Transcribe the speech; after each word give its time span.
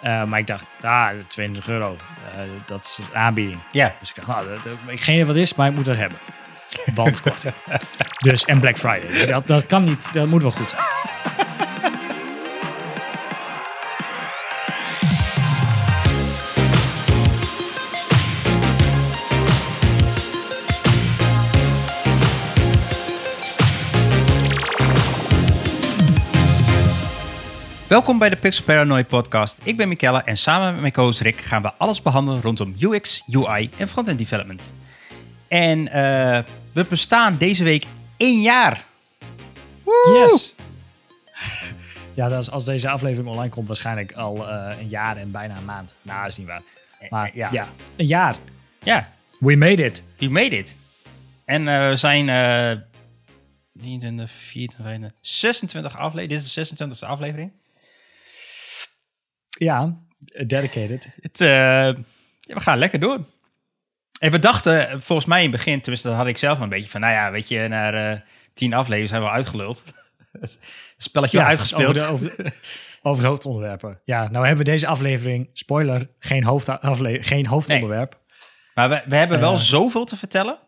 Eh, 0.00 0.24
maar 0.24 0.38
ik 0.38 0.46
dacht, 0.46 0.66
ah, 0.80 1.18
22 1.18 1.68
euro, 1.68 1.92
uh, 1.92 2.50
dat 2.66 2.82
is 2.82 2.98
een 2.98 3.16
aanbieding. 3.16 3.60
Ja. 3.72 3.94
Dus 4.00 4.08
ik 4.08 4.14
dacht, 4.14 4.28
nou, 4.28 4.48
dat, 4.48 4.62
dat, 4.62 4.72
ik 4.86 5.00
geen 5.00 5.14
idee 5.14 5.26
wat 5.26 5.34
het 5.34 5.44
is, 5.44 5.54
maar 5.54 5.68
ik 5.68 5.74
moet 5.74 5.84
dat 5.84 5.96
hebben. 5.96 6.18
Want 6.94 7.20
korting. 7.20 7.54
dus, 8.26 8.44
en 8.44 8.60
Black 8.60 8.78
Friday. 8.78 9.08
Dus 9.08 9.26
dat, 9.26 9.46
dat 9.46 9.66
kan 9.66 9.84
niet, 9.84 10.12
dat 10.12 10.26
moet 10.26 10.42
wel 10.42 10.50
goed 10.50 10.68
zijn. 10.68 10.82
Welkom 27.98 28.18
bij 28.18 28.30
de 28.30 28.36
Pixel 28.36 28.64
Paranoid 28.64 29.06
podcast. 29.06 29.58
Ik 29.62 29.76
ben 29.76 29.88
Mikelle 29.88 30.22
en 30.22 30.36
samen 30.36 30.72
met 30.72 30.80
mijn 30.80 30.92
co-host 30.92 31.20
Rick 31.20 31.40
gaan 31.40 31.62
we 31.62 31.72
alles 31.74 32.02
behandelen 32.02 32.42
rondom 32.42 32.74
UX, 32.78 33.22
UI 33.30 33.70
en 33.78 33.88
frontend 33.88 34.18
development. 34.18 34.72
En 35.48 35.78
uh, 35.78 36.42
we 36.72 36.86
bestaan 36.88 37.36
deze 37.36 37.64
week 37.64 37.86
één 38.16 38.40
jaar. 38.40 38.84
Woe! 39.84 40.18
Yes! 40.18 40.54
Ja, 42.14 42.28
dat 42.28 42.42
is, 42.42 42.50
als 42.50 42.64
deze 42.64 42.88
aflevering 42.88 43.28
online 43.28 43.48
komt, 43.48 43.66
waarschijnlijk 43.66 44.12
al 44.12 44.48
uh, 44.48 44.78
een 44.78 44.88
jaar 44.88 45.16
en 45.16 45.30
bijna 45.30 45.56
een 45.56 45.64
maand. 45.64 45.98
Nou, 46.02 46.20
dat 46.20 46.30
is 46.30 46.36
niet 46.36 46.46
waar. 46.46 46.62
Maar 47.10 47.30
ja, 47.34 47.48
ja 47.52 47.68
een 47.96 48.06
jaar. 48.06 48.36
Ja. 48.82 49.12
We 49.38 49.56
made 49.56 49.84
it. 49.84 50.02
We 50.16 50.28
made 50.28 50.56
it. 50.56 50.76
En 51.44 51.66
uh, 51.66 51.88
we 51.88 51.96
zijn 51.96 52.28
uh, 52.28 52.82
23, 53.72 54.30
24, 54.30 55.10
26 55.20 55.98
afleveringen. 55.98 56.44
Dit 56.44 56.56
is 56.56 56.68
de 56.78 56.86
26e 57.04 57.08
aflevering. 57.08 57.52
Ja, 59.58 59.98
dedicated. 60.46 61.08
Het, 61.20 61.40
uh, 61.40 61.48
ja, 61.48 62.54
we 62.54 62.60
gaan 62.60 62.78
lekker 62.78 63.00
door. 63.00 63.26
En 64.20 64.30
we 64.30 64.38
dachten, 64.38 65.02
volgens 65.02 65.28
mij 65.28 65.42
in 65.44 65.48
het 65.48 65.56
begin, 65.56 65.80
tenminste 65.80 66.08
dat 66.08 66.16
had 66.16 66.26
ik 66.26 66.36
zelf 66.36 66.60
een 66.60 66.68
beetje 66.68 66.90
van, 66.90 67.00
nou 67.00 67.12
ja, 67.12 67.30
weet 67.30 67.48
je, 67.48 67.68
na 67.68 68.12
uh, 68.12 68.20
tien 68.54 68.74
afleveringen 68.74 69.08
zijn 69.08 69.22
we 69.22 69.28
uitgeluld. 69.28 69.82
het 70.40 70.60
spelletje 70.96 71.38
ja, 71.38 71.46
uitgespeeld. 71.46 71.98
Over 71.98 72.02
de, 72.02 72.12
over, 72.12 72.44
de, 72.44 72.52
over 73.08 73.22
de 73.22 73.28
hoofdonderwerpen. 73.28 74.00
Ja, 74.04 74.28
nou 74.28 74.46
hebben 74.46 74.64
we 74.64 74.70
deze 74.70 74.86
aflevering, 74.86 75.50
spoiler, 75.52 76.10
geen, 76.18 76.44
hoofdafle 76.44 77.22
geen 77.22 77.46
hoofdonderwerp. 77.46 78.10
Nee. 78.12 78.22
Maar 78.74 78.88
we, 78.88 79.10
we 79.10 79.16
hebben 79.16 79.40
wel 79.40 79.52
uh, 79.52 79.58
zoveel 79.58 80.04
te 80.04 80.16
vertellen. 80.16 80.58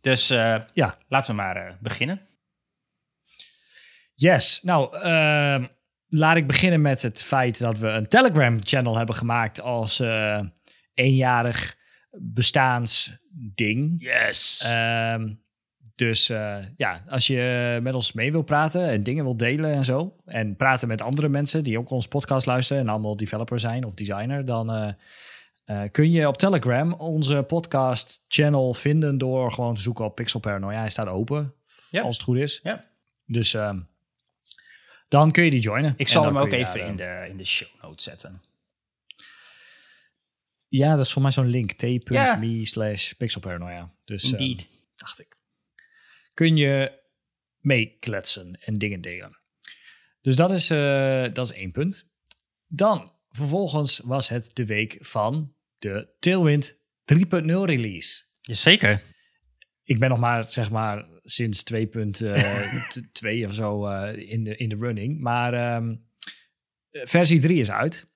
Dus 0.00 0.28
ja. 0.72 0.98
laten 1.08 1.30
we 1.30 1.36
maar 1.36 1.76
beginnen. 1.80 2.20
Yes, 4.14 4.62
nou, 4.62 4.96
ehm, 4.96 5.64
laat 6.14 6.36
ik 6.36 6.46
beginnen 6.46 6.80
met 6.80 7.02
het 7.02 7.22
feit 7.22 7.58
dat 7.58 7.78
we 7.78 7.88
een 7.88 8.08
Telegram-channel 8.08 8.96
hebben 8.96 9.14
gemaakt 9.14 9.60
als 9.60 10.00
uh, 10.00 10.40
eenjarig 10.94 11.76
bestaansding. 12.10 13.94
Yes. 13.98 14.70
Um, 15.14 15.40
dus 15.94 16.30
uh, 16.30 16.56
ja, 16.76 17.04
als 17.08 17.26
je 17.26 17.78
met 17.82 17.94
ons 17.94 18.12
mee 18.12 18.32
wil 18.32 18.42
praten 18.42 18.88
en 18.88 19.02
dingen 19.02 19.24
wil 19.24 19.36
delen 19.36 19.72
en 19.72 19.84
zo, 19.84 20.16
en 20.24 20.56
praten 20.56 20.88
met 20.88 21.02
andere 21.02 21.28
mensen 21.28 21.64
die 21.64 21.78
ook 21.78 21.90
ons 21.90 22.08
podcast 22.08 22.46
luisteren 22.46 22.82
en 22.82 22.88
allemaal 22.88 23.16
developer 23.16 23.60
zijn 23.60 23.84
of 23.84 23.94
designer, 23.94 24.44
dan 24.44 24.94
uh, 25.66 25.82
kun 25.90 26.10
je 26.10 26.28
op 26.28 26.36
Telegram 26.36 26.92
onze 26.92 27.42
podcast-channel 27.42 28.74
vinden 28.74 29.18
door 29.18 29.52
gewoon 29.52 29.74
te 29.74 29.80
zoeken 29.80 30.04
op 30.04 30.14
Pixel 30.14 30.40
Paranoia. 30.40 30.78
Hij 30.78 30.90
staat 30.90 31.08
open, 31.08 31.54
ja. 31.90 32.02
als 32.02 32.16
het 32.16 32.24
goed 32.24 32.36
is. 32.36 32.60
Ja. 32.62 32.84
Dus 33.26 33.54
um, 33.54 33.90
dan 35.12 35.30
kun 35.30 35.44
je 35.44 35.50
die 35.50 35.60
joinen. 35.60 35.94
Ik 35.96 36.08
zal 36.08 36.24
hem 36.24 36.38
ook 36.38 36.52
even 36.52 36.74
daar, 36.74 36.88
in, 36.88 36.96
de, 36.96 37.26
in 37.30 37.36
de 37.36 37.44
show 37.44 37.68
notes 37.82 38.04
zetten. 38.04 38.42
Ja, 40.68 40.96
dat 40.96 41.06
is 41.06 41.12
voor 41.12 41.22
mij 41.22 41.30
zo'n 41.30 41.46
link. 41.46 41.72
t.me 41.72 42.00
yeah. 42.02 42.64
slash 42.64 43.12
pixelparanoia. 43.12 43.92
Dus, 44.04 44.32
Indeed. 44.32 44.60
Um, 44.60 44.68
dacht 44.94 45.20
ik. 45.20 45.36
Kun 46.34 46.56
je 46.56 47.00
meekletsen 47.58 48.60
en 48.60 48.78
dingen 48.78 49.00
delen. 49.00 49.38
Dus 50.20 50.36
dat 50.36 50.50
is, 50.50 50.70
uh, 50.70 51.26
dat 51.32 51.50
is 51.50 51.56
één 51.56 51.72
punt. 51.72 52.06
Dan, 52.66 53.12
vervolgens 53.30 53.98
was 53.98 54.28
het 54.28 54.50
de 54.52 54.66
week 54.66 54.98
van 55.00 55.54
de 55.78 56.14
Tailwind 56.18 56.74
3.0 57.14 57.18
release. 57.44 58.22
Jazeker. 58.40 59.02
Ik 59.82 59.98
ben 59.98 60.08
nog 60.08 60.18
maar, 60.18 60.44
zeg 60.44 60.70
maar, 60.70 61.11
sinds 61.24 61.64
2.2 61.72 61.78
uh, 63.24 63.46
of 63.48 63.54
zo 63.54 63.88
uh, 63.88 64.30
in, 64.30 64.44
de, 64.44 64.56
in 64.56 64.68
de 64.68 64.76
running. 64.76 65.20
Maar 65.20 65.76
um, 65.76 66.04
versie 66.90 67.40
3 67.40 67.58
is 67.58 67.70
uit. 67.70 68.06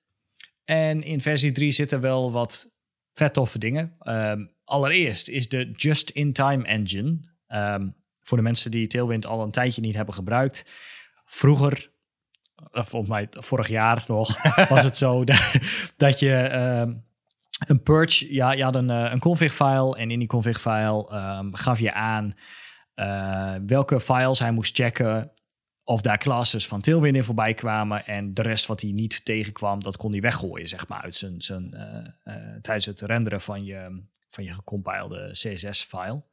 En 0.63 1.03
in 1.03 1.21
versie 1.21 1.51
3 1.51 1.71
zitten 1.71 2.01
wel 2.01 2.31
wat 2.31 2.71
vet 3.13 3.33
toffe 3.33 3.59
dingen. 3.59 3.95
Um, 4.03 4.51
allereerst 4.63 5.27
is 5.27 5.49
de 5.49 5.71
Just-in-Time 5.75 6.65
Engine. 6.65 7.19
Um, 7.47 7.95
voor 8.21 8.37
de 8.37 8.43
mensen 8.43 8.71
die 8.71 8.87
Tailwind 8.87 9.25
al 9.25 9.43
een 9.43 9.51
tijdje 9.51 9.81
niet 9.81 9.95
hebben 9.95 10.13
gebruikt. 10.13 10.65
Vroeger, 11.25 11.91
volgens 12.71 13.11
mij 13.11 13.27
vorig 13.29 13.67
jaar 13.67 14.03
nog, 14.07 14.43
was 14.69 14.83
het 14.83 14.97
zo 14.97 15.23
dat, 15.23 15.51
dat 15.97 16.19
je 16.19 16.33
een 17.67 17.83
purge, 17.83 18.33
ja, 18.33 18.51
je 18.51 18.63
had 18.63 18.75
een, 18.75 18.89
een 18.89 19.19
config-file 19.19 19.97
en 19.97 20.11
in 20.11 20.19
die 20.19 20.27
config-file 20.27 21.13
um, 21.13 21.55
gaf 21.55 21.79
je 21.79 21.93
aan 21.93 22.35
uh, 22.99 23.55
welke 23.65 23.99
files 23.99 24.39
hij 24.39 24.51
moest 24.51 24.75
checken 24.75 25.31
of 25.83 26.01
daar 26.01 26.17
classes 26.17 26.67
van 26.67 26.81
Tailwind 26.81 27.15
in 27.15 27.23
voorbij 27.23 27.53
kwamen 27.53 28.05
en 28.05 28.33
de 28.33 28.41
rest 28.41 28.65
wat 28.65 28.81
hij 28.81 28.91
niet 28.91 29.25
tegenkwam, 29.25 29.83
dat 29.83 29.97
kon 29.97 30.11
hij 30.11 30.21
weggooien, 30.21 30.67
zeg 30.67 30.87
maar, 30.87 31.01
uit 31.01 31.15
zijn, 31.15 31.41
zijn, 31.41 31.73
uh, 31.73 32.33
uh, 32.35 32.55
tijdens 32.61 32.85
het 32.85 33.01
renderen 33.01 33.41
van 33.41 33.65
je, 33.65 34.03
van 34.29 34.43
je 34.43 34.53
gecompilede 34.53 35.29
CSS-file. 35.31 36.23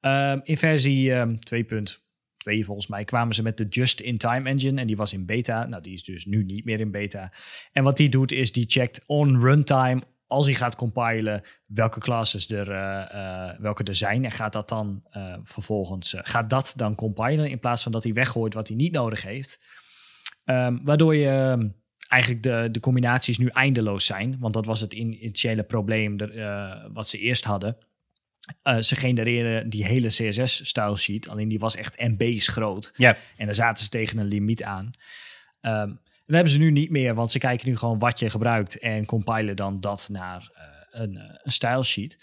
Um, 0.00 0.40
in 0.42 0.56
versie 0.56 1.12
um, 1.12 1.38
2.2 1.54 2.64
volgens 2.64 2.86
mij 2.86 3.04
kwamen 3.04 3.34
ze 3.34 3.42
met 3.42 3.56
de 3.56 3.66
Just-in-Time 3.68 4.48
engine 4.48 4.80
en 4.80 4.86
die 4.86 4.96
was 4.96 5.12
in 5.12 5.26
beta. 5.26 5.66
Nou, 5.66 5.82
die 5.82 5.94
is 5.94 6.04
dus 6.04 6.24
nu 6.24 6.44
niet 6.44 6.64
meer 6.64 6.80
in 6.80 6.90
beta. 6.90 7.32
En 7.72 7.84
wat 7.84 7.96
die 7.96 8.08
doet 8.08 8.32
is 8.32 8.52
die 8.52 8.64
checkt 8.68 9.00
on 9.06 9.40
runtime 9.40 10.02
als 10.26 10.46
hij 10.46 10.54
gaat 10.54 10.76
compilen, 10.76 11.42
welke 11.66 12.00
classes 12.00 12.50
er, 12.50 12.70
uh, 12.70 13.04
uh, 13.14 13.50
welke 13.58 13.84
er 13.84 13.94
zijn. 13.94 14.24
En 14.24 14.30
gaat 14.30 14.52
dat 14.52 14.68
dan 14.68 15.02
uh, 15.16 15.36
vervolgens, 15.44 16.14
gaat 16.18 16.50
dat 16.50 16.72
dan 16.76 16.94
compilen 16.94 17.50
in 17.50 17.60
plaats 17.60 17.82
van 17.82 17.92
dat 17.92 18.04
hij 18.04 18.12
weggooit 18.12 18.54
wat 18.54 18.68
hij 18.68 18.76
niet 18.76 18.92
nodig 18.92 19.22
heeft. 19.22 19.60
Um, 20.44 20.80
waardoor 20.84 21.14
je 21.14 21.30
um, 21.58 21.76
eigenlijk 22.08 22.42
de, 22.42 22.68
de 22.70 22.80
combinaties 22.80 23.38
nu 23.38 23.46
eindeloos 23.46 24.06
zijn. 24.06 24.36
Want 24.38 24.54
dat 24.54 24.66
was 24.66 24.80
het 24.80 24.92
initiële 24.92 25.62
probleem 25.62 26.20
er, 26.20 26.92
wat 26.92 27.08
ze 27.08 27.18
eerst 27.18 27.44
hadden. 27.44 27.76
ze 28.80 28.96
genereren 28.96 29.68
die 29.68 29.84
hele 29.84 30.08
CSS-style 30.08 30.96
sheet, 30.96 31.28
alleen 31.28 31.48
die 31.48 31.58
was 31.58 31.76
echt 31.76 32.00
MB's 32.00 32.48
groot. 32.48 32.92
Ja. 32.96 33.16
En 33.36 33.46
daar 33.46 33.54
zaten 33.54 33.84
ze 33.84 33.90
tegen 33.90 34.18
een 34.18 34.26
limiet 34.26 34.62
aan. 34.62 34.90
Um, 35.60 36.00
dat 36.26 36.34
hebben 36.34 36.52
ze 36.52 36.58
nu 36.58 36.70
niet 36.70 36.90
meer, 36.90 37.14
want 37.14 37.30
ze 37.30 37.38
kijken 37.38 37.68
nu 37.68 37.76
gewoon 37.76 37.98
wat 37.98 38.18
je 38.18 38.30
gebruikt 38.30 38.78
en 38.78 39.04
compilen 39.04 39.56
dan 39.56 39.80
dat 39.80 40.08
naar 40.12 40.50
uh, 40.54 41.00
een, 41.00 41.14
uh, 41.14 41.22
een 41.42 41.52
style 41.52 41.82
sheet. 41.82 42.16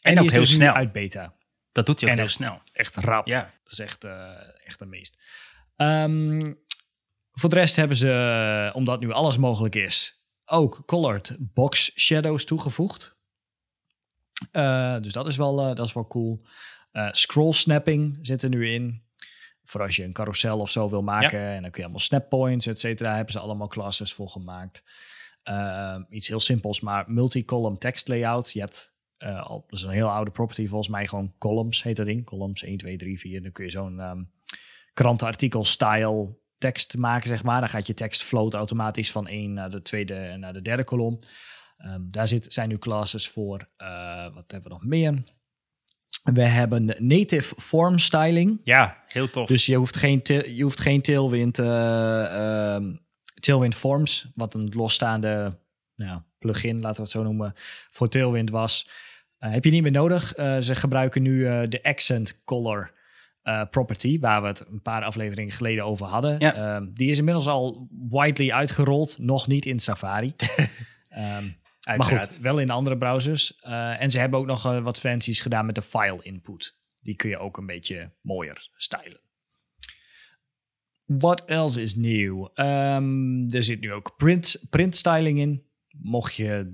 En, 0.00 0.12
en 0.12 0.18
ook 0.18 0.24
is 0.24 0.32
heel 0.32 0.40
dus 0.40 0.52
snel. 0.52 0.74
uit 0.74 0.92
beta. 0.92 1.34
Dat 1.72 1.86
doet 1.86 2.00
hij 2.00 2.10
ook 2.10 2.16
en 2.16 2.22
heel 2.22 2.32
snel. 2.32 2.60
Echt 2.72 2.96
rap. 2.96 3.26
Ja. 3.26 3.40
Dat 3.62 3.72
is 3.72 3.78
echt, 3.78 4.04
uh, 4.04 4.30
echt 4.64 4.80
een 4.80 4.88
meest. 4.88 5.22
Um, 5.76 6.58
voor 7.32 7.48
de 7.48 7.54
rest 7.54 7.76
hebben 7.76 7.96
ze, 7.96 8.70
omdat 8.74 9.00
nu 9.00 9.12
alles 9.12 9.38
mogelijk 9.38 9.74
is, 9.74 10.22
ook 10.44 10.82
colored 10.86 11.36
box 11.38 11.92
shadows 12.00 12.44
toegevoegd. 12.44 13.16
dus 15.00 15.12
dat 15.12 15.26
is 15.26 15.36
wel, 15.36 15.74
dat 15.74 15.86
is 15.86 15.92
wel 15.92 16.06
cool. 16.06 16.46
scroll 17.10 17.52
snapping 17.52 18.18
zit 18.22 18.42
er 18.42 18.48
nu 18.48 18.72
in 18.72 19.02
voor 19.70 19.82
als 19.82 19.96
je 19.96 20.04
een 20.04 20.12
carousel 20.12 20.58
of 20.58 20.70
zo 20.70 20.88
wil 20.88 21.02
maken. 21.02 21.40
Ja. 21.40 21.54
En 21.54 21.62
dan 21.62 21.70
kun 21.70 21.80
je 21.80 21.82
allemaal 21.82 21.98
snap 21.98 22.28
points, 22.28 22.66
et 22.66 22.80
cetera. 22.80 23.14
Hebben 23.14 23.32
ze 23.32 23.38
allemaal 23.38 23.68
classes 23.68 24.12
voor 24.12 24.28
gemaakt. 24.28 24.84
Uh, 25.44 25.96
iets 26.08 26.28
heel 26.28 26.40
simpels, 26.40 26.80
maar 26.80 27.04
multi-column 27.10 27.78
text 27.78 28.08
layout. 28.08 28.52
Je 28.52 28.60
hebt 28.60 28.94
uh, 29.18 29.46
al, 29.46 29.64
dat 29.68 29.78
is 29.78 29.84
een 29.84 29.90
heel 29.90 30.10
oude 30.10 30.30
property, 30.30 30.66
volgens 30.66 30.88
mij 30.88 31.06
gewoon 31.06 31.34
columns 31.38 31.82
heet 31.82 31.96
dat 31.96 32.06
ding. 32.06 32.24
Columns 32.24 32.62
1, 32.62 32.76
2, 32.76 32.96
3, 32.96 33.18
4. 33.18 33.42
Dan 33.42 33.52
kun 33.52 33.64
je 33.64 33.70
zo'n 33.70 33.98
um, 33.98 34.32
krantenartikel 34.92 35.64
style 35.64 36.38
tekst 36.58 36.96
maken, 36.96 37.28
zeg 37.28 37.42
maar. 37.42 37.60
Dan 37.60 37.68
gaat 37.68 37.86
je 37.86 37.94
tekst 37.94 38.22
float 38.22 38.54
automatisch 38.54 39.12
van 39.12 39.26
één 39.26 39.52
naar 39.52 39.70
de 39.70 39.82
tweede 39.82 40.14
en 40.14 40.40
naar 40.40 40.52
de 40.52 40.62
derde 40.62 40.84
kolom. 40.84 41.18
Um, 41.86 42.08
daar 42.10 42.28
zit, 42.28 42.52
zijn 42.52 42.68
nu 42.68 42.78
classes 42.78 43.28
voor. 43.28 43.68
Uh, 43.78 44.34
wat 44.34 44.50
hebben 44.50 44.70
we 44.70 44.76
nog 44.76 44.84
meer? 44.84 45.22
We 46.22 46.42
hebben 46.42 46.94
native 46.98 47.54
form 47.58 47.98
styling. 47.98 48.60
Ja, 48.62 48.96
heel 49.06 49.30
tof. 49.30 49.48
Dus 49.48 49.66
je 49.66 49.76
hoeft 49.76 49.96
geen, 49.96 50.20
je 50.24 50.62
hoeft 50.62 50.80
geen 50.80 51.02
tailwind, 51.02 51.58
uh, 51.58 51.66
uh, 51.66 52.76
tailwind 53.40 53.74
forms, 53.74 54.30
wat 54.34 54.54
een 54.54 54.68
losstaande 54.74 55.58
nou, 55.96 56.20
plugin, 56.38 56.80
laten 56.80 56.96
we 56.96 57.02
het 57.02 57.10
zo 57.10 57.22
noemen, 57.22 57.54
voor 57.90 58.08
tailwind 58.08 58.50
was. 58.50 58.88
Uh, 59.40 59.52
heb 59.52 59.64
je 59.64 59.70
niet 59.70 59.82
meer 59.82 59.90
nodig. 59.90 60.38
Uh, 60.38 60.58
ze 60.58 60.74
gebruiken 60.74 61.22
nu 61.22 61.68
de 61.68 61.82
accent 61.82 62.44
color 62.44 62.92
eh, 63.42 63.62
Property, 63.70 64.18
waar 64.18 64.42
we 64.42 64.48
het 64.48 64.66
een 64.70 64.82
paar 64.82 65.04
afleveringen 65.04 65.52
geleden 65.52 65.84
over 65.84 66.06
hadden. 66.06 66.38
Ja. 66.38 66.54
Ehm, 66.54 66.86
die 66.94 67.10
is 67.10 67.18
inmiddels 67.18 67.46
al 67.46 67.88
widely 68.08 68.50
uitgerold, 68.50 69.18
nog 69.18 69.46
niet 69.46 69.66
in 69.66 69.78
Safari. 69.78 70.34
Ehm, 71.08 71.44
maar 71.44 71.59
Uiteraard. 71.90 72.28
goed, 72.28 72.38
wel 72.38 72.58
in 72.60 72.70
andere 72.70 72.98
browsers. 72.98 73.56
Eh, 73.58 74.02
en 74.02 74.10
ze 74.10 74.18
hebben 74.18 74.38
ook 74.38 74.46
nog 74.46 74.64
eh, 74.66 74.82
wat 74.82 75.00
fancies 75.00 75.40
gedaan 75.40 75.66
met 75.66 75.74
de 75.74 75.82
file 75.82 76.22
input. 76.22 76.78
Die 77.00 77.16
kun 77.16 77.30
je 77.30 77.38
ook 77.38 77.56
een 77.56 77.66
beetje 77.66 78.12
mooier 78.22 78.68
stylen. 78.76 79.20
What 81.04 81.44
else 81.44 81.82
is 81.82 81.94
nieuw? 81.94 82.50
Ehm, 82.54 83.48
er 83.54 83.62
zit 83.62 83.80
nu 83.80 83.92
ook 83.92 84.16
print, 84.16 84.62
print 84.70 84.96
styling 84.96 85.38
in. 85.38 85.66
Mocht 85.88 86.34
je 86.34 86.70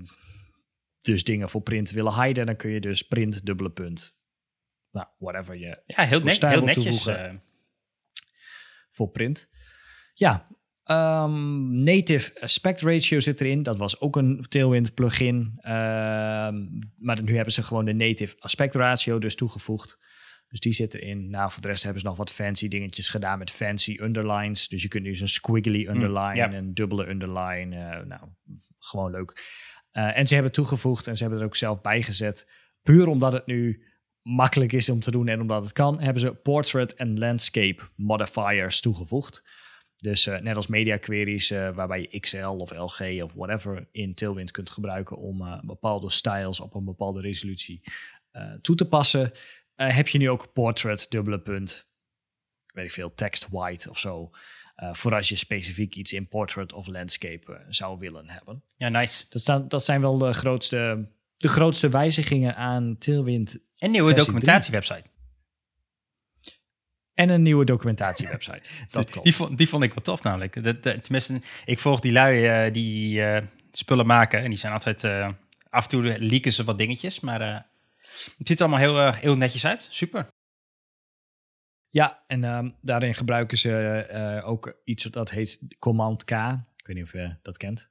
dus 1.01 1.23
dingen 1.23 1.49
voor 1.49 1.61
print 1.61 1.91
willen 1.91 2.23
hiden, 2.23 2.45
dan 2.45 2.55
kun 2.55 2.69
je 2.71 2.79
dus 2.81 3.01
print 3.01 3.45
dubbele 3.45 3.71
punt. 3.71 4.15
Nou, 4.91 5.07
whatever 5.17 5.55
je 5.55 5.81
Ja, 5.85 6.03
heel, 6.03 6.21
net, 6.21 6.41
netjes. 6.41 7.07
eh. 7.07 7.33
voor 8.91 9.09
print. 9.09 9.49
Ja, 10.13 10.47
ehm, 10.87 11.83
native 11.83 12.41
aspect 12.41 12.81
ratio 12.81 13.19
zit 13.19 13.41
erin. 13.41 13.63
Dat 13.63 13.77
was 13.77 13.99
ook 13.99 14.15
een 14.15 14.45
Tailwind 14.49 14.93
plugin. 14.93 15.53
Ehm, 15.57 16.65
maar 16.97 17.23
nu 17.23 17.35
hebben 17.35 17.53
ze 17.53 17.63
gewoon 17.63 17.85
de 17.85 17.93
native 17.93 18.35
aspect 18.39 18.75
ratio 18.75 19.19
dus 19.19 19.35
toegevoegd. 19.35 19.97
Dus 20.47 20.59
die 20.59 20.73
zit 20.73 20.93
erin. 20.93 21.29
Nou, 21.29 21.51
voor 21.51 21.61
de 21.61 21.67
rest 21.67 21.83
hebben 21.83 22.01
ze 22.01 22.07
nog 22.07 22.17
wat 22.17 22.31
fancy 22.31 22.67
dingetjes 22.67 23.09
gedaan 23.09 23.39
met 23.39 23.51
fancy 23.51 23.97
underlines. 24.01 24.67
Dus 24.67 24.81
je 24.81 24.87
kunt 24.87 25.03
nu 25.03 25.15
zo'n 25.15 25.27
squiggly 25.27 25.87
underline, 25.87 26.35
ja. 26.35 26.53
een 26.53 26.73
dubbele 26.73 27.09
underline. 27.09 27.75
eh, 27.75 28.05
nou, 28.05 28.21
gewoon 28.79 29.11
leuk. 29.11 29.43
Eh, 29.91 30.17
en 30.17 30.27
ze 30.27 30.33
hebben 30.33 30.51
toegevoegd 30.51 31.07
en 31.07 31.15
ze 31.15 31.21
hebben 31.21 31.39
er 31.41 31.45
ook 31.45 31.55
zelf 31.55 31.81
bij 31.81 32.01
gezet. 32.01 32.47
Puur 32.81 33.07
omdat 33.07 33.33
het 33.33 33.45
nu 33.45 33.85
makkelijk 34.21 34.73
is 34.73 34.89
om 34.89 34.99
te 34.99 35.11
doen 35.11 35.27
en 35.27 35.41
omdat 35.41 35.63
het 35.63 35.73
kan, 35.73 35.99
hebben 35.99 36.21
ze 36.21 36.33
portrait 36.33 36.93
en 36.93 37.19
landscape 37.19 37.83
modifiers 37.95 38.79
toegevoegd. 38.79 39.43
Dus 39.97 40.27
eh, 40.27 40.39
net 40.39 40.55
als 40.55 40.67
media 40.67 40.97
queries, 40.97 41.51
eh, 41.51 41.69
waarbij 41.75 42.01
je 42.01 42.19
XL 42.19 42.45
of 42.45 42.71
LG 42.71 43.23
of 43.23 43.33
whatever 43.33 43.87
in 43.91 44.13
Tailwind 44.13 44.51
kunt 44.51 44.69
gebruiken 44.69 45.17
om 45.17 45.41
eh, 45.41 45.59
bepaalde 45.61 46.09
styles 46.09 46.59
op 46.59 46.75
een 46.75 46.85
bepaalde 46.85 47.21
resolutie 47.21 47.81
toe 48.61 48.75
te 48.75 48.87
passen, 48.87 49.31
heb 49.75 50.07
je 50.07 50.17
nu 50.17 50.29
ook 50.29 50.53
portrait, 50.53 51.11
dubbele 51.11 51.39
punt, 51.39 51.87
weet 52.73 52.85
ik 52.85 52.91
veel, 52.91 53.13
text 53.13 53.47
white 53.49 53.89
of 53.89 53.99
zo. 53.99 54.29
voor 54.91 55.13
als 55.13 55.29
je 55.29 55.35
specifiek 55.35 55.95
iets 55.95 56.13
in 56.13 56.27
portrait 56.27 56.73
of 56.73 56.87
landscape 56.87 57.65
zou 57.69 57.99
willen 57.99 58.29
hebben. 58.29 58.63
Ja, 58.75 58.89
nice. 58.89 59.25
Dat, 59.29 59.41
staan, 59.41 59.67
dat 59.67 59.83
zijn 59.83 60.01
wel 60.01 60.17
de 60.17 60.33
grootste, 60.33 61.09
de 61.37 61.47
grootste 61.47 61.89
wijzigingen 61.89 62.55
aan 62.55 62.97
Tailwind 62.97 63.59
En 63.77 63.91
nieuwe 63.91 64.13
documentatiewebsite. 64.13 65.09
En 67.17 67.29
een 67.29 67.41
nieuwe 67.41 67.65
documentatiewebsite. 67.65 68.69
Dat 68.91 69.09
klopt. 69.09 69.23
Die 69.23 69.35
vond, 69.35 69.57
die 69.57 69.69
vond 69.69 69.83
ik 69.83 69.93
wel 69.93 70.03
tof 70.03 70.23
namelijk. 70.23 70.63
Dat, 70.63 70.83
dat- 70.83 71.03
tenminste, 71.03 71.41
ik 71.65 71.79
volg 71.79 71.99
die 71.99 72.11
lui 72.11 72.45
eh, 72.45 72.73
die 72.73 73.23
eh, 73.23 73.45
spullen 73.71 74.05
maken. 74.05 74.39
En 74.41 74.49
die 74.49 74.57
zijn 74.57 74.73
altijd... 74.73 75.03
eh, 75.03 75.29
af 75.69 75.83
en 75.83 75.89
toe 75.89 76.19
leaken 76.19 76.53
ze 76.53 76.63
wat 76.63 76.77
dingetjes. 76.77 77.19
Maar 77.19 77.41
het 78.37 78.47
ziet 78.47 78.59
er 78.59 78.65
allemaal 78.65 78.79
heel, 78.79 79.13
heel 79.13 79.35
netjes 79.37 79.65
uit. 79.65 79.87
Super. 79.91 80.27
Ja, 81.89 82.23
en 82.27 82.43
ehm, 82.43 82.69
daarin 82.81 83.15
gebruiken 83.15 83.57
ze 83.57 84.41
ook 84.45 84.81
iets 84.83 85.03
dat 85.03 85.29
heet 85.29 85.59
Command 85.79 86.23
K. 86.23 86.31
Ik 86.75 86.85
weet 86.87 86.95
niet 86.95 87.03
of 87.05 87.11
je 87.11 87.35
dat 87.41 87.57
kent. 87.57 87.89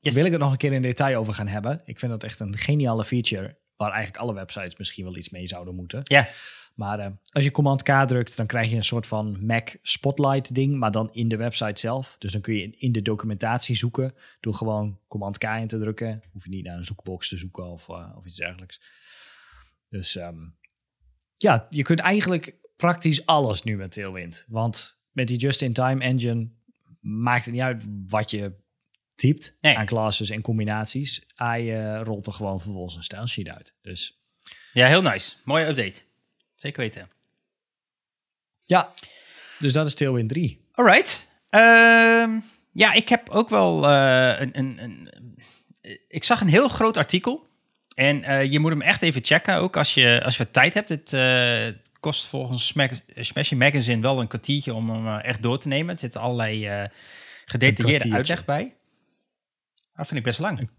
Yes. 0.00 0.14
Wil 0.14 0.24
ik 0.24 0.32
het 0.32 0.40
nog 0.40 0.50
een 0.52 0.56
keer 0.58 0.72
in 0.72 0.82
detail 0.82 1.18
over 1.18 1.34
gaan 1.34 1.46
hebben. 1.48 1.80
Ik 1.84 1.98
vind 1.98 2.12
dat 2.12 2.24
echt 2.24 2.40
een 2.40 2.56
geniale 2.56 3.04
feature. 3.04 3.58
Waar 3.78 3.92
eigenlijk 3.92 4.22
alle 4.22 4.34
websites 4.34 4.76
misschien 4.76 5.04
wel 5.04 5.16
iets 5.16 5.30
mee 5.30 5.46
zouden 5.46 5.74
moeten. 5.74 6.00
Ja, 6.04 6.28
Maar 6.74 6.98
eh, 6.98 7.10
als 7.32 7.44
je 7.44 7.50
Command 7.50 7.82
K 7.82 7.90
drukt, 8.06 8.36
dan 8.36 8.46
krijg 8.46 8.70
je 8.70 8.76
een 8.76 8.84
soort 8.84 9.06
van 9.06 9.46
Mac 9.46 9.76
Spotlight 9.82 10.54
ding. 10.54 10.78
Maar 10.78 10.90
dan 10.90 11.12
in 11.12 11.28
de 11.28 11.36
website 11.36 11.80
zelf. 11.80 12.16
Dus 12.18 12.32
dan 12.32 12.40
kun 12.40 12.54
je 12.54 12.70
in 12.70 12.92
de 12.92 13.02
documentatie 13.02 13.76
zoeken. 13.76 14.14
Door 14.40 14.54
gewoon 14.54 15.00
Command 15.08 15.38
K 15.38 15.44
in 15.44 15.66
te 15.66 15.78
drukken. 15.78 16.22
Hoef 16.32 16.44
je 16.44 16.50
niet 16.50 16.64
naar 16.64 16.76
een 16.76 16.84
zoekbox 16.84 17.28
te 17.28 17.36
zoeken 17.36 17.64
of, 17.64 17.88
eh, 17.88 18.16
of 18.16 18.26
iets 18.26 18.36
dergelijks. 18.36 18.80
Dus 19.88 20.16
ehm, 20.16 20.38
ja, 21.36 21.66
je 21.70 21.82
kunt 21.82 22.00
eigenlijk 22.00 22.56
praktisch 22.76 23.26
alles 23.26 23.62
nu 23.62 23.76
met 23.76 23.92
Tailwind. 23.92 24.44
Want 24.48 25.00
met 25.10 25.28
die 25.28 25.38
just-in-time 25.38 26.04
engine 26.04 26.50
maakt 27.00 27.44
het 27.44 27.54
niet 27.54 27.62
uit 27.62 27.82
wat 28.06 28.30
je 28.30 28.54
typt 29.18 29.56
Nee. 29.60 29.76
aan 29.76 29.86
classes 29.86 30.30
en 30.30 30.40
combinaties. 30.40 31.22
Hij 31.34 31.80
eh, 31.80 32.02
rolt 32.02 32.26
er 32.26 32.32
gewoon 32.32 32.60
vervolgens 32.60 32.96
een 32.96 33.02
stylesheet 33.02 33.48
uit. 33.50 33.74
Dus 33.82 34.18
ja 34.72 34.86
heel 34.86 35.02
nice. 35.02 35.32
Mooie 35.44 35.66
update. 35.66 36.02
Zeker 36.54 36.80
weten. 36.80 37.08
ja, 38.64 38.92
dus 39.58 39.72
dat 39.72 39.86
is 39.86 39.94
Tailwind 39.94 40.28
3. 40.28 40.66
Alright. 40.72 41.28
Ehm, 41.50 42.40
ja, 42.72 42.92
ik 42.92 43.08
heb 43.08 43.28
ook 43.28 43.48
wel 43.48 43.88
eh, 43.88 44.40
een, 44.40 44.58
een, 44.58 44.78
een. 44.82 45.10
Ik 46.08 46.24
zag 46.24 46.40
een 46.40 46.48
heel 46.48 46.68
groot 46.68 46.96
artikel. 46.96 47.46
En 47.94 48.24
eh, 48.24 48.52
je 48.52 48.58
moet 48.58 48.70
hem 48.70 48.82
echt 48.82 49.02
even 49.02 49.24
checken, 49.24 49.56
ook 49.56 49.76
als 49.76 49.94
je, 49.94 50.20
als 50.24 50.36
je 50.36 50.42
wat 50.44 50.52
tijd 50.52 50.74
hebt. 50.74 50.88
Het 50.88 51.10
het 51.10 51.90
kost 52.00 52.26
volgens 52.26 52.74
Smashing 53.14 53.60
Magazine 53.60 54.02
wel 54.02 54.20
een 54.20 54.28
kwartiertje 54.28 54.74
om 54.74 54.90
hem 54.90 55.18
echt 55.18 55.42
door 55.42 55.58
te 55.58 55.68
nemen. 55.68 55.94
Er 55.94 56.00
zitten 56.00 56.20
allerlei 56.20 56.88
gedetailleerde 57.44 58.12
uitleg 58.12 58.44
bij. 58.44 58.77
Dat 59.98 60.06
vind 60.06 60.18
ik 60.18 60.24
best 60.24 60.38
lang. 60.38 60.70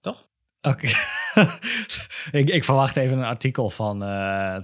Toch? 0.00 0.28
Oké. 0.62 0.86
ik, 2.40 2.48
ik 2.48 2.64
verwacht 2.64 2.96
even 2.96 3.18
een 3.18 3.24
artikel 3.24 3.70
van 3.70 4.02
eh, 4.02 4.56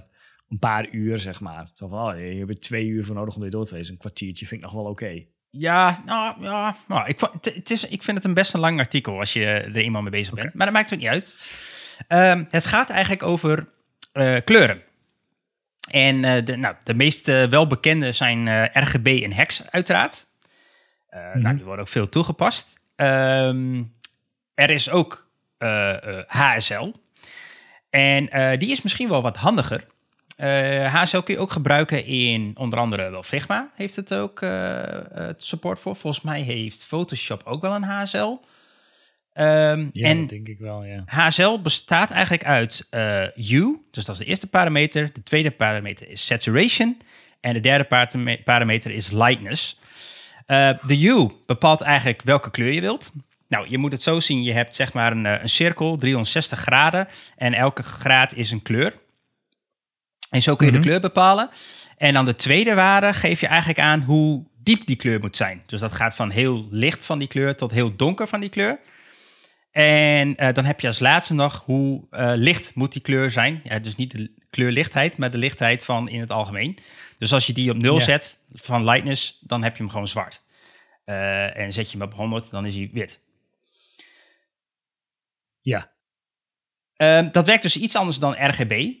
een 0.49 0.59
paar 0.59 0.89
uur, 0.89 1.17
zeg 1.17 1.39
maar. 1.39 1.69
Zo 1.73 1.87
van, 1.87 1.99
oh, 2.13 2.19
je 2.19 2.37
hebt 2.37 2.49
er 2.49 2.59
twee 2.59 2.87
uur 2.87 3.05
voor 3.05 3.15
nodig 3.15 3.35
om 3.35 3.41
dit 3.41 3.51
door 3.51 3.65
te 3.65 3.75
lezen. 3.75 3.91
Een 3.93 3.99
kwartiertje 3.99 4.45
vind 4.47 4.61
ik 4.61 4.65
nog 4.67 4.75
wel 4.75 4.85
oké. 4.91 5.23
Ja, 5.49 6.01
nou, 6.05 6.41
ja 6.41 6.75
nou, 6.87 7.07
ik, 7.07 7.19
het- 7.41 7.71
is, 7.71 7.87
ik 7.87 8.03
vind 8.03 8.17
het 8.17 8.25
een 8.25 8.33
best 8.33 8.53
een 8.53 8.59
lang 8.59 8.79
artikel 8.79 9.19
als 9.19 9.33
je 9.33 9.45
er 9.45 9.75
eenmaal 9.75 10.01
mee 10.01 10.11
bezig 10.11 10.33
bent. 10.33 10.53
Maar 10.53 10.65
dat 10.65 10.75
maakt 10.75 10.89
het 10.89 10.99
niet 10.99 11.07
uit. 11.07 11.37
Ehm, 12.07 12.43
het 12.49 12.65
gaat 12.65 12.89
eigenlijk 12.89 13.23
over 13.23 13.67
eh, 14.11 14.37
kleuren. 14.43 14.81
En 15.91 16.23
eh, 16.23 16.45
de, 16.45 16.55
nou, 16.55 16.75
de 16.83 16.93
meest 16.93 17.25
welbekende 17.25 18.11
zijn 18.11 18.47
eh, 18.47 18.81
RGB 18.83 19.07
en 19.23 19.31
hex, 19.33 19.63
uiteraard. 19.69 20.27
Eh, 21.07 21.29
Mhm. 21.33 21.41
Nou, 21.41 21.55
die 21.55 21.65
worden 21.65 21.81
ook 21.85 21.91
veel 21.91 22.09
toegepast. 22.09 22.79
Ehm, 22.95 23.83
er 24.55 24.69
is 24.69 24.89
ook 24.89 25.27
eh, 25.57 26.17
eh, 26.19 26.23
HSL. 26.27 26.91
En 27.89 28.29
eh, 28.29 28.59
die 28.59 28.71
is 28.71 28.81
misschien 28.81 29.09
wel 29.09 29.21
wat 29.21 29.37
handiger. 29.37 29.85
Eh, 30.37 30.93
HSL 31.01 31.19
kun 31.19 31.33
je 31.33 31.39
ook 31.39 31.51
gebruiken 31.51 32.05
in 32.05 32.51
onder 32.57 32.79
andere 32.79 33.09
wel 33.09 33.23
Figma. 33.23 33.71
Heeft 33.75 33.95
het 33.95 34.13
ook 34.13 34.41
eh, 34.41 34.81
het 35.13 35.43
support 35.43 35.79
voor. 35.79 35.95
Volgens 35.95 36.23
mij 36.23 36.41
heeft 36.41 36.83
Photoshop 36.83 37.41
ook 37.45 37.61
wel 37.61 37.75
een 37.75 37.83
HSL. 37.83 38.37
Ehm, 39.33 39.89
Ja, 39.93 40.07
en 40.09 40.27
denk 40.27 40.47
ik 40.47 40.59
wel, 40.59 40.83
ja. 40.83 41.03
HSL 41.05 41.59
bestaat 41.61 42.11
eigenlijk 42.11 42.43
uit 42.45 42.87
eh 42.89 43.23
hue, 43.35 43.77
dus 43.91 44.05
dat 44.05 44.15
is 44.15 44.21
de 44.21 44.27
eerste 44.27 44.47
parameter. 44.49 45.13
De 45.13 45.23
tweede 45.23 45.51
parameter 45.51 46.09
is 46.09 46.25
saturation. 46.25 46.97
En 47.39 47.53
de 47.53 47.59
derde 47.59 47.83
parame- 47.83 48.41
parameter 48.43 48.91
is 48.91 49.11
lightness. 49.11 49.79
Eh, 50.45 50.69
de 50.85 50.95
hue 50.95 51.29
bepaalt 51.45 51.81
eigenlijk 51.81 52.21
welke 52.21 52.51
kleur 52.51 52.71
je 52.73 52.81
wilt. 52.81 53.11
Nou, 53.47 53.69
je 53.69 53.77
moet 53.77 53.91
het 53.91 54.01
zo 54.01 54.19
zien. 54.19 54.43
Je 54.43 54.51
hebt 54.53 54.75
zeg 54.75 54.93
maar 54.93 55.11
een, 55.11 55.25
eh, 55.25 55.41
een 55.41 55.49
cirkel, 55.49 55.97
360 55.97 56.59
graden. 56.59 57.07
En 57.37 57.53
elke 57.53 57.83
graad 57.83 58.33
is 58.33 58.51
een 58.51 58.61
kleur. 58.61 58.93
En 60.29 60.41
zo 60.41 60.55
kun 60.55 60.65
je 60.65 60.71
Mhm. 60.71 60.81
de 60.81 60.87
kleur 60.87 60.99
bepalen. 60.99 61.49
En 61.97 62.13
dan 62.13 62.25
de 62.25 62.35
tweede 62.35 62.73
waarde 62.73 63.13
geef 63.13 63.39
je 63.39 63.47
eigenlijk 63.47 63.79
aan 63.79 64.01
hoe 64.01 64.43
diep 64.63 64.85
die 64.87 64.95
kleur 64.95 65.19
moet 65.19 65.35
zijn. 65.35 65.63
Dus 65.65 65.79
dat 65.79 65.93
gaat 65.93 66.15
van 66.15 66.29
heel 66.29 66.67
licht 66.71 67.05
van 67.05 67.19
die 67.19 67.27
kleur 67.27 67.55
tot 67.55 67.71
heel 67.71 67.95
donker 67.95 68.27
van 68.27 68.39
die 68.39 68.49
kleur. 68.49 68.79
En 69.71 70.35
eh, 70.35 70.53
dan 70.53 70.65
heb 70.65 70.79
je 70.79 70.87
als 70.87 70.99
laatste 70.99 71.33
nog 71.33 71.63
hoe 71.65 72.03
eh, 72.09 72.31
licht 72.35 72.75
moet 72.75 72.91
die 72.91 73.01
kleur 73.01 73.31
zijn. 73.31 73.61
Ja, 73.63 73.79
dus 73.79 73.95
niet 73.95 74.11
de 74.11 74.31
kleurlichtheid, 74.49 75.17
maar 75.17 75.31
de 75.31 75.37
lichtheid 75.37 75.83
van 75.83 76.09
in 76.09 76.19
het 76.19 76.31
algemeen. 76.31 76.77
Dus 77.17 77.33
als 77.33 77.47
je 77.47 77.53
die 77.53 77.71
op 77.71 77.77
0 77.77 77.93
Ja. 77.97 78.03
zet 78.03 78.37
van 78.53 78.83
lightness, 78.83 79.39
dan 79.41 79.63
heb 79.63 79.75
je 79.77 79.81
hem 79.83 79.91
gewoon 79.91 80.07
zwart. 80.07 80.41
En 81.05 81.73
zet 81.73 81.91
je 81.91 81.97
hem 81.97 82.07
op 82.07 82.13
100, 82.13 82.49
dan 82.51 82.65
is 82.65 82.75
hij 82.75 82.89
wit. 82.93 83.19
Ja, 85.65 85.95
Ehm, 86.95 87.31
dat 87.31 87.45
werkt 87.45 87.61
dus 87.61 87.77
iets 87.77 87.95
anders 87.95 88.19
dan 88.19 88.35
RGB. 88.49 88.91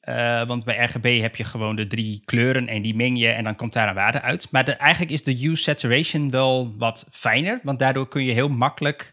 Eh, 0.00 0.46
want 0.46 0.64
bij 0.64 0.84
RGB 0.84 1.20
heb 1.20 1.36
je 1.36 1.44
gewoon 1.44 1.76
de 1.76 1.86
drie 1.86 2.22
kleuren 2.24 2.68
en 2.68 2.82
die 2.82 2.94
meng 2.94 3.18
je 3.18 3.28
en 3.28 3.44
dan 3.44 3.56
komt 3.56 3.72
daar 3.72 3.88
een 3.88 3.94
waarde 3.94 4.20
uit. 4.20 4.48
Maar 4.50 4.64
eigenlijk 4.64 5.12
is 5.12 5.22
de 5.22 5.36
hue 5.36 5.56
saturation 5.56 6.30
wel 6.30 6.74
wat 6.78 7.08
fijner, 7.10 7.60
want 7.62 7.78
daardoor 7.78 8.08
kun 8.08 8.24
je 8.24 8.32
heel 8.32 8.48
makkelijk 8.48 9.12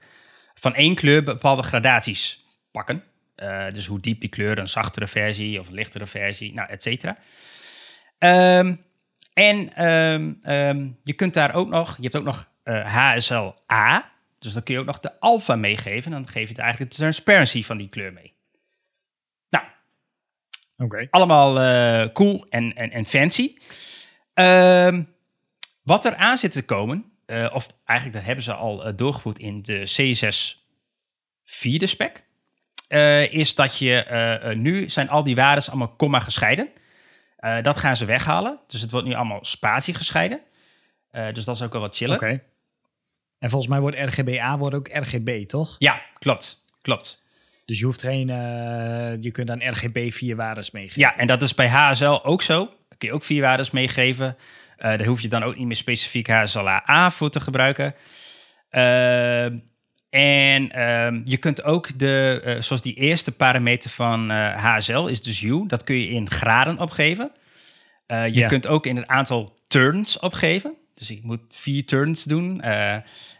van 0.53 0.75
één 0.75 0.95
kleur 0.95 1.23
bepaalde 1.23 1.63
gradaties 1.63 2.43
pakken. 2.71 3.03
Eh, 3.35 3.65
dus 3.73 3.85
hoe 3.85 3.99
diep 3.99 4.19
die 4.19 4.29
kleur, 4.29 4.57
een 4.57 4.69
zachtere 4.69 5.07
versie 5.07 5.59
of 5.59 5.67
een 5.67 5.73
lichtere 5.73 6.07
versie, 6.07 6.53
nou, 6.53 6.69
et 6.69 6.83
cetera. 6.83 7.17
Ehm, 8.17 8.75
en 9.33 9.73
ehm, 9.75 10.89
je 11.03 11.13
kunt 11.13 11.33
daar 11.33 11.55
ook 11.55 11.69
nog, 11.69 11.95
je 11.95 12.03
hebt 12.03 12.15
ook 12.15 12.23
nog 12.23 12.49
eh, 12.63 12.95
HSL-A, 12.95 14.11
dus 14.39 14.53
dan 14.53 14.63
kun 14.63 14.73
je 14.73 14.79
ook 14.79 14.85
nog 14.85 14.99
de 14.99 15.19
alpha 15.19 15.55
meegeven. 15.55 16.13
En 16.13 16.21
dan 16.21 16.31
geef 16.31 16.43
je 16.43 16.53
het 16.53 16.57
eigenlijk 16.57 16.91
de 16.91 16.97
transparency 16.97 17.63
van 17.63 17.77
die 17.77 17.89
kleur 17.89 18.13
mee. 18.13 18.33
Nou. 19.49 19.65
Allemaal 21.09 21.59
eh, 21.59 22.13
cool 22.13 22.45
en, 22.49 22.75
en, 22.75 22.91
en 22.91 23.05
fancy. 23.05 23.57
Ehm, 24.33 25.03
wat 25.83 26.05
er 26.05 26.15
aan 26.15 26.37
zit 26.37 26.51
te 26.51 26.65
komen, 26.65 27.05
eh, 27.25 27.49
of 27.53 27.67
eigenlijk 27.85 28.17
dat 28.17 28.27
hebben 28.27 28.43
ze 28.43 28.53
al 28.53 28.85
eh, 28.85 28.93
doorgevoerd 28.95 29.39
in 29.39 29.61
de 29.61 29.81
CSS 29.83 30.67
vierde 31.43 31.87
spec, 31.87 32.23
is 33.31 33.55
dat 33.55 33.77
je 33.77 34.53
nu 34.57 34.89
zijn 34.89 35.09
al 35.09 35.23
die 35.23 35.35
waarden 35.35 35.67
allemaal 35.67 35.95
komma 35.95 36.19
gescheiden. 36.19 36.69
Dat 37.61 37.77
gaan 37.77 37.95
ze 37.95 38.05
weghalen, 38.05 38.59
dus 38.67 38.81
het 38.81 38.91
wordt 38.91 39.07
nu 39.07 39.13
allemaal 39.13 39.45
spatie 39.45 39.93
gescheiden. 39.93 40.41
Dus 41.11 41.43
dat 41.43 41.55
is 41.55 41.61
ook 41.61 41.71
wel 41.71 41.81
wat 41.81 41.95
chiller. 41.95 42.15
Oké. 42.15 42.41
En 43.39 43.49
volgens 43.49 43.71
mij 43.71 43.79
wordt 43.79 43.97
RGBA 43.97 44.57
wordt 44.57 44.75
ook 44.75 44.87
RGB, 44.91 45.45
toch? 45.47 45.75
Ja, 45.77 46.01
klopt, 46.19 46.65
klopt. 46.81 47.23
Dus 47.65 47.79
je 47.79 47.85
hoeft 47.85 48.01
geen, 48.01 48.29
eh, 48.29 49.21
je 49.21 49.31
kunt 49.31 49.47
dan 49.47 49.69
RGB 49.69 50.11
vier 50.11 50.35
waardes 50.35 50.71
meegeven. 50.71 51.01
Ja, 51.01 51.17
en 51.17 51.27
dat 51.27 51.41
is 51.41 51.53
bij 51.53 51.67
HSL 51.67 52.19
ook 52.23 52.41
zo. 52.41 52.65
Kun 52.97 53.07
je 53.07 53.13
ook 53.13 53.23
vier 53.23 53.41
waardes 53.41 53.71
meegeven. 53.71 54.37
Eh, 54.77 54.89
daar 54.97 55.05
hoef 55.05 55.21
je 55.21 55.27
dan 55.27 55.43
ook 55.43 55.57
niet 55.57 55.67
meer 55.67 55.75
specifiek 55.75 56.27
HSLA 56.27 57.11
voor 57.11 57.29
te 57.29 57.39
gebruiken. 57.39 57.95
Ehm, 58.69 59.57
en 60.09 60.71
ehm, 60.71 61.21
je 61.23 61.37
kunt 61.37 61.63
ook 61.63 61.99
de, 61.99 62.41
eh, 62.45 62.61
zoals 62.61 62.81
die 62.81 62.93
eerste 62.93 63.31
parameter 63.31 63.89
van 63.89 64.31
eh, 64.31 64.63
HSL 64.63 65.05
is 65.05 65.21
dus 65.21 65.41
U, 65.41 65.63
dat 65.67 65.83
kun 65.83 65.95
je 65.95 66.09
in 66.09 66.29
graden 66.29 66.79
opgeven. 66.79 67.31
Eh, 68.05 68.25
je 68.25 68.33
Ja. 68.33 68.47
kunt 68.47 68.67
ook 68.67 68.85
in 68.85 68.95
het 68.95 69.07
aantal 69.07 69.57
turns 69.67 70.19
opgeven. 70.19 70.73
Dus 70.99 71.11
ik 71.11 71.23
moet 71.23 71.55
vier 71.55 71.85
turns 71.85 72.23
doen. 72.23 72.61
Eh, 72.61 72.95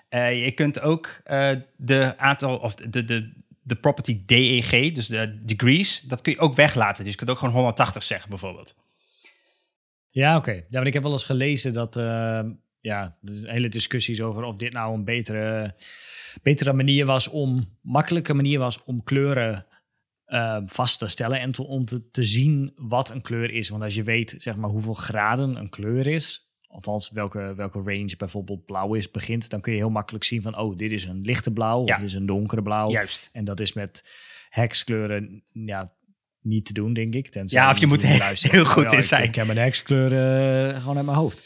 eh, 0.10 0.46
je 0.46 0.52
kunt 0.52 0.82
ook 0.82 1.22
eh, 1.24 1.52
de 1.78 2.18
aantal 2.18 2.58
of 2.58 2.76
de, 2.76 3.06
de, 3.06 3.34
de 3.62 3.76
property 3.76 4.22
DEG, 4.26 4.92
dus 4.92 5.08
de 5.08 5.44
degrees, 5.44 6.02
dat 6.02 6.22
kun 6.22 6.34
je 6.34 6.40
ook 6.40 6.56
weglaten. 6.56 7.04
Dus 7.04 7.12
je 7.12 7.18
kunt 7.18 7.30
ook 7.30 7.38
gewoon 7.38 7.54
180 7.54 8.04
zeggen 8.04 8.30
bijvoorbeeld. 8.30 8.76
Ja, 10.10 10.38
oké. 10.38 10.52
Ja, 10.52 10.66
want 10.70 10.88
ik 10.88 10.94
heb 10.94 11.04
wel 11.04 11.12
eens 11.12 11.24
gelezen 11.24 11.74
dat, 11.74 11.96
ja, 12.82 13.18
er 13.24 13.44
een 13.44 13.50
hele 13.50 13.70
discussies 13.70 14.22
over 14.22 14.44
of 14.44 14.56
dit 14.56 14.74
nou 14.74 14.94
een 14.94 15.04
betere, 15.04 15.76
betere 16.42 16.74
manier 16.74 17.06
was 17.06 17.28
om, 17.28 17.78
makkelijke 17.82 18.34
manier 18.34 18.60
was 18.60 18.84
om 18.84 19.04
kleuren 19.04 19.66
vast 20.66 21.00
te 21.00 21.08
stellen 21.08 21.40
en 21.40 21.58
om 21.58 21.86
te, 21.86 22.10
te 22.10 22.24
zien 22.24 22.74
wat 22.76 23.10
een 23.10 23.22
kleur 23.22 23.52
is. 23.52 23.70
Want 23.70 23.84
als 23.84 23.96
je 23.96 24.04
weet, 24.04 24.36
zeg 24.38 24.56
maar, 24.56 24.70
hoeveel 24.70 24.94
graden 24.94 25.56
een 25.56 25.70
kleur 25.70 26.08
is, 26.08 26.49
althans 26.72 27.10
welke, 27.12 27.54
welke 27.56 27.80
range 27.80 28.16
bijvoorbeeld 28.18 28.66
blauw 28.66 28.94
is, 28.94 29.12
begint, 29.12 29.50
dan 29.50 29.62
kun 29.62 29.72
je 29.74 29.78
heel 29.78 29.90
makkelijk 29.90 30.24
zien 30.24 30.42
van, 30.42 30.58
oh, 30.58 30.78
dit 30.78 30.92
is 30.92 31.06
een 31.06 31.22
lichte 31.22 31.52
blauw 31.52 31.86
Ja. 31.86 31.94
of 31.94 32.00
dit 32.00 32.10
is 32.10 32.14
een 32.16 32.26
donkere 32.26 32.62
blauw. 32.62 32.90
Juist. 32.92 33.30
En 33.34 33.46
dat 33.46 33.60
is 33.60 33.74
met 33.74 34.10
hexkleuren 34.50 35.44
ja, 35.54 35.92
niet 36.42 36.66
te 36.66 36.74
doen, 36.74 36.94
denk 36.94 37.14
ik. 37.14 37.30
Tenzij 37.30 37.62
Ja, 37.62 37.70
of 37.70 37.78
je 37.78 37.88
moet 37.88 38.02
heel- 38.52 38.66
goed 38.66 38.92
in 38.92 39.04
zijn. 39.04 39.24
Ik 39.24 39.36
heb 39.36 39.46
mijn 39.46 39.58
hexkleuren 39.58 40.74
eh, 40.74 40.80
gewoon 40.82 40.98
uit 40.98 41.06
mijn 41.06 41.18
hoofd. 41.18 41.44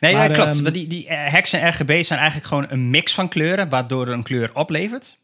Nee, 0.00 0.14
Maar, 0.14 0.28
ja, 0.28 0.34
klopt. 0.34 0.60
Want 0.60 0.74
die, 0.74 0.86
die 0.86 1.06
eh, 1.06 1.32
hex 1.32 1.52
en 1.52 1.68
RGB 1.68 2.02
zijn 2.02 2.18
eigenlijk 2.18 2.48
gewoon 2.48 2.66
een 2.68 2.90
mix 2.90 3.14
van 3.14 3.28
kleuren, 3.28 3.68
waardoor 3.68 4.06
er 4.06 4.12
een 4.12 4.22
kleur 4.22 4.54
oplevert. 4.54 5.20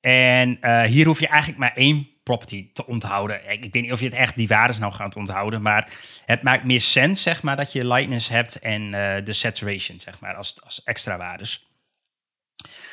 En 0.00 0.60
eh, 0.60 0.82
hier 0.82 1.06
hoef 1.06 1.20
je 1.20 1.26
eigenlijk 1.28 1.60
maar 1.60 1.72
één 1.74 2.08
property 2.28 2.68
te 2.72 2.86
onthouden. 2.86 3.50
Ik, 3.50 3.64
ik 3.64 3.72
weet 3.72 3.82
niet 3.82 3.92
of 3.92 4.00
je 4.00 4.04
het 4.04 4.14
echt 4.14 4.36
die 4.36 4.48
waardes 4.48 4.78
nou 4.78 4.92
gaat 4.92 5.16
onthouden, 5.16 5.62
maar 5.62 5.92
het 6.24 6.42
maakt 6.42 6.64
meer 6.64 6.80
sens, 6.80 7.22
zeg 7.22 7.42
maar, 7.42 7.56
dat 7.56 7.72
je 7.72 7.86
lightness 7.86 8.28
hebt 8.28 8.58
en 8.58 8.94
eh, 8.94 9.24
de 9.24 9.32
saturation, 9.32 10.00
zeg 10.00 10.20
maar, 10.20 10.34
als, 10.34 10.56
als 10.64 10.82
extra 10.84 11.16
waardes. 11.16 11.66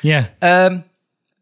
Ja. 0.00 0.34
Ehm, 0.38 0.80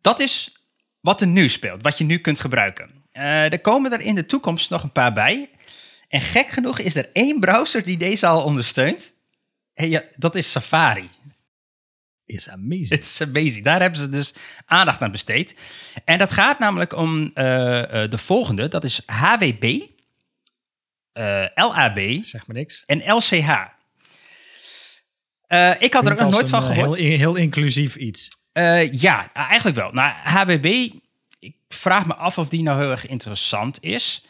dat 0.00 0.20
is 0.20 0.56
wat 1.00 1.20
er 1.20 1.26
nu 1.26 1.48
speelt, 1.48 1.82
wat 1.82 1.98
je 1.98 2.04
nu 2.04 2.18
kunt 2.18 2.40
gebruiken. 2.40 2.90
Eh, 3.12 3.52
er 3.52 3.60
komen 3.60 3.92
er 3.92 4.00
in 4.00 4.14
de 4.14 4.26
toekomst 4.26 4.70
nog 4.70 4.82
een 4.82 4.92
paar 4.92 5.12
bij. 5.12 5.50
En 6.08 6.20
gek 6.20 6.48
genoeg 6.48 6.78
is 6.78 6.94
er 6.94 7.08
één 7.12 7.40
browser 7.40 7.84
die 7.84 7.96
deze 7.96 8.26
al 8.26 8.44
ondersteunt. 8.44 9.12
En 9.74 9.88
ja, 9.88 10.02
dat 10.16 10.34
is 10.34 10.50
Safari. 10.50 11.10
Is 12.26 12.48
amazing. 12.48 12.90
It's 12.90 13.20
amazing. 13.20 13.64
Daar 13.64 13.80
hebben 13.80 14.00
ze 14.00 14.08
dus 14.08 14.34
aandacht 14.66 15.00
aan 15.00 15.10
besteed. 15.10 15.56
En 16.04 16.18
dat 16.18 16.32
gaat 16.32 16.58
namelijk 16.58 16.96
om 16.96 17.30
eh, 17.34 18.02
eh, 18.02 18.10
de 18.10 18.18
volgende. 18.18 18.68
Dat 18.68 18.84
is 18.84 19.02
HWB, 19.06 19.80
eh, 21.12 21.44
LAB 21.54 21.98
Zeg 22.20 22.46
maar 22.46 22.56
niks. 22.56 22.82
en 22.86 23.12
LCH. 23.12 23.72
Ik 25.78 25.92
had 25.92 26.06
er 26.06 26.12
ook 26.12 26.30
nooit 26.30 26.48
van 26.48 26.62
eh, 26.62 26.68
gehoord. 26.68 26.96
Heel, 26.96 27.16
heel 27.16 27.34
inclusief 27.34 27.96
iets. 27.96 28.28
Ja, 28.90 29.32
eigenlijk 29.32 29.76
wel. 29.76 29.92
Nou, 29.92 30.12
HWB, 30.24 30.88
ik 31.38 31.56
vraag 31.68 32.06
me 32.06 32.14
af 32.14 32.38
of 32.38 32.48
die 32.48 32.62
nou 32.62 32.80
heel 32.80 32.90
erg 32.90 33.06
interessant 33.06 33.82
is. 33.82 34.24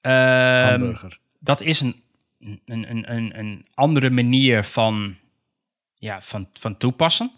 Ehm, 0.00 0.70
Hamburger. 0.70 1.18
dat 1.38 1.60
is 1.60 1.80
een, 1.80 2.02
een, 2.40 2.90
een, 2.90 3.12
een, 3.12 3.38
een 3.38 3.66
andere 3.74 4.10
manier 4.10 4.64
van, 4.64 5.16
ja, 6.02 6.22
van, 6.22 6.48
van 6.52 6.76
toepassen. 6.76 7.32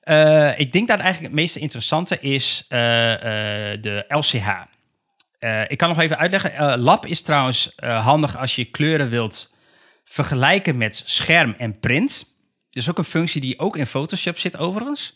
Eh, 0.00 0.58
ik 0.58 0.72
denk 0.72 0.88
dat 0.88 0.98
eigenlijk 0.98 1.32
het 1.32 1.40
meest 1.40 1.56
interessante 1.56 2.20
is 2.20 2.64
eh, 2.68 3.12
eh, 3.72 3.82
de 3.82 4.04
LCH. 4.08 4.48
Ik 5.68 5.78
kan 5.78 5.88
nog 5.88 6.00
even 6.00 6.18
uitleggen. 6.18 6.78
Lab 6.78 7.06
is 7.06 7.22
trouwens 7.22 7.72
handig 7.76 8.38
als 8.38 8.56
je 8.56 8.64
kleuren 8.64 9.08
wilt 9.08 9.50
vergelijken 10.04 10.76
met 10.76 11.02
scherm 11.04 11.54
en 11.58 11.78
print. 11.78 12.34
Dus 12.70 12.90
ook 12.90 12.98
een 12.98 13.04
functie 13.04 13.40
die 13.40 13.58
ook 13.58 13.76
in 13.76 13.86
Photoshop 13.86 14.38
zit 14.38 14.56
overigens. 14.56 15.14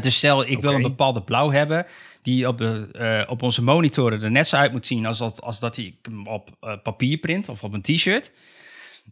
Dus 0.00 0.16
stel, 0.16 0.46
ik 0.46 0.60
wil 0.60 0.72
een 0.72 0.82
bepaalde 0.82 1.22
blauw 1.22 1.50
hebben... 1.50 1.86
die 2.22 2.48
op, 2.48 2.58
de, 2.58 3.24
op 3.28 3.42
onze 3.42 3.62
monitoren 3.62 4.22
er 4.22 4.30
net 4.30 4.48
zo 4.48 4.56
uit 4.56 4.72
moet 4.72 4.86
zien... 4.86 5.06
als, 5.06 5.18
dat, 5.18 5.42
als 5.42 5.58
dat 5.58 5.76
ik 5.76 5.96
hem 6.02 6.26
op 6.26 6.50
papier 6.82 7.18
print 7.18 7.48
of 7.48 7.62
op 7.62 7.72
een 7.72 7.82
t-shirt. 7.82 8.32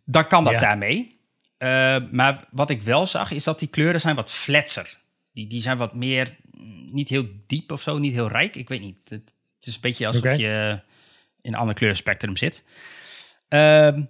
Dan 0.05 0.27
kan 0.27 0.45
dat 0.45 0.53
Ja. 0.53 0.59
daarmee. 0.59 1.20
Eh, 1.61 1.97
maar 2.11 2.45
wat 2.51 2.71
ik 2.71 2.83
wel 2.83 3.07
zag, 3.07 3.31
is 3.31 3.45
dat 3.45 3.59
die 3.59 3.69
kleuren 3.69 4.01
zijn 4.01 4.17
wat 4.17 4.33
fletser. 4.33 4.99
Die, 5.33 5.47
die 5.47 5.63
zijn 5.63 5.77
wat 5.77 5.95
meer, 5.95 6.37
mm, 6.51 6.95
niet 6.95 7.09
heel 7.09 7.27
diep 7.47 7.73
of 7.73 7.83
zo, 7.83 7.99
niet 7.99 8.13
heel 8.13 8.29
rijk. 8.29 8.57
Ik 8.57 8.69
weet 8.69 8.81
niet. 8.81 8.97
Het, 9.05 9.35
het 9.57 9.67
is 9.67 9.75
een 9.75 9.81
beetje 9.81 10.07
alsof 10.07 10.37
je 10.37 10.81
in 11.41 11.53
een 11.53 11.59
ander 11.59 11.75
kleurenspectrum 11.75 12.37
zit. 12.37 12.65
Ehm, 13.49 14.03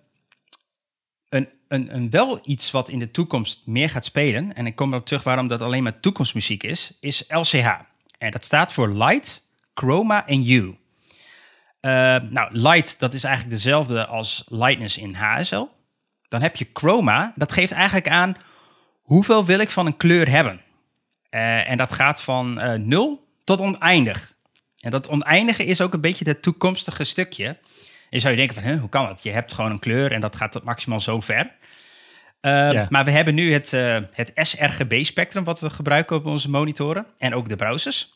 een, 1.28 1.48
een, 1.68 1.94
een 1.94 2.10
wel 2.10 2.40
iets 2.42 2.70
wat 2.70 2.88
in 2.88 2.98
de 2.98 3.10
toekomst 3.10 3.66
meer 3.66 3.90
gaat 3.90 4.04
spelen, 4.04 4.54
en 4.54 4.66
ik 4.66 4.76
kom 4.76 4.92
erop 4.92 5.06
terug 5.06 5.22
waarom 5.22 5.48
dat 5.48 5.62
alleen 5.62 5.82
maar 5.82 6.00
toekomstmuziek 6.00 6.62
is, 6.62 6.96
is 7.00 7.24
LCH. 7.28 7.66
En 8.18 8.30
dat 8.30 8.44
staat 8.44 8.72
voor 8.72 8.88
Light, 8.88 9.48
Chroma 9.74 10.26
en 10.26 10.42
Hue. 10.42 10.74
Eh, 11.80 11.90
nou, 12.30 12.48
light, 12.52 12.98
dat 12.98 13.14
is 13.14 13.24
eigenlijk 13.24 13.54
dezelfde 13.54 14.06
als 14.06 14.44
lightness 14.48 14.98
in 14.98 15.14
HSL. 15.14 15.66
Dan 16.30 16.42
heb 16.42 16.56
je 16.56 16.66
chroma, 16.72 17.32
dat 17.36 17.52
geeft 17.52 17.72
eigenlijk 17.72 18.08
aan 18.08 18.36
hoeveel 19.02 19.44
wil 19.44 19.58
ik 19.58 19.70
van 19.70 19.86
een 19.86 19.96
kleur 19.96 20.28
hebben. 20.30 20.60
Eh, 21.30 21.70
en 21.70 21.76
dat 21.76 21.92
gaat 21.92 22.22
van 22.22 22.60
eh 22.60 22.72
0 22.78 23.26
tot 23.44 23.60
oneindig. 23.60 24.34
En 24.80 24.90
dat 24.90 25.08
oneindige 25.08 25.64
is 25.64 25.80
ook 25.80 25.92
een 25.94 26.00
beetje 26.00 26.28
het 26.28 26.42
toekomstige 26.42 27.04
stukje. 27.04 27.56
Je 28.10 28.18
zou 28.18 28.34
je 28.34 28.46
denken 28.46 28.62
van, 28.62 28.78
hoe 28.78 28.88
kan 28.88 29.06
dat? 29.06 29.22
Je 29.22 29.30
hebt 29.30 29.52
gewoon 29.52 29.70
een 29.70 29.78
kleur 29.78 30.12
en 30.12 30.20
dat 30.20 30.36
gaat 30.36 30.52
tot 30.52 30.64
maximaal 30.64 31.00
zo 31.00 31.20
ver. 31.20 31.50
Eh, 32.40 32.72
Ja. 32.72 32.86
Maar 32.90 33.04
we 33.04 33.10
hebben 33.10 33.34
nu 33.34 33.52
het, 33.52 33.72
eh, 33.72 33.98
het 34.12 34.32
sRGB-spectrum 34.34 35.44
wat 35.44 35.60
we 35.60 35.70
gebruiken 35.70 36.16
op 36.16 36.26
onze 36.26 36.50
monitoren 36.50 37.06
en 37.18 37.34
ook 37.34 37.48
de 37.48 37.56
browsers. 37.56 38.10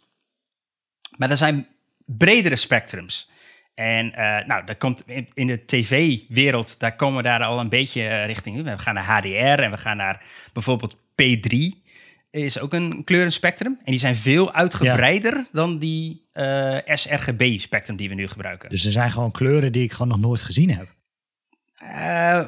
Maar 1.17 1.31
er 1.31 1.37
zijn 1.37 1.67
bredere 2.05 2.57
spectrums. 2.57 3.29
En 3.75 4.13
eh, 4.15 4.47
nou, 4.47 4.65
dat 4.67 4.79
komt 4.79 5.03
in, 5.07 5.29
in 5.35 5.47
de 5.47 5.65
tv-wereld, 5.65 6.79
daar 6.81 6.97
komen 6.97 7.17
we 7.17 7.23
daar 7.23 7.43
al 7.43 7.61
een 7.61 7.69
beetje 7.69 8.03
eh, 8.03 8.27
richting. 8.27 8.63
We 8.63 8.79
gaan 8.79 8.95
naar 8.95 9.05
HDR 9.05 9.63
en 9.63 9.71
we 9.71 9.77
gaan 9.77 9.97
naar 9.97 10.25
bijvoorbeeld 10.53 10.97
P3, 10.97 11.83
is 12.31 12.59
ook 12.59 12.73
een 12.73 13.05
kleurenspectrum. 13.05 13.73
En 13.85 13.91
die 13.91 13.99
zijn 14.01 14.17
veel 14.17 14.53
uitgebreider 14.53 15.47
dan 15.53 15.79
die 15.79 16.27
eh, 16.33 16.77
sRGB-spectrum 16.87 17.97
die 17.97 18.09
we 18.09 18.15
nu 18.15 18.29
gebruiken. 18.29 18.69
Dus 18.71 18.85
er 18.85 18.93
zijn 18.93 19.13
gewoon 19.13 19.31
kleuren 19.31 19.73
die 19.73 19.83
ik 19.83 19.93
gewoon 19.93 20.09
nog 20.09 20.21
nooit 20.21 20.41
gezien 20.41 20.71
heb. 20.71 20.89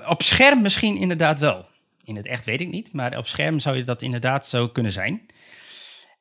Op 0.09 0.23
scherm 0.23 0.63
misschien 0.63 0.97
inderdaad 0.97 1.39
wel. 1.39 1.67
In 2.05 2.17
het 2.17 2.27
echt 2.27 2.45
weet 2.45 2.61
ik 2.61 2.69
niet, 2.69 2.93
maar 2.93 3.17
op 3.19 3.27
scherm 3.27 3.59
zou 3.61 3.77
je 3.77 3.83
dat 3.83 4.03
inderdaad 4.03 4.47
zo 4.47 4.69
kunnen 4.69 4.93
zijn. 4.93 5.27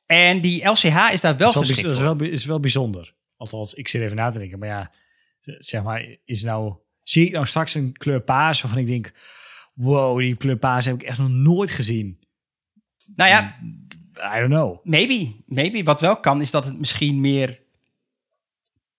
En 0.05 0.41
die 0.41 0.65
LCH 0.69 1.11
is 1.11 1.21
daar 1.21 1.37
wel 1.37 1.37
Dat 1.37 1.47
is 1.47 1.53
wel, 1.53 1.63
geschikt 1.63 1.81
bij- 1.81 1.83
dat 1.83 1.93
is 1.93 1.99
wel, 2.01 2.29
is 2.33 2.45
wel 2.45 2.59
bijzonder. 2.59 3.13
Althans, 3.37 3.73
ik 3.73 3.87
zit 3.87 4.01
even 4.01 4.15
na 4.15 4.29
te 4.29 4.39
denken. 4.39 4.59
Maar 4.59 4.67
ja, 4.67 4.91
zeg 5.41 5.83
maar, 5.83 6.15
is 6.25 6.43
nou, 6.43 6.75
zie 7.03 7.25
ik 7.25 7.31
nou 7.31 7.45
straks 7.45 7.73
een 7.73 7.97
kleur 7.97 8.21
paars 8.21 8.61
waarvan 8.61 8.79
ik 8.79 8.87
denk, 8.87 9.13
wow, 9.73 10.19
die 10.19 10.35
kleur 10.35 10.57
paars 10.57 10.85
heb 10.85 10.95
ik 10.95 11.03
echt 11.03 11.17
nog 11.17 11.29
nooit 11.29 11.71
gezien. 11.71 12.19
Nou 13.15 13.29
ja, 13.29 13.55
I 14.17 14.39
don't 14.39 14.53
know. 14.53 14.85
Maybe, 14.85 15.31
maybe. 15.45 15.83
Wat 15.83 16.01
wel 16.01 16.19
kan, 16.19 16.41
is 16.41 16.51
dat 16.51 16.65
het 16.65 16.79
misschien 16.79 17.21
meer 17.21 17.59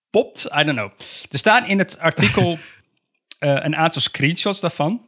popt. 0.09 0.45
I 0.45 0.63
don't 0.63 0.77
know. 0.77 0.91
Er 1.31 1.39
staan 1.39 1.65
in 1.65 1.77
het 1.77 1.99
artikel 1.99 2.51
eh, 3.39 3.57
een 3.63 3.75
aantal 3.75 4.01
screenshots 4.01 4.59
daarvan. 4.59 5.05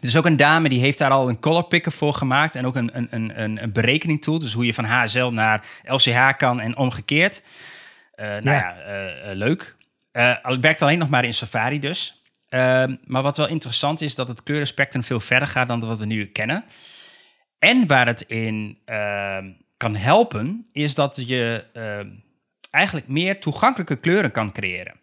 Er 0.00 0.06
is 0.06 0.16
ook 0.16 0.26
een 0.26 0.36
dame 0.36 0.68
die 0.68 0.80
heeft 0.80 0.98
daar 0.98 1.10
al 1.10 1.28
een 1.28 1.40
color 1.40 1.64
picker 1.64 1.92
voor 1.92 2.14
gemaakt. 2.14 2.54
En 2.54 2.66
ook 2.66 2.76
een, 2.76 2.90
een, 2.96 3.40
een, 3.42 3.62
een 3.62 3.72
berekening 3.72 4.22
tool. 4.22 4.38
Dus 4.38 4.52
hoe 4.52 4.66
je 4.66 4.74
van 4.74 4.84
HSL 4.84 5.26
naar 5.26 5.66
LCH 5.84 6.36
kan 6.36 6.60
en 6.60 6.76
omgekeerd. 6.76 7.42
Eh, 8.20 8.28
nou 8.28 8.42
Ja. 8.42 8.52
ja, 8.52 8.80
eh, 8.80 9.30
eh, 9.30 9.36
leuk. 9.36 9.76
Het 10.12 10.60
werkt 10.60 10.82
alleen 10.82 10.98
nog 10.98 11.08
maar 11.08 11.24
in 11.24 11.34
Safari 11.34 11.78
dus. 11.78 12.22
Ehm, 12.48 12.96
maar 13.04 13.22
wat 13.22 13.36
wel 13.36 13.48
interessant 13.48 14.00
is, 14.00 14.14
dat 14.14 14.28
het 14.28 14.42
kleurenspectrum 14.42 15.04
veel 15.04 15.20
verder 15.20 15.48
gaat 15.48 15.68
dan 15.68 15.80
wat 15.80 15.98
we 15.98 16.04
nu 16.04 16.26
kennen. 16.26 16.64
En 17.58 17.86
waar 17.86 18.06
het 18.06 18.20
in 18.20 18.78
ehm, 18.84 19.50
kan 19.76 19.96
helpen, 19.96 20.66
is 20.72 20.94
dat 20.94 21.16
je 21.26 21.64
ehm, 21.72 22.10
eigenlijk 22.70 23.08
meer 23.08 23.40
toegankelijke 23.40 23.96
kleuren 23.96 24.30
kan 24.30 24.52
creëren. 24.52 25.00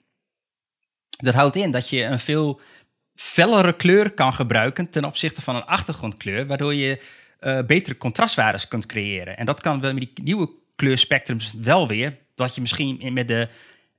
Dat 1.18 1.34
houdt 1.34 1.56
in 1.56 1.72
dat 1.72 1.90
je 1.90 2.04
een 2.04 2.20
veel 2.20 2.62
fellere 3.16 3.74
kleur 3.74 4.12
kan 4.12 4.34
gebruiken 4.34 4.90
ten 4.90 5.06
opzichte 5.06 5.42
van 5.42 5.56
een 5.56 5.66
achtergrondkleur, 5.66 6.48
waardoor 6.48 6.74
je 6.74 7.02
uh, 7.40 7.60
betere 7.62 7.98
contrastwaardes 7.98 8.68
kunt 8.68 8.86
creëren. 8.86 9.38
En 9.38 9.46
dat 9.46 9.62
kan 9.62 9.80
met 9.80 9.96
die 9.96 10.12
nieuwe 10.24 10.50
kleurspectrums 10.76 11.54
wel 11.54 11.88
weer, 11.88 12.18
dat 12.38 12.56
je 12.56 12.62
misschien 12.62 13.13
met 13.13 13.27
de, 13.27 13.50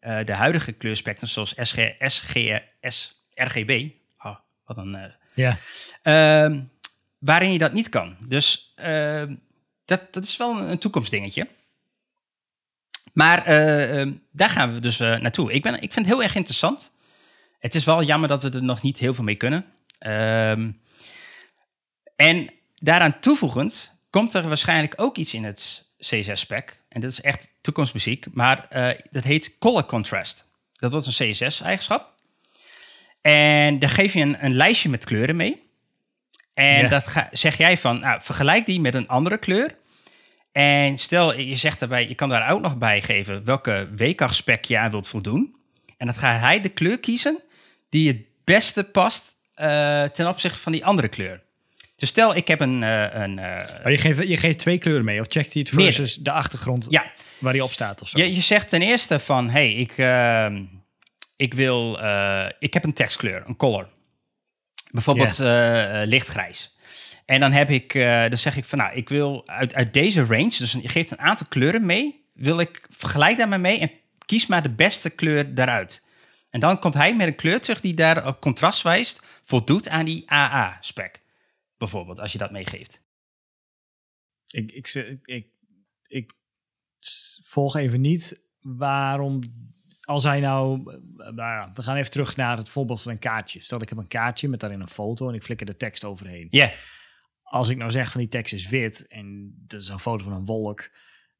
uh, 0.01 0.25
de 0.25 0.33
huidige 0.33 0.73
kleurspectrums 0.73 1.33
zoals 1.33 1.55
SG, 1.57 1.79
SG, 1.99 2.61
S, 2.81 3.23
RGB, 3.35 3.89
oh, 4.19 4.37
wat 4.65 4.77
een... 4.77 4.95
Uh, 4.95 5.05
ja. 5.35 5.57
Uh, 6.51 6.59
waarin 7.19 7.53
je 7.53 7.59
dat 7.59 7.73
niet 7.73 7.89
kan. 7.89 8.17
Dus 8.27 8.73
ehm, 8.77 9.35
dat, 9.85 10.13
dat 10.13 10.25
is 10.25 10.37
wel 10.37 10.59
een, 10.59 10.71
een 10.71 10.79
toekomstdingetje. 10.79 11.49
Maar 13.13 13.47
ehm, 13.47 14.13
daar 14.33 14.51
gaan 14.51 14.75
we 14.75 14.81
dus 14.81 14.99
naartoe. 14.99 15.53
Ik, 15.53 15.63
ben, 15.63 15.75
ik 15.75 15.93
vind 15.93 16.07
het 16.07 16.15
heel 16.15 16.23
erg 16.23 16.35
interessant. 16.35 16.93
Het 17.59 17.75
is 17.75 17.85
wel 17.85 18.03
jammer 18.03 18.29
dat 18.29 18.43
we 18.43 18.51
er 18.51 18.63
nog 18.63 18.83
niet 18.83 18.99
heel 18.99 19.15
veel 19.15 19.25
mee 19.25 19.35
kunnen. 19.35 19.65
Um, 20.07 20.81
en 22.17 22.51
daaraan 22.75 23.21
toevoegend 23.21 24.01
komt 24.11 24.35
er 24.35 24.49
waarschijnlijk 24.49 24.95
ook 24.97 25.17
iets 25.17 25.35
in 25.35 25.45
het 25.45 25.89
CSS-spec. 25.99 26.78
En 26.89 27.01
dat 27.01 27.11
is 27.11 27.21
echt 27.21 27.55
toekomstmuziek. 27.61 28.27
Maar 28.33 28.67
uh, 28.73 28.91
dat 29.11 29.25
heet 29.25 29.59
color 29.59 29.85
contrast. 29.85 30.47
Dat 30.73 30.91
wordt 30.91 31.07
een 31.07 31.31
CSS-eigenschap. 31.31 32.13
En 33.21 33.79
daar 33.79 33.91
geef 33.91 34.13
je 34.13 34.21
een, 34.21 34.45
een, 34.45 34.55
lijstje 34.55 34.89
met 34.89 35.05
kleuren 35.05 35.37
mee. 35.37 35.63
En 36.55 36.83
ja. 36.83 36.89
dat 36.89 37.07
ga, 37.07 37.29
zeg 37.33 37.57
jij 37.57 37.79
van, 37.79 38.01
nou, 38.01 38.23
vergelijk 38.23 38.67
die 38.67 38.81
met 38.81 38.95
een 38.95 39.09
andere 39.09 39.39
kleur. 39.39 39.77
En 40.53 40.99
stel, 40.99 41.39
je 41.39 41.57
zegt 41.57 41.81
daarbij, 41.81 42.09
je 42.09 42.15
kan 42.15 42.29
daar 42.29 42.51
ook 42.51 42.61
nog 42.61 42.77
bij 42.77 43.03
geven 43.03 43.45
welke 43.45 43.89
weekafspec 43.97 44.65
je 44.65 44.79
aan 44.79 44.91
wilt 44.91 45.09
voldoen. 45.09 45.57
En 45.97 46.07
dan 46.07 46.15
gaat 46.15 46.41
hij 46.41 46.61
de 46.61 46.69
kleur 46.69 46.99
kiezen 46.99 47.43
die 47.89 48.09
het 48.09 48.23
beste 48.45 48.85
past 48.85 49.35
uh, 49.57 50.03
ten 50.05 50.29
opzichte 50.29 50.59
van 50.59 50.73
die 50.73 50.85
andere 50.85 51.09
kleur. 51.09 51.43
Dus 51.99 52.09
stel, 52.09 52.37
ik 52.37 52.49
heb 52.49 52.61
een... 52.61 52.83
Uh, 52.83 53.15
een 53.15 53.39
uh, 53.39 53.65
je, 53.85 53.99
geeft, 53.99 54.29
je 54.29 54.37
geeft 54.37 54.59
twee 54.59 54.79
kleuren 54.79 55.05
mee, 55.05 55.21
of 55.21 55.27
checkt 55.29 55.53
hij 55.53 55.63
het 55.63 55.71
versus 55.71 56.17
de 56.17 56.31
achtergrond 56.31 56.87
ja. 56.91 57.13
waar 57.39 57.53
hij 57.53 57.63
op 57.63 57.73
staat 57.73 58.03
of 58.03 58.09
zo? 58.09 58.19
Je, 58.19 58.35
je 58.35 58.41
zegt 58.41 58.69
ten 58.69 58.83
eerste 58.83 59.19
van, 59.19 59.51
hey, 59.51 59.73
ik, 59.73 59.99
uh, 59.99 60.47
ik 61.37 61.55
wil... 61.55 61.93
ik 62.59 62.75
heb 62.75 62.85
een 62.85 62.93
tekstkleur, 62.93 63.43
een 63.47 63.57
color. 63.57 63.89
Bijvoorbeeld 64.91 65.37
yeah. 65.37 66.07
lichtgrijs. 66.07 66.77
En 67.25 67.41
dan 67.41 67.53
heb 67.53 67.71
ik, 67.71 67.93
dan 68.29 68.39
zeg 68.39 68.57
ik 68.57 68.65
van, 68.65 68.79
nou, 68.79 68.95
ik 68.95 69.09
wil 69.09 69.43
uit, 69.47 69.75
uit 69.75 69.93
deze 69.93 70.25
range, 70.25 70.55
dus 70.59 70.73
je 70.73 70.89
geeft 70.89 71.11
een 71.11 71.21
aantal 71.21 71.47
kleuren 71.49 71.87
mee, 71.87 72.25
wil 72.35 72.61
ik, 72.61 72.87
vergelijk 72.91 73.39
daar 73.39 73.49
maar 73.49 73.61
mee 73.61 73.79
en 73.79 73.91
kies 74.27 74.47
maar 74.47 74.63
de 74.63 74.71
beste 74.71 75.11
kleur 75.11 75.55
daaruit. 75.55 76.05
En 76.51 76.61
dan 76.61 76.79
komt 76.79 76.95
hij 76.95 77.15
met 77.15 77.27
een 77.27 77.37
kleur 77.37 77.61
terug 77.61 77.81
die 77.81 77.95
daar 77.95 78.39
contrastwijs 78.39 79.19
voldoet 79.45 79.89
aan 79.89 80.05
die 80.05 80.31
AA-spec. 80.33 81.21
Bijvoorbeeld, 81.79 82.21
als 82.21 82.33
je 82.33 82.39
dat 82.39 82.51
meegeeft. 82.51 83.03
Ik, 84.51 84.73
ik, 84.73 84.89
ik, 85.25 85.47
ik, 86.07 86.33
volg 87.43 87.77
even 87.77 88.01
niet 88.01 88.43
waarom. 88.61 89.41
Als 90.01 90.25
hij 90.25 90.41
nou. 90.41 90.83
Nou, 91.35 91.71
we 91.75 91.83
gaan 91.83 91.97
even 91.97 92.11
terug 92.11 92.37
naar 92.37 92.57
het 92.57 92.69
voorbeeld 92.69 93.03
van 93.03 93.13
een 93.13 93.19
kaartje. 93.19 93.61
Stel, 93.61 93.83
ik 93.83 93.89
heb 93.89 93.99
een 93.99 94.09
kaartje 94.09 94.49
met 94.49 94.61
daarin 94.61 94.81
een 94.81 94.89
foto 94.89 95.29
en 95.29 95.35
ik 95.35 95.43
flikker 95.43 95.67
de 95.67 95.77
tekst 95.77 96.05
overheen. 96.05 96.49
Ja. 96.51 96.73
Als 97.43 97.69
ik 97.69 97.77
nou 97.77 97.91
zeg 97.91 98.11
van 98.11 98.21
die 98.21 98.31
tekst 98.31 98.55
is 98.55 98.69
wit 98.69 99.07
en 99.07 99.55
dat 99.67 99.81
is 99.81 99.89
een 99.89 99.99
foto 99.99 100.25
van 100.25 100.33
een 100.33 100.45
wolk, 100.45 100.91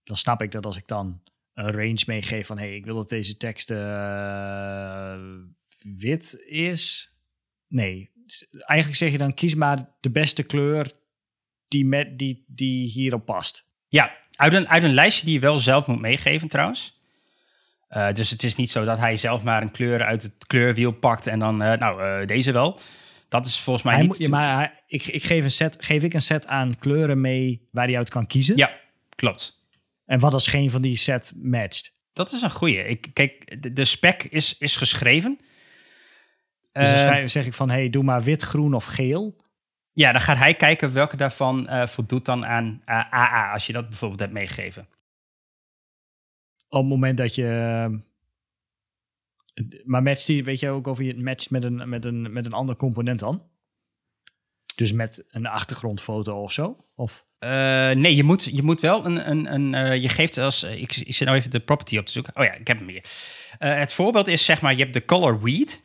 dan 0.05 0.17
snap 0.17 0.43
ik 0.43 0.51
dat 0.51 0.67
als 0.67 0.77
ik 0.77 0.87
dan 0.87 1.23
een 1.55 1.73
range 1.73 2.03
meegeef 2.07 2.47
van 2.47 2.59
hey, 2.59 2.77
ik 2.77 2.85
wil 2.85 2.95
dat 2.95 3.09
deze 3.09 3.37
tekst 3.37 3.71
uh, 3.71 5.19
wit 5.97 6.43
is. 6.47 7.13
Nee, 7.67 8.11
eigenlijk 8.51 8.99
zeg 8.99 9.11
je 9.11 9.19
dan 9.19 9.35
kies 9.35 9.55
maar 9.55 9.89
de 10.01 10.11
beste 10.11 10.43
kleur 10.43 10.93
die, 11.69 11.85
met, 11.87 12.19
die, 12.19 12.45
die 12.47 12.89
hierop 12.89 13.25
past. 13.25 13.67
Ja, 13.89 14.17
uit 14.37 14.53
een, 14.53 14.69
uit 14.69 14.83
een 14.83 14.95
lijstje 14.95 15.25
die 15.25 15.35
je 15.35 15.41
wel 15.41 15.61
zelf 15.61 15.87
moet 15.87 16.01
meegeven 16.01 16.49
trouwens. 16.49 16.97
Uh, 17.91 18.13
dus 18.13 18.31
het 18.31 18.43
is 18.43 18.55
niet 18.55 18.71
zo 18.71 18.85
dat 18.85 18.99
hij 18.99 19.17
zelf 19.17 19.43
maar 19.43 19.63
een 19.63 19.71
kleur 19.71 20.03
uit 20.03 20.23
het 20.23 20.47
kleurwiel 20.47 20.93
pakt 20.93 21.27
en 21.27 21.39
dan, 21.39 21.63
uh, 21.63 21.73
nou, 21.73 22.21
uh, 22.21 22.27
deze 22.27 22.53
wel. 22.53 22.79
Dat 23.29 23.47
is 23.47 23.59
volgens 23.59 23.85
mij 23.85 23.95
hij 23.95 24.03
niet... 24.03 24.13
Moet, 24.13 24.21
ja, 24.21 24.29
maar 24.29 24.57
hij, 24.57 24.83
ik, 24.87 25.07
ik 25.07 25.25
geef, 25.25 25.45
een 25.45 25.51
set, 25.51 25.77
geef 25.81 26.03
ik 26.03 26.15
een 26.15 26.23
set 26.23 26.47
aan 26.47 26.79
kleuren 26.79 27.21
mee 27.21 27.65
waar 27.73 27.87
hij 27.87 27.97
uit 27.97 28.09
kan 28.09 28.27
kiezen? 28.27 28.57
Ja, 28.57 28.79
klopt. 29.15 29.59
En 30.05 30.19
wat 30.19 30.35
als 30.35 30.47
geen 30.47 30.71
van 30.71 30.83
die 30.83 30.97
set 30.97 31.33
matcht? 31.37 31.93
Dat 32.13 32.33
is 32.33 32.43
een 32.43 32.51
goeie. 32.51 32.85
Ik, 32.85 33.11
kijk, 33.13 33.63
de, 33.63 33.73
de 33.73 33.85
spec 33.85 34.23
is, 34.23 34.59
is 34.59 34.77
geschreven. 34.77 35.41
Dus 36.79 37.01
dan 37.01 37.31
zeg 37.31 37.47
ik 37.47 37.55
van, 37.55 37.71
hey, 37.71 37.91
doe 37.91 38.03
maar 38.03 38.23
wit, 38.23 38.43
groen 38.43 38.75
of 38.75 38.85
geel. 38.85 39.37
Ja, 39.93 40.13
dan 40.13 40.21
gaat 40.21 40.37
hij 40.37 40.55
kijken 40.55 40.93
welke 40.93 41.17
daarvan 41.17 41.67
uh, 41.71 41.87
voldoet 41.87 42.25
dan 42.25 42.47
aan 42.47 42.83
AA, 42.85 43.53
als 43.53 43.67
je 43.67 43.73
dat 43.73 43.89
bijvoorbeeld 43.89 44.21
hebt 44.21 44.33
meegegeven. 44.33 44.89
Op 46.69 46.81
het 46.81 46.89
moment 46.89 47.19
dat 47.19 47.35
je... 47.35 48.01
Maar 49.85 50.03
matcht 50.03 50.27
die, 50.27 50.45
weet 50.45 50.61
je 50.61 50.69
ook 50.69 50.87
of 50.87 50.99
je 50.99 51.07
het 51.07 51.23
matcht 51.23 51.51
met 51.51 51.65
een, 51.65 51.89
met 51.89 52.05
een, 52.05 52.33
met 52.33 52.47
een 52.47 52.53
ander 52.53 52.77
component 52.77 53.19
dan? 53.21 53.43
Dus 54.75 54.93
met 54.93 55.25
een 55.29 55.47
achtergrondfoto 55.47 56.43
of 56.43 56.53
zo? 56.53 56.77
Of? 56.95 57.25
Uh, 57.41 57.51
nee, 57.91 58.17
je 58.17 58.25
moet, 58.25 58.45
je 58.45 58.63
moet 58.63 58.81
wel 58.81 59.07
een. 59.07 59.31
een, 59.31 59.53
een 59.55 59.73
uh, 59.73 60.03
je 60.03 60.09
geeft 60.09 60.39
als. 60.39 60.63
Ik, 60.63 60.97
ik 60.97 61.15
zit 61.15 61.27
nou 61.27 61.39
even 61.39 61.51
de 61.51 61.61
property 61.61 61.99
op 61.99 62.07
te 62.07 62.13
zoeken. 62.13 62.37
Oh 62.37 62.45
ja, 62.45 62.53
ik 62.53 62.67
heb 62.67 62.79
hem 62.79 62.89
hier. 62.89 63.05
Het 63.59 63.93
voorbeeld 63.93 64.27
is 64.27 64.45
zeg 64.45 64.61
maar: 64.61 64.73
je 64.73 64.83
hebt 64.83 64.93
de 64.93 65.05
color 65.05 65.43
weed. 65.43 65.83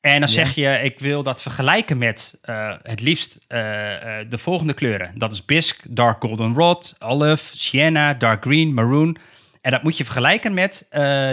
En 0.00 0.20
dan 0.20 0.28
zeg 0.28 0.54
je: 0.54 0.80
ik 0.82 0.98
wil 0.98 1.22
dat 1.22 1.42
vergelijken 1.42 1.98
met 1.98 2.38
het 2.82 3.00
liefst 3.00 3.38
de 3.48 4.38
volgende 4.38 4.74
kleuren. 4.74 5.12
Dat 5.18 5.32
is 5.32 5.44
bisque, 5.44 5.94
dark 5.94 6.20
golden 6.20 6.54
rod, 6.54 6.96
olive, 6.98 7.58
sienna, 7.58 8.14
dark 8.14 8.42
green, 8.42 8.74
maroon. 8.74 9.16
En 9.60 9.70
dat 9.70 9.82
moet 9.82 9.96
je 9.96 10.04
vergelijken 10.04 10.54
met 10.54 10.86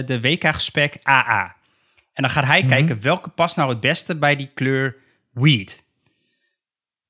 de 0.06 0.19
WK-spec 0.21 0.97
AA. 1.03 1.56
En 2.13 2.23
dan 2.23 2.32
gaat 2.32 2.45
hij 2.45 2.62
mm 2.62 2.69
-hmm. 2.69 2.77
kijken 2.77 3.01
welke 3.01 3.30
past 3.30 3.56
nou 3.56 3.69
het 3.69 3.80
beste 3.80 4.15
bij 4.15 4.36
die 4.36 4.51
kleur 4.53 4.95
weed. 5.32 5.86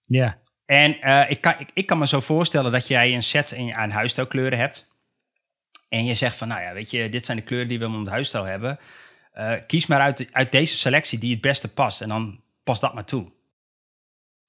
Ja. 0.05 0.37
En 0.65 0.91
ik, 1.29 1.41
kan, 1.41 1.53
ik, 1.59 1.69
ik, 1.73 1.85
kan 1.85 1.97
me 1.97 2.07
zo 2.07 2.19
voorstellen 2.19 2.71
dat 2.71 2.87
jij 2.87 3.13
een 3.13 3.23
set 3.23 3.51
in, 3.51 3.73
aan 3.73 3.89
huisstijlkleuren 3.89 4.59
hebt. 4.59 4.89
En 5.89 6.05
je 6.05 6.13
zegt 6.13 6.35
van, 6.35 6.47
nou 6.47 6.61
ja, 6.61 6.73
weet 6.73 6.91
je, 6.91 7.09
dit 7.09 7.25
zijn 7.25 7.37
de 7.37 7.43
kleuren 7.43 7.67
die 7.67 7.79
we 7.79 7.85
om 7.85 7.99
het 7.99 8.09
huisstijl 8.09 8.43
hebben. 8.43 8.79
Uh, 9.37 9.53
kies 9.67 9.85
maar 9.85 9.99
uit, 9.99 10.27
uit 10.31 10.51
deze 10.51 10.75
selectie 10.75 11.19
die 11.19 11.31
het 11.31 11.41
beste 11.41 11.67
past. 11.67 12.01
En 12.01 12.09
dan 12.09 12.41
pas 12.63 12.79
dat 12.79 12.93
maar 12.93 13.05
toe. 13.05 13.31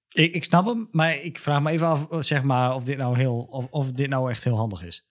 Ik, 0.09 0.35
ik 0.35 0.45
snap 0.45 0.67
hem, 0.67 0.89
maar 0.91 1.17
ik 1.17 1.39
vraag 1.39 1.63
me 1.63 1.71
even 1.71 1.87
af, 1.87 2.07
zeg 2.21 2.43
maar, 2.43 2.75
of 2.75 2.85
dit 2.85 2.99
nou, 2.99 3.17
heel, 3.17 3.47
of, 3.51 3.67
of 3.71 3.93
dit 3.93 4.09
nou 4.09 4.31
echt 4.31 4.45
heel 4.45 4.57
handig 4.57 4.83
is. 4.83 5.07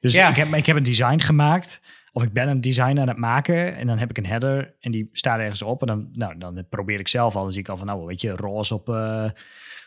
Dus 0.00 0.14
ja. 0.14 0.28
ik, 0.28 0.36
heb, 0.36 0.54
ik 0.54 0.66
heb 0.66 0.76
een 0.76 0.82
design 0.82 1.18
gemaakt. 1.18 1.80
Of 2.12 2.22
ik 2.22 2.32
ben 2.32 2.48
een 2.48 2.60
design 2.60 3.00
aan 3.00 3.08
het 3.08 3.16
maken 3.16 3.76
en 3.76 3.86
dan 3.86 3.98
heb 3.98 4.10
ik 4.10 4.18
een 4.18 4.26
header 4.26 4.74
en 4.80 4.90
die 4.90 5.08
staat 5.12 5.38
ergens 5.38 5.62
op. 5.62 5.80
En 5.80 5.86
dan, 5.86 6.08
nou, 6.12 6.38
dan 6.38 6.66
probeer 6.68 7.00
ik 7.00 7.08
zelf 7.08 7.36
al. 7.36 7.42
Dan 7.42 7.52
zie 7.52 7.60
ik 7.60 7.68
al 7.68 7.76
van, 7.76 7.86
nou 7.86 8.06
weet 8.06 8.20
je, 8.20 8.30
roze 8.30 8.74
op, 8.74 8.88
uh, 8.88 9.30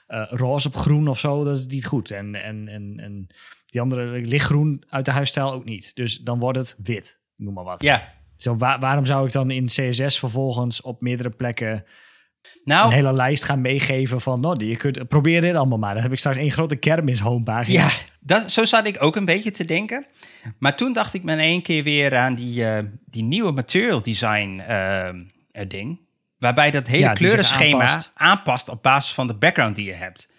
uh, 0.07 0.25
roze 0.29 0.67
op 0.67 0.75
groen 0.75 1.07
of 1.07 1.19
zo, 1.19 1.43
dat 1.43 1.57
is 1.57 1.65
niet 1.65 1.85
goed. 1.85 2.11
En, 2.11 2.35
en, 2.35 2.67
en, 2.67 2.99
en 2.99 3.27
die 3.65 3.81
andere 3.81 4.21
lichtgroen 4.21 4.83
uit 4.89 5.05
de 5.05 5.11
huisstijl 5.11 5.53
ook 5.53 5.65
niet. 5.65 5.95
Dus 5.95 6.17
dan 6.17 6.39
wordt 6.39 6.57
het 6.57 6.75
wit, 6.83 7.19
noem 7.35 7.53
maar 7.53 7.63
wat. 7.63 7.81
Ja. 7.81 8.13
Zo, 8.38 8.56
waar, 8.56 8.80
waarom 8.80 9.06
zou 9.06 9.26
ik 9.28 9.32
dan 9.32 9.52
in 9.52 9.65
CSS 9.65 10.19
vervolgens 10.19 10.82
op 10.82 11.02
meerdere 11.02 11.30
plekken 11.30 11.86
nou, 12.63 12.88
een 12.88 12.93
hele 12.93 13.13
lijst 13.13 13.43
gaan 13.43 13.62
meegeven 13.62 14.21
van, 14.21 14.39
nou, 14.39 14.65
je 14.65 14.76
kunt, 14.76 15.08
probeer 15.08 15.41
dit 15.41 15.56
allemaal 15.56 15.78
maar. 15.78 15.93
Dan 15.93 16.04
heb 16.04 16.12
ik 16.12 16.17
straks 16.17 16.38
één 16.38 16.52
grote 16.52 16.76
kermis 16.76 17.19
homepagina. 17.19 17.80
Ja, 17.80 17.89
dat, 18.19 18.52
zo 18.52 18.65
zat 18.65 18.88
ik 18.88 19.04
ook 19.04 19.15
een 19.15 19.26
beetje 19.26 19.52
te 19.52 19.63
denken. 19.63 20.06
Maar 20.60 20.76
toen 20.76 20.93
dacht 20.93 21.13
ik 21.13 21.24
me 21.24 21.32
in 21.32 21.39
één 21.39 21.62
keer 21.62 21.84
weer 21.84 22.17
aan 22.17 22.36
die, 22.36 22.62
uh, 22.62 22.80
die 23.06 23.24
nieuwe 23.24 23.52
material 23.52 24.02
design 24.02 24.63
uh, 24.69 25.10
ding. 25.67 26.00
Waarbij 26.38 26.71
dat 26.71 26.88
hele 26.88 27.04
ja, 27.04 27.13
kleurenschema 27.13 27.80
aanpast. 27.80 28.12
aanpast. 28.13 28.69
op 28.69 28.84
basis 28.84 29.13
van 29.13 29.28
de 29.28 29.34
background 29.34 29.76
die 29.76 29.86
je 29.86 29.93
hebt. 29.93 30.30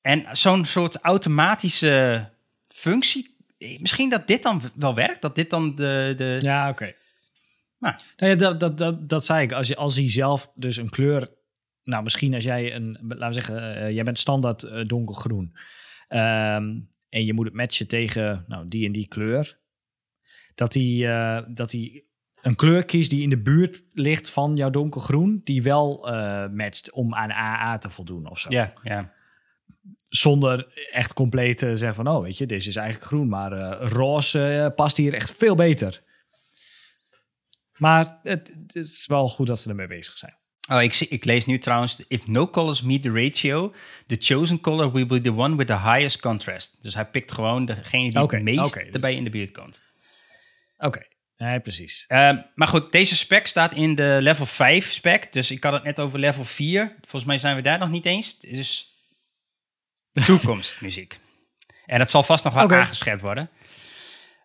En 0.00 0.24
zo'n 0.32 0.64
soort 0.64 0.96
automatische 0.96 2.28
functie. 2.68 3.34
Misschien 3.78 4.10
dat 4.10 4.26
dit 4.26 4.42
dan 4.42 4.62
wel 4.74 4.94
werkt. 4.94 5.22
Dat 5.22 5.34
dit 5.34 5.50
dan 5.50 5.74
de. 5.74 6.14
de... 6.16 6.38
Ja, 6.40 6.62
oké. 6.62 6.82
Okay. 6.82 6.96
Nou. 7.78 7.94
nou 8.16 8.32
ja, 8.32 8.38
dat, 8.38 8.60
dat, 8.60 8.78
dat, 8.78 9.08
dat 9.08 9.24
zei 9.24 9.42
ik. 9.42 9.52
Als, 9.52 9.68
je, 9.68 9.76
als 9.76 9.96
hij 9.96 10.10
zelf 10.10 10.52
dus 10.54 10.76
een 10.76 10.88
kleur. 10.88 11.30
Nou, 11.82 12.02
misschien 12.02 12.34
als 12.34 12.44
jij 12.44 12.74
een. 12.74 12.98
Laten 13.00 13.26
we 13.26 13.32
zeggen, 13.32 13.76
uh, 13.76 13.90
jij 13.90 14.04
bent 14.04 14.18
standaard 14.18 14.62
uh, 14.62 14.84
donkergroen. 14.86 15.56
Um, 16.08 16.88
en 17.08 17.24
je 17.24 17.32
moet 17.32 17.46
het 17.46 17.54
matchen 17.54 17.88
tegen 17.88 18.44
nou, 18.48 18.68
die 18.68 18.86
en 18.86 18.92
die 18.92 19.08
kleur. 19.08 19.58
Dat 20.54 20.74
hij, 20.74 20.82
uh, 20.82 21.40
dat 21.48 21.72
hij 21.72 22.06
een 22.46 22.54
kleur 22.54 22.84
kiest 22.84 23.10
die 23.10 23.22
in 23.22 23.30
de 23.30 23.42
buurt 23.42 23.82
ligt 23.92 24.30
van 24.30 24.56
jouw 24.56 24.70
donkergroen, 24.70 25.40
die 25.44 25.62
wel 25.62 26.08
eh 26.08 26.48
matcht 26.48 26.90
om 26.90 27.14
aan 27.14 27.30
AA 27.30 27.78
te 27.78 27.90
voldoen 27.90 28.30
of 28.30 28.38
zo. 28.38 28.50
Ja, 28.50 28.72
ja. 28.82 29.12
Zonder 30.08 30.86
echt 30.92 31.12
compleet 31.12 31.58
te 31.58 31.76
zeggen 31.76 32.04
van, 32.04 32.14
oh 32.14 32.22
weet 32.22 32.38
je, 32.38 32.46
deze 32.46 32.68
is 32.68 32.76
eigenlijk 32.76 33.06
groen, 33.06 33.28
maar 33.28 33.52
eh, 33.52 33.88
roze 33.88 34.46
eh, 34.46 34.74
past 34.74 34.96
hier 34.96 35.14
echt 35.14 35.34
veel 35.36 35.54
beter. 35.54 36.02
Maar 37.76 38.18
het, 38.22 38.52
het 38.66 38.74
is 38.76 39.06
wel 39.06 39.28
goed 39.28 39.46
dat 39.46 39.60
ze 39.60 39.68
ermee 39.68 39.86
bezig 39.86 40.18
zijn. 40.18 40.36
Oh, 40.68 40.82
ik, 40.82 40.92
zie, 40.92 41.08
ik 41.08 41.24
lees 41.24 41.46
nu 41.46 41.58
trouwens, 41.58 42.04
if 42.08 42.26
no 42.26 42.48
colors 42.48 42.82
meet 42.82 43.02
the 43.02 43.10
ratio, 43.10 43.74
the 44.06 44.16
chosen 44.18 44.60
color 44.60 44.92
will 44.92 45.06
be 45.06 45.20
the 45.20 45.34
one 45.34 45.56
with 45.56 45.66
the 45.66 45.78
highest 45.78 46.20
contrast. 46.20 46.82
Dus 46.82 46.94
hij 46.94 47.06
pikt 47.06 47.32
gewoon 47.32 47.64
degene 47.64 48.10
die 48.10 48.20
het 48.20 48.42
meest 48.42 48.58
oké, 48.58 48.84
dus- 48.84 48.92
erbij 48.92 49.14
in 49.14 49.24
de 49.24 49.30
buurt 49.30 49.52
komt. 49.52 49.82
Oké, 50.78 51.06
nee, 51.36 51.60
precies. 51.60 52.04
Ehm, 52.08 52.36
maar 52.54 52.68
goed, 52.68 52.92
deze 52.92 53.16
spec 53.16 53.46
staat 53.46 53.72
in 53.72 53.94
de 53.94 54.18
level 54.20 54.46
5 54.46 54.92
spec. 54.92 55.32
Dus 55.32 55.50
ik 55.50 55.64
had 55.64 55.72
het 55.72 55.82
net 55.82 56.00
over 56.00 56.18
level 56.18 56.44
4. 56.44 56.96
Volgens 57.00 57.24
mij 57.24 57.38
zijn 57.38 57.56
we 57.56 57.62
daar 57.62 57.78
nog 57.78 57.90
niet 57.90 58.06
eens. 58.06 58.38
Dus 58.38 58.94
toekomstmuziek. 60.24 61.20
En 61.86 61.98
dat 61.98 62.10
zal 62.10 62.22
vast 62.22 62.44
nog 62.44 62.54
wel 62.54 62.70
aangescherpt 62.70 63.22
worden. 63.22 63.50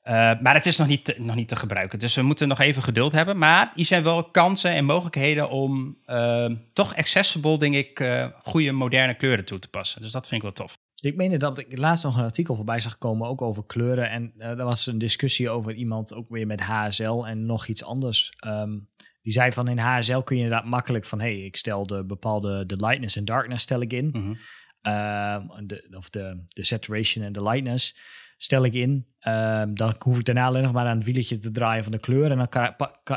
Eh, 0.02 0.14
maar 0.40 0.54
het 0.54 0.66
is 0.66 0.78
nog 0.78 0.88
niet, 0.88 1.06
te, 1.06 1.16
nog 1.18 1.36
niet 1.36 1.48
te 1.48 1.56
gebruiken. 1.56 2.00
Dus 2.00 2.16
we 2.16 2.22
moeten 2.22 2.48
nog 2.48 2.60
even 2.60 2.84
geduld 2.84 3.12
hebben. 3.12 3.38
Maar 3.38 3.72
hier 3.76 3.86
zijn 3.86 4.04
wel 4.04 4.24
kansen 4.24 4.72
en 4.72 4.86
mogelijkheden 4.86 5.50
om 5.50 5.98
ehm, 6.06 6.56
toch 6.74 6.96
accessible, 6.96 7.58
denk 7.58 7.76
ik, 7.76 8.00
eh, 8.00 8.28
goede 8.44 8.72
moderne 8.72 9.14
kleuren 9.16 9.46
toe 9.46 9.60
te 9.60 9.70
passen. 9.70 10.02
Dus 10.02 10.12
dat 10.12 10.28
vind 10.28 10.44
ik 10.44 10.56
wel 10.56 10.66
tof. 10.66 10.78
Ik 11.02 11.16
meen 11.16 11.38
dat 11.38 11.58
ik 11.58 11.78
laatst 11.78 12.04
nog 12.04 12.18
een 12.18 12.24
artikel 12.24 12.56
voorbij 12.56 12.80
zag 12.80 12.98
komen, 12.98 13.28
ook 13.28 13.42
over 13.42 13.66
kleuren. 13.66 14.10
En 14.10 14.34
eh 14.38 14.50
er 14.50 14.64
was 14.64 14.88
een 14.88 14.98
discussie 14.98 15.50
over 15.50 15.74
iemand, 15.74 16.14
ook 16.14 16.30
weer 16.30 16.48
met 16.48 16.62
HSL 16.62 17.24
en 17.26 17.46
nog 17.46 17.68
iets 17.68 17.84
anders. 17.84 18.34
Ehm, 18.40 18.78
die 19.22 19.34
zei 19.34 19.52
van 19.52 19.68
in 19.68 19.78
HSL 19.78 20.20
kun 20.20 20.38
je 20.38 20.44
inderdaad 20.44 20.70
makkelijk 20.70 21.06
van, 21.06 21.20
hey, 21.20 21.40
ik 21.40 21.58
stel 21.58 21.88
de 21.88 22.06
bepaalde 22.06 22.66
de 22.66 22.76
lightness 22.76 23.16
en 23.16 23.26
darkness 23.26 23.64
stel 23.64 23.82
ik 23.82 23.94
in. 23.94 24.10
Mhm. 24.12 24.34
Ehm, 24.82 25.48
de, 25.66 25.96
of 25.98 26.10
de, 26.10 26.44
de 26.48 26.64
saturation 26.64 27.26
en 27.26 27.34
de 27.34 27.44
lightness 27.44 27.96
stel 28.44 28.64
ik 28.64 28.74
in. 28.74 29.08
Ehm, 29.20 29.74
dan 29.74 29.96
hoef 30.00 30.20
ik 30.20 30.26
daarna 30.26 30.46
alleen 30.46 30.64
nog 30.64 30.72
maar 30.72 30.86
aan 30.88 30.98
het 30.98 31.06
wieltje 31.06 31.38
te 31.38 31.52
draaien 31.52 31.84
van 31.84 31.92
de 31.92 32.00
kleur. 32.00 32.32
En 32.32 32.38
dan 32.38 32.48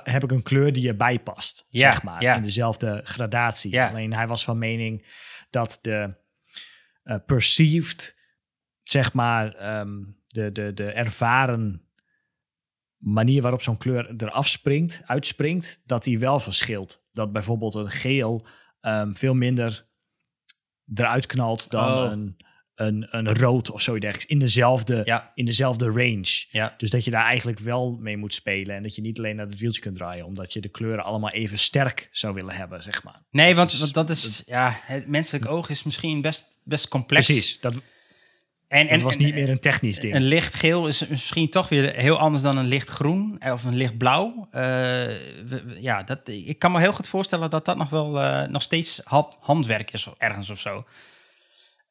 heb 0.03 0.23
ik 0.23 0.31
een 0.31 0.43
kleur 0.43 0.73
die 0.73 0.89
erbij 0.89 1.19
past, 1.19 1.67
Ja, 1.69 1.93
zeg 1.93 2.03
maar. 2.03 2.23
ja. 2.23 2.35
In 2.37 2.43
dezelfde 2.43 3.01
gradatie. 3.05 3.71
Ja. 3.73 3.89
Alleen 3.89 4.15
hij 4.15 4.27
was 4.27 4.45
van 4.45 4.59
mening 4.59 5.07
dat 5.51 5.79
de 5.83 6.15
eh, 7.03 7.17
perceived, 7.27 8.17
zeg 8.83 9.13
maar, 9.13 9.55
ehm, 9.55 10.03
de, 10.27 10.53
de, 10.53 10.73
de 10.75 10.91
ervaren 10.93 11.83
manier 12.97 13.43
waarop 13.43 13.63
zo'n 13.63 13.77
kleur 13.77 14.15
eraf 14.17 14.49
springt, 14.49 15.03
uitspringt, 15.05 15.83
dat 15.85 16.03
die 16.03 16.19
wel 16.19 16.41
verschilt. 16.41 17.05
Dat 17.13 17.33
bijvoorbeeld 17.33 17.75
een 17.75 17.91
geel 17.91 18.47
ehm, 18.81 19.13
veel 19.15 19.35
minder 19.35 19.87
eruit 20.95 21.27
knalt 21.27 21.71
dan 21.71 22.05
Oh. 22.05 22.11
een, 22.11 22.37
een, 22.75 23.07
een 23.11 23.35
rood 23.35 23.71
of 23.71 23.83
zoiets 23.83 24.03
dergelijks. 24.05 24.33
In 24.33 24.39
dezelfde, 24.39 25.03
Ja. 25.05 25.31
in 25.35 25.45
dezelfde 25.45 25.85
range. 25.87 26.45
Ja. 26.51 26.75
Dus 26.77 26.91
dat 26.91 27.05
je 27.05 27.11
daar 27.11 27.25
eigenlijk 27.25 27.59
wel 27.59 27.97
mee 28.01 28.17
moet 28.17 28.35
spelen. 28.35 28.77
En 28.77 28.83
dat 28.83 28.95
je 28.95 29.03
niet 29.03 29.19
alleen 29.19 29.37
naar 29.37 29.47
het 29.47 29.61
wieltje 29.61 29.81
kunt 29.81 29.97
draaien. 29.97 30.25
Omdat 30.27 30.53
je 30.53 30.61
de 30.61 30.69
kleuren 30.69 31.05
allemaal 31.05 31.31
even 31.31 31.59
sterk 31.59 32.09
zou 32.11 32.35
willen 32.35 32.55
hebben, 32.55 32.83
zeg 32.83 33.03
maar. 33.03 33.23
Nee, 33.31 33.55
want, 33.55 33.73
is- 33.73 33.81
want 33.81 33.95
dat 33.95 34.11
is, 34.11 34.43
ja, 34.47 34.77
het 34.83 35.07
menselijk 35.09 35.47
oog 35.47 35.69
is 35.69 35.83
misschien 35.83 36.21
best, 36.21 36.59
best 36.65 36.89
complex. 36.89 37.27
Precies. 37.27 37.61
Dat, 37.61 37.75
En, 38.69 38.87
het 38.89 39.03
was 39.03 39.17
niet 39.17 39.35
meer 39.35 39.49
een 39.49 39.61
technisch 39.61 39.99
ding. 39.99 40.15
Een 40.15 40.23
licht 40.23 40.55
geel 40.55 40.89
is 40.89 41.07
misschien 41.07 41.49
toch 41.51 41.69
weer 41.69 41.93
heel 41.95 42.19
anders 42.19 42.43
dan 42.43 42.57
een 42.57 42.67
licht 42.69 42.89
groen 42.89 43.39
eh, 43.39 43.53
of 43.53 43.65
een 43.65 43.77
licht 43.77 43.99
blauw. 43.99 44.49
Eh, 44.51 45.83
ja, 45.83 46.03
dat, 46.03 46.19
ik 46.25 46.59
kan 46.59 46.73
me 46.73 46.81
heel 46.81 46.93
goed 46.93 47.09
voorstellen 47.09 47.51
dat 47.51 47.65
dat 47.65 47.77
nog 47.77 47.91
wel 47.91 48.21
eh, 48.21 48.49
nog 48.49 48.63
steeds 48.63 49.01
ha- 49.05 49.37
handwerk 49.41 49.93
is 49.93 50.07
of 50.07 50.15
ergens 50.19 50.51
of 50.51 50.61
zo. 50.61 50.85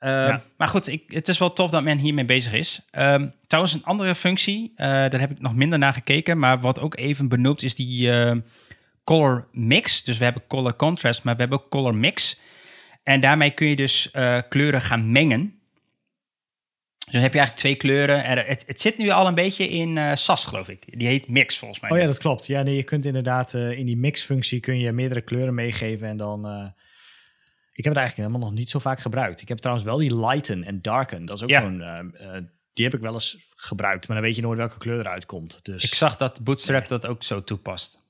Eh, 0.04 0.10
Ja. 0.22 0.42
Maar 0.58 0.68
goed, 0.68 0.88
ik, 0.88 1.04
het 1.08 1.28
is 1.28 1.38
wel 1.38 1.54
tof 1.54 1.72
dat 1.72 1.84
men 1.84 1.98
hiermee 1.98 2.26
bezig 2.26 2.54
is. 2.54 2.82
Ehm, 2.92 3.28
trouwens, 3.48 3.74
een 3.76 3.84
andere 3.84 4.16
functie, 4.16 4.72
eh, 4.76 4.88
daar 4.88 5.20
heb 5.20 5.32
ik 5.32 5.40
nog 5.40 5.56
minder 5.56 5.80
naar 5.80 5.94
gekeken, 5.94 6.40
maar 6.40 6.60
wat 6.60 6.80
ook 6.80 6.96
even 6.98 7.28
benoemd 7.28 7.64
is 7.64 7.76
die 7.76 8.12
eh, 8.12 8.38
color 9.04 9.48
mix. 9.52 10.04
Dus 10.04 10.18
we 10.18 10.24
hebben 10.24 10.44
color 10.48 10.76
contrast, 10.76 11.24
maar 11.24 11.34
we 11.36 11.42
hebben 11.42 11.60
ook 11.60 11.70
color 11.70 11.96
mix. 11.96 12.40
En 13.04 13.20
daarmee 13.22 13.52
kun 13.52 13.68
je 13.68 13.76
dus 13.76 14.12
eh, 14.12 14.38
kleuren 14.50 14.82
gaan 14.82 15.12
mengen. 15.12 15.40
Dus 16.98 17.14
dan 17.14 17.22
heb 17.22 17.34
je 17.34 17.40
eigenlijk 17.40 17.56
twee 17.56 17.76
kleuren. 17.76 18.26
Er, 18.26 18.48
het, 18.48 18.64
het 18.68 18.82
zit 18.82 18.98
nu 18.98 19.10
al 19.10 19.28
een 19.28 19.36
beetje 19.36 19.70
in 19.70 19.98
eh 19.98 20.16
SAS, 20.16 20.46
geloof 20.46 20.70
ik. 20.70 20.98
Die 20.98 21.08
heet 21.08 21.28
Mix, 21.28 21.58
volgens 21.58 21.80
mij. 21.80 21.92
Oh 21.92 21.98
ja, 21.98 22.06
dat 22.06 22.18
klopt. 22.18 22.46
Ja, 22.48 22.62
nee, 22.62 22.76
je 22.76 22.84
kunt 22.84 23.06
inderdaad 23.06 23.54
in 23.54 23.86
die 23.86 23.98
mixfunctie 23.98 24.60
kun 24.60 24.80
je 24.80 24.92
meerdere 24.92 25.22
kleuren 25.22 25.54
meegeven 25.54 26.08
en 26.08 26.18
dan. 26.18 26.74
Ik 27.74 27.84
heb 27.84 27.94
het 27.94 28.02
eigenlijk 28.04 28.16
helemaal 28.30 28.50
nog 28.50 28.60
niet 28.60 28.70
zo 28.70 28.80
vaak 28.80 29.00
gebruikt. 29.00 29.42
Ik 29.42 29.48
heb 29.48 29.58
trouwens 29.58 29.86
wel 29.88 29.98
die 29.98 30.20
lighten 30.26 30.64
en 30.64 30.82
darken. 30.82 31.26
Dat 31.26 31.36
is 31.36 31.44
ook 31.44 31.50
Ja. 31.50 31.62
zo'n. 31.62 31.82
eh, 31.82 32.36
eh, 32.36 32.44
die 32.74 32.86
heb 32.86 32.94
ik 32.94 33.02
wel 33.02 33.14
eens 33.14 33.38
gebruikt, 33.56 34.08
maar 34.08 34.18
dan 34.18 34.26
weet 34.26 34.36
je 34.36 34.42
nooit 34.42 34.58
welke 34.58 34.78
kleur 34.78 35.00
eruit 35.00 35.26
komt. 35.26 35.66
Dus 35.66 35.84
Ik 35.84 35.94
zag 35.94 36.16
dat 36.16 36.44
Bootstrap 36.44 36.88
dat 36.88 37.06
ook 37.06 37.24
zo 37.24 37.44
toepast. 37.44 38.02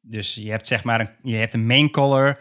Dus 0.00 0.34
je 0.34 0.50
hebt 0.50 0.66
zeg 0.66 0.84
maar 0.84 1.00
een, 1.00 1.10
je 1.22 1.36
hebt 1.36 1.52
een 1.54 1.66
main 1.66 1.90
color. 1.90 2.38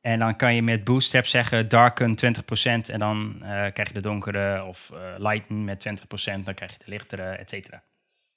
En 0.00 0.18
dan 0.18 0.36
kan 0.36 0.54
je 0.54 0.62
met 0.62 0.84
Bootstrap 0.84 1.26
zeggen 1.26 1.68
darken 1.68 2.14
20%. 2.16 2.88
En 2.90 2.98
dan 2.98 3.34
eh, 3.42 3.48
krijg 3.72 3.88
je 3.88 3.94
de 3.94 4.00
donkere 4.00 4.64
of 4.64 4.90
lighten 5.18 5.64
met 5.64 5.80
20%. 5.80 6.44
Dan 6.44 6.54
krijg 6.54 6.72
je 6.72 6.78
de 6.78 6.90
lichtere, 6.90 7.22
et 7.22 7.48
cetera. 7.50 7.84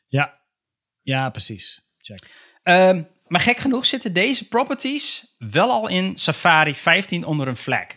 ja, 0.08 0.42
ja, 1.02 1.30
precies. 1.30 1.82
Check. 1.98 2.32
Ehm, 2.64 3.04
maar 3.34 3.42
gek 3.42 3.58
genoeg 3.58 3.86
zitten 3.86 4.14
deze 4.14 4.48
properties 4.48 5.36
wel 5.38 5.70
al 5.70 5.88
in 5.88 6.18
Safari 6.18 6.76
15 6.76 7.26
onder 7.26 7.48
een 7.48 7.56
flag. 7.56 7.88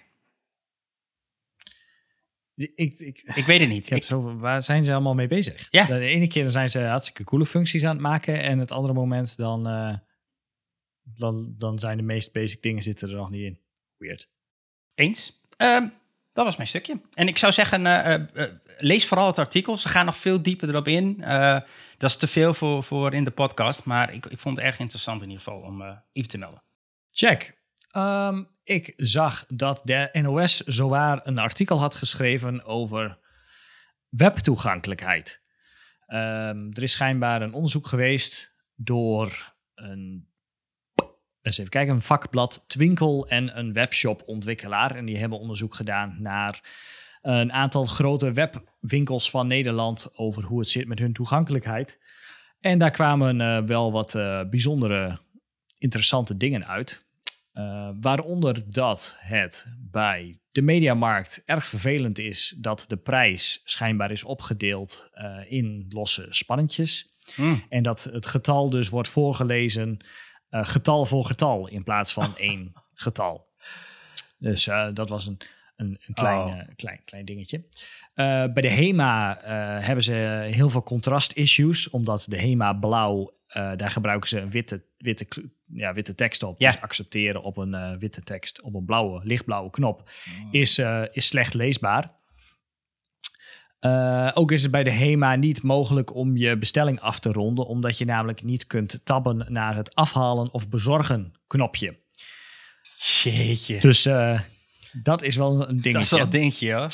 Ik, 2.54 2.72
ik, 2.74 3.22
ik, 3.34 3.46
weet 3.46 3.60
het 3.60 3.68
niet. 3.68 3.86
ik 3.90 3.92
heb 3.92 4.02
Ik- 4.02 4.38
waar 4.38 4.62
zijn 4.62 4.84
ze 4.84 4.92
allemaal 4.92 5.14
mee 5.14 5.26
bezig? 5.26 5.66
Ja. 5.70 5.86
De 5.86 5.98
ene 5.98 6.26
keer 6.26 6.50
zijn 6.50 6.68
ze 6.68 6.80
hartstikke 6.80 7.24
coole 7.24 7.46
functies 7.46 7.84
aan 7.84 7.90
het 7.90 8.00
maken. 8.00 8.42
En 8.42 8.58
het 8.58 8.70
andere 8.72 8.94
moment 8.94 9.36
dan, 9.36 9.66
eh, 9.66 9.98
dan, 11.02 11.54
dan 11.58 11.78
zijn 11.78 11.96
de 11.96 12.02
meest 12.02 12.32
basic 12.32 12.62
dingen 12.62 12.82
zitten 12.82 13.08
er 13.08 13.16
nog 13.16 13.30
niet 13.30 13.44
in. 13.44 13.60
Weird. 13.96 14.28
Eens. 14.94 15.40
Ehm, 15.56 15.88
dat 16.36 16.44
was 16.44 16.56
mijn 16.56 16.68
stukje. 16.68 17.00
En 17.14 17.28
ik 17.28 17.38
zou 17.38 17.52
zeggen, 17.52 17.86
eh, 17.86 18.14
eh, 18.14 18.22
eh, 18.34 18.52
lees 18.78 19.06
vooral 19.06 19.26
het 19.26 19.38
artikel. 19.38 19.76
Ze 19.76 19.88
gaan 19.88 20.06
nog 20.06 20.16
veel 20.16 20.42
dieper 20.42 20.68
erop 20.68 20.88
in. 20.88 21.16
Dat 21.98 22.10
is 22.10 22.16
te 22.16 22.26
veel 22.26 22.54
voor, 22.54 22.84
voor 22.84 23.14
in 23.14 23.24
de 23.24 23.30
podcast. 23.30 23.84
Maar 23.84 24.12
ik, 24.12 24.26
ik 24.26 24.38
vond 24.38 24.56
het 24.56 24.66
erg 24.66 24.78
interessant 24.78 25.22
in 25.22 25.28
ieder 25.28 25.42
geval 25.42 25.60
om 25.60 25.82
even 26.12 26.30
te 26.30 26.38
melden. 26.38 26.62
Check. 27.10 27.58
Ehm, 27.90 28.42
ik 28.62 28.92
zag 28.96 29.44
dat 29.46 29.80
de 29.84 30.08
NOS 30.12 30.56
zowaar 30.56 31.20
een 31.22 31.38
artikel 31.38 31.78
had 31.78 31.94
geschreven 31.94 32.64
over 32.64 33.18
webtoegankelijkheid. 34.08 35.42
Ehm, 36.06 36.70
er 36.72 36.82
is 36.82 36.92
schijnbaar 36.92 37.42
een 37.42 37.52
onderzoek 37.52 37.86
geweest 37.86 38.54
door 38.74 39.54
een, 39.74 40.28
eens 41.46 41.58
even 41.58 41.70
kijken, 41.70 41.94
een 41.94 42.02
vakblad 42.02 42.64
Twinkel 42.66 43.28
en 43.28 43.58
een 43.58 43.72
webshop-ontwikkelaar. 43.72 44.96
En 44.96 45.04
die 45.04 45.18
hebben 45.18 45.38
onderzoek 45.38 45.74
gedaan 45.74 46.16
naar 46.18 46.60
een 47.22 47.52
aantal 47.52 47.86
grote 47.86 48.32
webwinkels 48.32 49.30
van 49.30 49.46
Nederland 49.46 50.08
over 50.14 50.42
hoe 50.44 50.58
het 50.58 50.68
zit 50.68 50.88
met 50.88 50.98
hun 50.98 51.12
toegankelijkheid. 51.12 51.98
En 52.60 52.78
daar 52.78 52.90
kwamen 52.90 53.40
eh, 53.40 53.62
wel 53.62 53.92
wat 53.92 54.14
eh, 54.14 54.40
bijzondere, 54.50 55.18
interessante 55.78 56.36
dingen 56.36 56.66
uit. 56.66 57.04
Uh, 57.54 57.90
waaronder 58.00 58.72
dat 58.72 59.16
het 59.18 59.66
bij 59.90 60.40
de 60.52 60.62
mediamarkt 60.62 61.42
erg 61.44 61.66
vervelend 61.66 62.18
is 62.18 62.54
dat 62.58 62.84
de 62.86 62.96
prijs 62.96 63.60
schijnbaar 63.64 64.10
is 64.10 64.24
opgedeeld 64.24 65.10
in 65.48 65.86
losse 65.88 66.26
spannetjes. 66.30 67.14
Hmm. 67.34 67.64
En 67.68 67.82
dat 67.82 68.04
het 68.12 68.26
getal 68.26 68.70
dus 68.70 68.88
wordt 68.88 69.08
voorgelezen 69.08 69.98
uh, 70.50 70.64
getal 70.64 71.04
voor 71.04 71.24
getal 71.24 71.68
in 71.68 71.84
plaats 71.84 72.12
van 72.12 72.36
één 72.48 72.72
getal. 72.94 73.46
Dus 74.38 74.66
uh, 74.66 74.88
dat 74.92 75.08
was 75.08 75.26
een, 75.26 75.38
een, 75.76 75.98
een 76.06 76.14
klein, 76.14 76.38
Oh. 76.40 76.54
uh, 76.56 76.62
klein, 76.76 77.00
klein 77.04 77.24
dingetje. 77.24 77.64
Bij 78.14 78.52
de 78.52 78.70
HEMA 78.70 79.38
hebben 79.80 80.04
ze 80.04 80.12
heel 80.50 80.68
veel 80.68 80.82
contrast-issues, 80.82 81.90
omdat 81.90 82.26
de 82.28 82.38
HEMA 82.38 82.72
blauw, 82.72 83.34
daar 83.52 83.90
gebruiken 83.90 84.28
ze 84.28 84.40
een 84.40 84.50
witte, 84.50 84.82
witte, 84.98 85.26
ja, 85.66 85.92
witte 85.92 86.14
tekst 86.14 86.42
op. 86.42 86.60
Ja. 86.60 86.70
Dus 86.70 86.80
accepteren 86.80 87.42
op 87.42 87.56
een 87.56 87.98
witte 87.98 88.22
tekst, 88.22 88.62
op 88.62 88.74
een 88.74 88.84
blauwe, 88.84 89.20
lichtblauwe 89.24 89.70
knop, 89.70 90.10
is, 90.50 90.78
uh, 90.78 91.02
is 91.10 91.26
slecht 91.26 91.54
leesbaar. 91.54 92.14
Uh, 93.80 94.30
ook 94.34 94.52
is 94.52 94.62
het 94.62 94.70
bij 94.70 94.82
de 94.82 94.90
HEMA 94.90 95.34
niet 95.34 95.62
mogelijk 95.62 96.14
om 96.14 96.36
je 96.36 96.58
bestelling 96.58 97.00
af 97.00 97.18
te 97.18 97.32
ronden, 97.32 97.66
omdat 97.66 97.98
je 97.98 98.04
namelijk 98.04 98.42
niet 98.42 98.66
kunt 98.66 99.00
tabben 99.04 99.46
naar 99.48 99.76
het 99.76 99.94
afhalen 99.94 100.52
of 100.52 100.68
bezorgen 100.68 101.32
knopje. 101.46 101.96
Jeetje. 103.22 103.80
Dus 103.80 104.06
uh, 104.06 104.40
dat 105.02 105.22
is 105.22 105.36
wel 105.36 105.68
een 105.68 105.80
dingetje. 105.80 105.92
Dat 105.92 106.02
is 106.02 106.10
wel 106.10 106.20
een 106.20 106.30
dingetje, 106.30 106.72
hoor. 106.72 106.88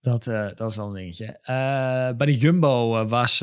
Dat, 0.00 0.26
uh, 0.26 0.48
dat 0.54 0.70
is 0.70 0.76
wel 0.76 0.86
een 0.86 0.94
dingetje. 0.94 1.38
Bij 2.16 2.26
de 2.26 2.36
Jumbo 2.36 3.06
was 3.06 3.42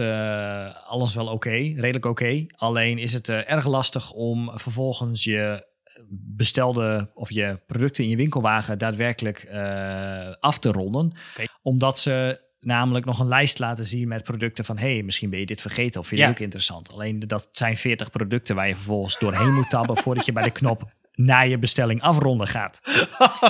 alles 0.87 1.15
wel 1.15 1.27
oké, 1.27 1.49
redelijk 1.49 2.05
oké. 2.05 2.45
Alleen 2.55 2.97
is 2.97 3.13
het 3.13 3.29
erg 3.29 3.65
lastig 3.65 4.11
om 4.11 4.51
vervolgens 4.55 5.23
je 5.23 5.65
bestelde 6.09 7.11
of 7.13 7.31
je 7.31 7.59
producten 7.67 8.03
in 8.03 8.09
je 8.09 8.15
winkelwagen 8.15 8.77
daadwerkelijk 8.77 9.47
af 10.39 10.59
te 10.59 10.71
ronden. 10.71 11.11
Okay. 11.33 11.47
Omdat 11.61 11.99
ze 11.99 12.45
namelijk 12.59 13.05
nog 13.05 13.19
een 13.19 13.27
lijst 13.27 13.59
laten 13.59 13.85
zien 13.85 14.07
met 14.07 14.23
producten 14.23 14.65
van... 14.65 14.77
hey, 14.77 15.03
misschien 15.03 15.29
ben 15.29 15.39
je 15.39 15.45
dit 15.45 15.61
vergeten 15.61 15.99
of 15.99 16.07
vind 16.07 16.19
je 16.19 16.25
ja. 16.25 16.31
ook 16.31 16.39
interessant. 16.39 16.91
Alleen 16.91 17.19
dat 17.19 17.49
zijn 17.51 17.77
40 17.77 18.11
producten 18.11 18.55
waar 18.55 18.67
je 18.67 18.75
vervolgens 18.75 19.19
doorheen 19.19 19.53
moet 19.53 19.69
tabben... 19.69 19.97
voordat 19.97 20.25
je 20.25 20.31
bij 20.31 20.43
de 20.43 20.51
knop 20.51 20.91
na 21.13 21.41
je 21.41 21.57
bestelling 21.57 22.01
afronden 22.01 22.47
gaat. 22.47 22.79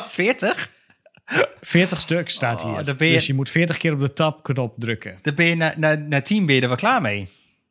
40? 0.07 0.71
40 1.61 2.01
stuk 2.01 2.29
staat 2.29 2.63
oh, 2.63 2.77
hier. 2.77 2.85
Je... 2.87 3.13
Dus 3.13 3.27
je 3.27 3.33
moet 3.33 3.49
40 3.49 3.77
keer 3.77 3.93
op 3.93 4.01
de 4.01 4.13
tabknop 4.13 4.73
drukken. 4.77 5.19
Dan 5.21 5.35
ben 5.35 5.45
je 5.45 5.55
na, 5.55 5.73
na, 5.77 5.95
na 5.95 6.21
10 6.21 6.45
ben 6.45 6.55
je 6.55 6.61
er 6.61 6.67
wel 6.67 6.77
klaar 6.77 7.01
mee. 7.01 7.29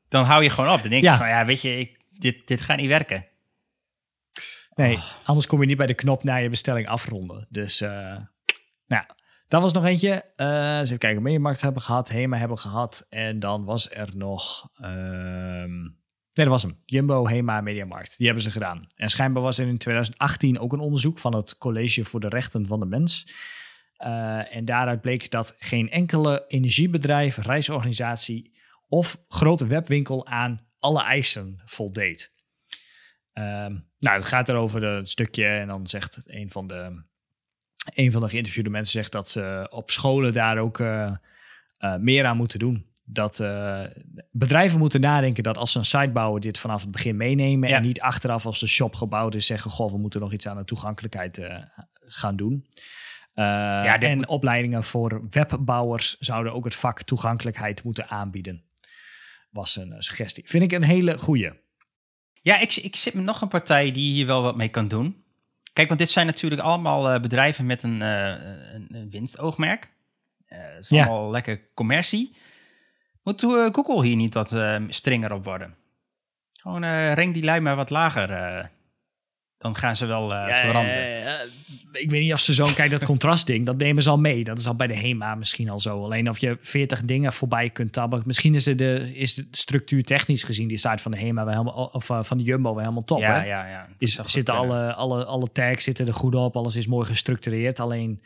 Dan 0.09 0.25
hou 0.25 0.43
je 0.43 0.51
gewoon 0.51 0.73
op. 0.73 0.81
Dan 0.81 0.91
denk 0.91 1.05
je 1.05 1.17
van, 1.17 1.29
ja, 1.29 1.45
weet 1.45 1.62
je, 1.62 1.79
ik, 1.79 1.97
dit, 2.11 2.47
dit 2.47 2.61
gaat 2.61 2.77
niet 2.77 2.89
werken. 2.89 3.27
Nee, 4.77 4.97
oh. 4.97 5.05
anders 5.25 5.47
kom 5.47 5.61
je 5.61 5.67
niet 5.67 5.77
bij 5.77 5.87
de 5.87 5.95
knop 5.95 6.25
na 6.25 6.37
je 6.37 6.49
bestelling 6.49 6.89
afronden. 6.89 7.47
Dus, 7.51 7.83
uh, 7.83 8.17
nou 8.87 9.05
dat 9.49 9.62
was 9.62 9.73
nog 9.73 9.85
eentje. 9.85 10.25
Uh, 10.37 10.79
eens 10.79 10.87
even 10.87 10.99
kijken. 10.99 11.23
Mediamarkt 11.23 11.61
hebben 11.61 11.83
gehad, 11.83 12.09
Hema 12.09 12.37
hebben 12.37 12.59
gehad. 12.59 13.07
En 13.09 13.39
dan 13.39 13.65
was 13.65 13.91
er 13.91 14.11
nog... 14.15 14.71
Um, 14.83 15.81
nee, 16.33 16.47
dat 16.47 16.47
was 16.47 16.62
hem. 16.62 16.83
Jumbo, 16.85 17.27
Hema, 17.27 17.61
Mediamarkt. 17.61 18.17
Die 18.17 18.27
hebben 18.27 18.45
ze 18.45 18.51
gedaan. 18.51 18.87
En 18.97 19.09
schijnbaar 19.09 19.43
was 19.43 19.59
er 19.59 19.67
in 19.67 19.79
2018 19.79 20.59
ook 20.59 20.73
een 20.73 20.81
onderzoek 20.81 21.19
van 21.19 21.35
het 21.35 21.59
College 21.59 22.05
voor 22.05 22.21
de 22.21 22.29
Rechten 22.29 22.67
van 22.67 22.81
de 22.81 22.87
Mens. 22.87 23.35
Uh, 23.99 24.57
en 24.57 24.65
daaruit 24.65 25.01
bleek 25.01 25.31
dat 25.31 25.55
geen 25.59 25.91
enkele 25.91 26.45
energiebedrijf, 26.49 27.37
reisorganisatie 27.37 28.55
of 28.89 29.19
grote 29.27 29.67
webwinkel 29.67 30.27
aan 30.27 30.67
alle 30.79 31.03
eisen 31.03 31.62
voldeed. 31.65 32.35
Um, 33.38 33.85
nou, 33.99 34.16
het 34.16 34.27
gaat 34.27 34.49
erover 34.49 34.85
een 34.85 35.07
stukje 35.07 35.46
en 35.46 35.66
dan 35.66 35.87
zegt 35.87 36.22
een 36.25 36.51
van 36.51 36.66
de 36.66 37.03
een 37.94 38.12
van 38.12 38.20
de 38.20 38.29
geïnterviewde 38.29 38.70
mensen 38.70 38.92
zegt 38.92 39.12
dat 39.12 39.31
ze 39.31 39.66
op 39.70 39.90
scholen 39.90 40.33
daar 40.33 40.59
ook 40.59 40.79
uh, 40.79 41.12
uh, 41.81 41.96
meer 41.96 42.25
aan 42.25 42.37
moeten 42.37 42.59
doen. 42.59 42.87
Dat 43.05 43.40
uh, 43.40 43.83
bedrijven 44.31 44.79
moeten 44.79 45.01
nadenken 45.01 45.42
dat 45.42 45.59
als 45.59 45.72
ze 45.72 45.79
een 45.79 45.85
site 45.85 46.11
bouwen, 46.11 46.40
dit 46.40 46.59
vanaf 46.59 46.81
het 46.83 46.90
begin 46.90 47.16
meenemen. 47.16 47.68
En 47.68 47.83
niet 47.83 48.01
achteraf 48.01 48.46
als 48.46 48.61
de 48.61 48.66
shop 48.66 48.94
gebouwd 48.94 49.35
is 49.35 49.46
zeggen: 49.46 49.70
Goh, 49.70 49.90
we 49.90 49.99
moeten 49.99 50.20
nog 50.20 50.33
iets 50.33 50.49
aan 50.49 50.57
de 50.57 50.64
toegankelijkheid 50.64 51.40
gaan 52.01 52.37
doen. 52.37 52.66
ja, 53.35 54.01
en 54.01 54.29
opleidingen 54.29 54.83
voor 54.83 55.27
webbouwers 55.31 56.18
zouden 56.18 56.53
ook 56.53 56.64
het 56.64 56.75
vak 56.75 57.03
toegankelijkheid 57.03 57.83
moeten 57.83 58.09
aanbieden. 58.09 58.64
Was 59.51 59.77
een 59.77 59.94
suggestie. 60.03 60.49
Vind 60.49 60.62
ik 60.62 60.72
een 60.72 60.83
hele 60.83 61.18
goeie. 61.18 61.51
Ja, 62.47 62.59
ik, 62.59 62.77
ik 62.77 62.97
zit 62.97 63.15
met 63.15 63.25
nog 63.25 63.41
een 63.41 63.49
partij 63.49 63.93
die 63.93 64.13
hier 64.13 64.27
wel 64.27 64.43
wat 64.43 64.57
mee 64.57 64.69
kan 64.69 64.89
doen. 64.89 65.25
Kijk, 65.73 65.89
want 65.89 66.01
dit 66.01 66.11
zijn 66.11 66.27
natuurlijk 66.27 66.61
allemaal 66.61 67.15
uh, 67.15 67.21
bedrijven 67.21 67.67
met 67.67 67.83
een, 67.83 68.01
uh, 68.01 68.29
een, 68.73 68.87
een 68.89 69.11
winstoogmerk. 69.11 69.91
Uh, 70.49 70.59
het 70.59 70.83
is 70.85 70.89
ja. 70.89 71.07
allemaal 71.07 71.31
lekker 71.31 71.61
commercie. 71.75 72.37
Moet 73.23 73.41
Google 73.73 74.05
hier 74.05 74.17
niet 74.17 74.35
wat 74.35 74.55
strenger 74.89 75.33
op 75.33 75.45
worden? 75.45 75.75
Gewoon 76.53 76.85
reng 77.13 77.35
die 77.35 77.43
lijn 77.43 77.63
maar 77.63 77.77
wat 77.77 77.91
lager 77.91 78.71
dan 79.59 79.77
gaan 79.77 79.97
ze 79.97 80.07
wel 80.07 80.33
uh, 80.33 80.59
veranderen. 80.59 81.51
ik 81.92 82.11
weet 82.11 82.23
niet 82.23 82.33
of 82.33 82.40
ze 82.40 82.55
zo'n, 82.55 82.75
kijk 82.75 82.90
dat 82.90 83.05
contrastding, 83.05 83.66
dat 83.66 83.77
nemen 83.77 84.03
ze 84.03 84.11
al 84.11 84.19
mee. 84.19 84.45
Dat 84.45 84.59
is 84.59 84.66
al 84.66 84.77
bij 84.77 84.87
de 84.87 84.97
HEMA 84.97 85.35
misschien 85.35 85.71
al 85.71 85.81
zo. 85.81 86.05
Alleen 86.05 86.29
of 86.29 86.38
je 86.38 86.57
40 86.61 87.03
dingen 87.03 87.33
voorbij 87.33 87.71
kunt 87.71 87.92
tabben. 87.92 88.23
Misschien 88.27 88.55
is, 88.55 88.64
de, 88.64 89.11
is 89.14 89.35
de 89.35 89.47
structuur 89.51 90.05
technisch 90.05 90.42
gezien 90.42 90.69
die 90.69 90.79
site 90.79 91.03
van 91.03 91.11
de 91.11 91.19
HEMA 91.19 91.45
wel 91.45 91.53
helemaal, 91.53 91.85
of 91.85 92.11
uh, 92.11 92.23
van 92.23 92.38
de 92.38 92.45
Jumbo 92.45 92.71
wel 92.71 92.79
helemaal 92.79 93.03
top. 93.03 93.19
Ja, 93.19 93.40
hè? 93.40 93.47
ja, 93.47 93.69
ja. 93.69 93.88
Is, 93.99 94.14
zitten 94.25 94.55
alle, 94.55 94.95
alle, 94.95 95.25
alle 95.25 95.53
tags 95.53 95.85
zitten 95.85 96.07
er 96.07 96.14
goed 96.14 96.35
op, 96.35 96.57
alles 96.57 96.77
is 96.77 96.87
mooi 96.87 97.07
gestructureerd. 97.07 97.81
Alleen 97.81 98.23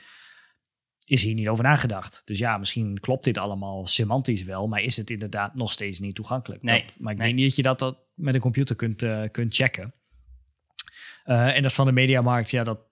is 1.07 1.23
hier 1.23 1.35
niet 1.35 1.49
over 1.49 1.65
nagedacht. 1.65 2.23
Dus 2.25 2.39
ja, 2.39 2.59
misschien 2.59 3.01
klopt 3.01 3.25
dit 3.25 3.39
allemaal 3.39 3.87
semantisch 3.87 4.45
wel, 4.45 4.67
maar 4.67 4.81
is 4.81 4.97
het 4.97 5.11
inderdaad 5.11 5.55
nog 5.55 5.73
steeds 5.73 5.99
niet 5.99 6.15
toegankelijk. 6.15 6.63
Nee, 6.63 6.85
dat, 6.87 6.97
maar 7.01 7.13
ik 7.13 7.19
nee. 7.19 7.27
denk 7.27 7.39
niet 7.39 7.49
dat 7.49 7.57
je 7.57 7.63
dat, 7.63 7.79
dat 7.79 7.99
met 8.15 8.35
een 8.35 8.41
computer 8.41 8.77
kunt, 8.77 9.03
uh, 9.03 9.23
kunt 9.31 9.55
checken. 9.55 9.95
Uh, 11.31 11.57
en 11.57 11.63
dat 11.63 11.73
van 11.73 11.87
de 11.87 11.93
mediamarkt, 11.93 12.51
ja, 12.51 12.65
dat. 12.65 12.89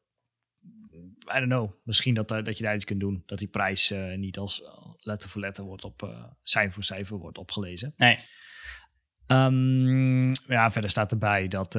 I 1.34 1.38
don't 1.38 1.46
know. 1.46 1.72
Misschien 1.84 2.14
dat, 2.14 2.32
uh, 2.32 2.42
dat 2.42 2.58
je 2.58 2.64
daar 2.64 2.74
iets 2.74 2.84
kunt 2.84 3.00
doen. 3.00 3.22
Dat 3.26 3.38
die 3.38 3.48
prijs 3.48 3.92
uh, 3.92 4.16
niet 4.16 4.38
als 4.38 4.62
letter 4.98 5.30
voor 5.30 5.40
letter 5.40 5.64
wordt 5.64 5.84
op. 5.84 6.16
cijfer 6.42 6.72
voor 6.72 6.84
cijfer 6.84 7.16
wordt 7.16 7.38
opgelezen. 7.38 7.94
Nee. 7.96 8.18
Um, 9.26 10.32
ja, 10.46 10.70
verder 10.70 10.90
staat 10.90 11.12
erbij 11.12 11.48
dat 11.48 11.72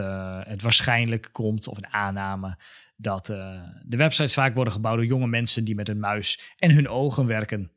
het 0.48 0.62
waarschijnlijk 0.62 1.30
komt, 1.32 1.67
of 1.67 1.78
een 1.78 1.88
aanname, 1.88 2.58
dat 2.95 3.26
de 3.26 3.98
websites 3.98 4.34
vaak 4.34 4.56
worden 4.56 4.74
gebouwd 4.74 4.98
door 4.98 5.06
jonge 5.06 5.28
mensen 5.28 5.63
die 5.63 5.76
met 5.76 5.88
hun 5.88 6.00
muis 6.00 6.54
en 6.58 6.72
hun 6.72 6.88
ogen 6.88 7.26
werken. 7.26 7.72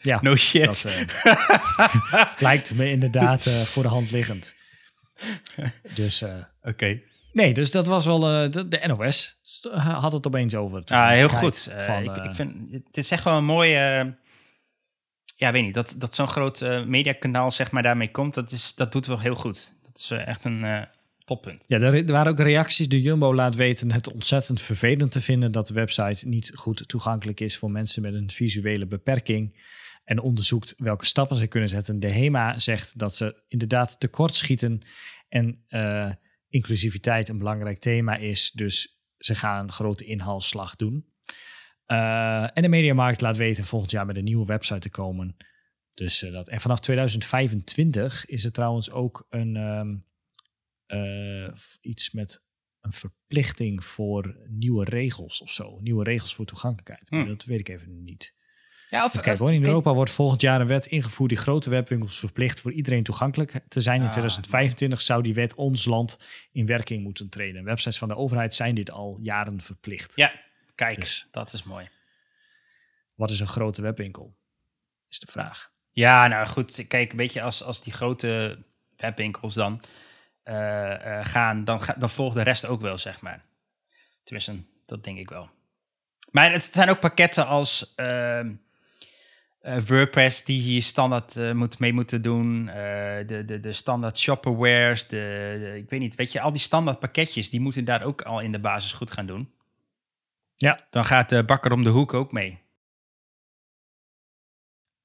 Ja, 0.00 0.22
no 0.22 0.36
shit. 0.36 0.82
Dat 0.82 2.40
lijkt 2.48 2.74
me 2.74 2.90
inderdaad 2.90 3.48
voor 3.48 3.82
de 3.82 3.88
hand 3.88 4.10
liggend. 4.10 4.54
Dus, 5.94 6.22
oké. 6.22 6.48
Okay. 6.62 7.04
Nee, 7.34 7.54
dus 7.54 7.70
dat 7.70 7.86
was 7.86 8.06
wel 8.06 8.44
uh, 8.44 8.50
de, 8.50 8.68
de, 8.68 8.80
NOS. 8.86 9.38
Had 9.72 10.12
het 10.12 10.26
opeens 10.26 10.54
over. 10.54 10.82
Ja, 10.84 11.08
heel 11.08 11.28
goed. 11.28 11.70
Uh, 11.70 11.80
van, 11.80 12.02
ik, 12.02 12.16
uh, 12.16 12.24
ik, 12.24 12.34
vind, 12.34 12.72
het 12.72 12.96
is 12.96 13.10
echt 13.10 13.24
wel 13.24 13.36
een 13.36 13.44
mooi... 13.44 13.70
ja, 15.36 15.52
weet 15.52 15.62
niet, 15.62 15.74
dat, 15.74 15.94
dat 15.98 16.14
zo'n 16.14 16.28
groot 16.28 16.60
mediakanaal 16.86 17.50
zeg 17.50 17.70
maar 17.70 17.82
daarmee 17.82 18.10
komt, 18.10 18.34
dat, 18.34 18.50
is, 18.50 18.74
dat 18.74 18.92
doet 18.92 19.06
wel 19.06 19.20
heel 19.20 19.34
goed. 19.34 19.74
Dat 19.82 19.98
is 19.98 20.10
echt 20.10 20.44
een 20.44 20.86
toppunt. 21.24 21.64
Ja, 21.66 21.78
er, 21.78 21.94
er, 21.94 22.12
waren 22.12 22.32
ook 22.32 22.38
reacties. 22.38 22.88
De 22.88 23.00
Jumbo 23.00 23.34
laat 23.34 23.54
weten 23.54 23.92
het 23.92 24.12
ontzettend 24.12 24.60
vervelend 24.60 25.10
te 25.10 25.20
vinden 25.20 25.52
dat 25.52 25.66
de 25.66 25.74
website 25.74 26.28
niet 26.28 26.52
goed 26.54 26.88
toegankelijk 26.88 27.40
is 27.40 27.56
voor 27.56 27.70
mensen 27.70 28.02
met 28.02 28.14
een 28.14 28.30
visuele 28.30 28.86
beperking. 28.86 29.62
En 30.04 30.20
onderzoekt 30.20 30.74
welke 30.76 31.06
stappen 31.06 31.36
ze 31.36 31.46
kunnen 31.46 31.68
zetten. 31.68 32.00
De 32.00 32.10
HEMA 32.10 32.58
zegt 32.58 32.98
dat 32.98 33.16
ze 33.16 33.42
inderdaad 33.48 34.00
tekortschieten 34.00 34.80
en 35.28 35.64
inclusiviteit 36.54 37.28
een 37.28 37.38
belangrijk 37.38 37.78
thema 37.78 38.16
is. 38.16 38.50
Dus 38.50 38.98
ze 39.16 39.34
gaan 39.34 39.64
een 39.64 39.72
grote 39.72 40.04
inhaalslag 40.04 40.76
doen. 40.76 41.06
Uh, 41.86 42.56
en 42.56 42.62
de 42.62 42.68
Mediamarkt 42.68 43.20
laat 43.20 43.36
weten 43.36 43.64
volgend 43.64 43.90
jaar 43.90 44.06
met 44.06 44.16
een 44.16 44.24
nieuwe 44.24 44.46
website 44.46 44.78
te 44.78 44.90
komen. 44.90 45.36
Dus 45.94 46.22
uh, 46.22 46.32
dat. 46.32 46.48
En 46.48 46.60
vanaf 46.60 46.80
2025 46.80 48.26
is 48.26 48.44
er 48.44 48.52
trouwens 48.52 48.90
ook 48.90 49.26
een 49.30 49.56
um, 49.56 50.04
uh, 50.86 51.52
iets 51.80 52.10
met 52.10 52.44
een 52.80 52.92
verplichting 52.92 53.84
voor 53.84 54.36
nieuwe 54.48 54.84
regels 54.84 55.40
of 55.40 55.50
zo. 55.50 55.80
Nieuwe 55.80 56.04
regels 56.04 56.34
voor 56.34 56.44
toegankelijkheid. 56.44 57.08
Hmm. 57.08 57.26
Dat 57.26 57.44
weet 57.44 57.60
ik 57.60 57.68
even 57.68 58.02
niet. 58.04 58.34
Ja, 58.90 59.04
of, 59.04 59.20
kijk, 59.20 59.38
hoor, 59.38 59.52
in 59.52 59.64
Europa 59.64 59.94
wordt 59.94 60.10
volgend 60.10 60.40
jaar 60.40 60.60
een 60.60 60.66
wet 60.66 60.86
ingevoerd 60.86 61.28
die 61.28 61.38
grote 61.38 61.70
webwinkels 61.70 62.18
verplicht 62.18 62.60
voor 62.60 62.72
iedereen 62.72 63.02
toegankelijk 63.02 63.60
te 63.68 63.80
zijn. 63.80 64.02
In 64.02 64.10
2025 64.10 65.02
zou 65.02 65.22
die 65.22 65.34
wet 65.34 65.54
ons 65.54 65.84
land 65.84 66.18
in 66.52 66.66
werking 66.66 67.02
moeten 67.02 67.28
treden. 67.28 67.64
Websites 67.64 67.98
van 67.98 68.08
de 68.08 68.16
overheid 68.16 68.54
zijn 68.54 68.74
dit 68.74 68.90
al 68.90 69.18
jaren 69.20 69.60
verplicht. 69.60 70.16
Ja, 70.16 70.32
kijk, 70.74 71.00
dus, 71.00 71.28
dat 71.30 71.52
is 71.52 71.62
mooi. 71.62 71.88
Wat 73.14 73.30
is 73.30 73.40
een 73.40 73.46
grote 73.46 73.82
webwinkel? 73.82 74.36
Is 75.08 75.18
de 75.18 75.26
vraag. 75.26 75.70
Ja, 75.92 76.26
nou 76.26 76.46
goed, 76.46 76.86
kijk, 76.88 77.10
een 77.10 77.16
beetje 77.16 77.42
als, 77.42 77.62
als 77.62 77.82
die 77.82 77.92
grote 77.92 78.58
webwinkels 78.96 79.54
dan 79.54 79.82
uh, 80.44 80.54
uh, 80.54 81.24
gaan, 81.24 81.64
dan, 81.64 81.80
dan 81.98 82.10
volgt 82.10 82.34
de 82.34 82.42
rest 82.42 82.66
ook 82.66 82.80
wel, 82.80 82.98
zeg 82.98 83.20
maar. 83.20 83.44
Tenminste, 84.24 84.64
dat 84.86 85.04
denk 85.04 85.18
ik 85.18 85.28
wel. 85.28 85.50
Maar 86.30 86.52
het 86.52 86.64
zijn 86.64 86.90
ook 86.90 87.00
pakketten 87.00 87.46
als... 87.46 87.92
Uh, 87.96 88.40
uh, 89.66 89.76
WordPress 89.86 90.44
die 90.44 90.60
hier 90.60 90.82
standaard 90.82 91.36
uh, 91.36 91.52
moet, 91.52 91.78
mee 91.78 91.92
moeten 91.92 92.22
doen. 92.22 92.66
Uh, 92.66 92.74
de, 93.26 93.42
de, 93.46 93.60
de 93.60 93.72
standaard 93.72 94.18
shopperwares. 94.18 95.06
De, 95.06 95.56
de, 95.60 95.78
ik 95.78 95.90
weet 95.90 96.00
niet, 96.00 96.14
weet 96.14 96.32
je, 96.32 96.40
al 96.40 96.52
die 96.52 96.60
standaard 96.60 96.98
pakketjes, 96.98 97.50
die 97.50 97.60
moeten 97.60 97.84
daar 97.84 98.02
ook 98.02 98.22
al 98.22 98.40
in 98.40 98.52
de 98.52 98.60
basis 98.60 98.92
goed 98.92 99.10
gaan 99.10 99.26
doen. 99.26 99.52
Ja. 100.56 100.78
Dan 100.90 101.04
gaat 101.04 101.28
de 101.28 101.44
bakker 101.44 101.72
om 101.72 101.84
de 101.84 101.90
hoek 101.90 102.14
ook 102.14 102.32
mee. 102.32 102.62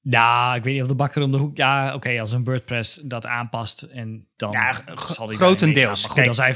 Ja, 0.00 0.54
ik 0.54 0.62
weet 0.62 0.72
niet 0.72 0.82
of 0.82 0.88
de 0.88 0.94
bakker 0.94 1.22
om 1.22 1.32
de 1.32 1.38
hoek... 1.38 1.56
Ja, 1.56 1.86
oké, 1.86 1.94
okay, 1.94 2.20
als 2.20 2.32
een 2.32 2.44
WordPress 2.44 2.94
dat 3.04 3.26
aanpast 3.26 3.82
en 3.82 4.28
dan 4.36 4.50
ja, 4.50 4.84
zal 5.10 5.26
die 5.26 5.36
grotendeels. 5.36 6.02
Maar 6.02 6.10
goed, 6.10 6.28
als 6.28 6.38
hij, 6.38 6.54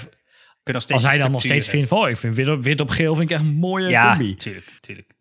als 0.92 1.02
hij 1.02 1.18
dan 1.18 1.30
nog 1.30 1.40
steeds 1.40 1.68
vindt 1.68 1.88
van... 1.88 1.98
Oh, 1.98 2.08
ik 2.08 2.16
vind 2.16 2.34
wit 2.34 2.48
op, 2.48 2.62
wit 2.62 2.80
op 2.80 2.88
geel 2.88 3.14
vind 3.14 3.30
ik 3.30 3.36
echt 3.36 3.40
een 3.40 3.54
mooie 3.54 3.88
ja, 3.88 4.08
combi. 4.08 4.28
Ja, 4.28 4.36
tuurlijk, 4.36 4.78
tuurlijk. 4.80 5.13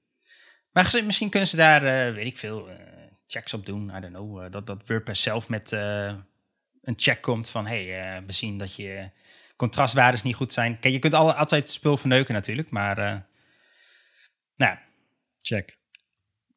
Maar 0.73 1.01
misschien 1.05 1.29
kunnen 1.29 1.49
ze 1.49 1.55
daar, 1.55 1.83
uh, 1.83 2.15
weet 2.15 2.25
ik 2.25 2.37
veel, 2.37 2.69
uh, 2.69 2.75
checks 3.27 3.53
op 3.53 3.65
doen. 3.65 3.91
I 3.95 3.99
don't 3.99 4.13
know. 4.13 4.43
Uh, 4.43 4.51
dat, 4.51 4.67
dat 4.67 4.87
WordPress 4.87 5.21
zelf 5.21 5.49
met 5.49 5.71
een 5.71 6.93
check 6.95 7.21
komt 7.21 7.49
van... 7.49 7.65
hey, 7.65 8.23
we 8.25 8.31
zien 8.31 8.57
dat 8.57 8.75
je 8.75 9.09
contrastwaardes 9.55 10.23
niet 10.23 10.35
goed 10.35 10.53
zijn. 10.53 10.79
Kijk, 10.79 10.93
je 10.93 10.99
kunt 10.99 11.13
alle, 11.13 11.33
altijd 11.33 11.69
spul 11.69 11.97
verneuken 11.97 12.33
natuurlijk, 12.33 12.69
maar... 12.69 13.25
nou 14.55 14.77
Check. 15.43 15.77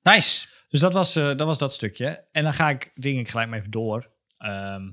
Nice. 0.03 0.47
Dus 0.69 0.81
dat 0.81 0.93
was, 0.93 1.17
eh, 1.17 1.25
dat 1.25 1.47
was 1.47 1.59
dat 1.59 1.73
stukje. 1.73 2.25
En 2.33 2.43
dan 2.43 2.55
ga 2.55 2.71
ik, 2.71 2.93
ding 2.95 3.19
ik 3.19 3.29
gelijk 3.29 3.49
maar 3.49 3.59
even 3.59 3.71
door. 3.71 4.11
Ehm 4.39 4.91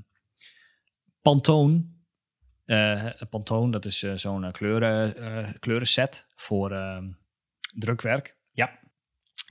Pantone. 1.21 1.91
Eh, 2.65 3.11
Pantone, 3.29 3.71
dat 3.71 3.85
is 3.85 4.03
eh, 4.03 4.13
zo'n 4.15 4.43
eh, 4.43 4.51
kleuren, 4.51 5.17
eh, 5.17 5.53
kleurenset 5.59 6.25
voor 6.35 6.71
ehm, 6.71 7.11
drukwerk. 7.75 8.37
Ja. 8.51 8.79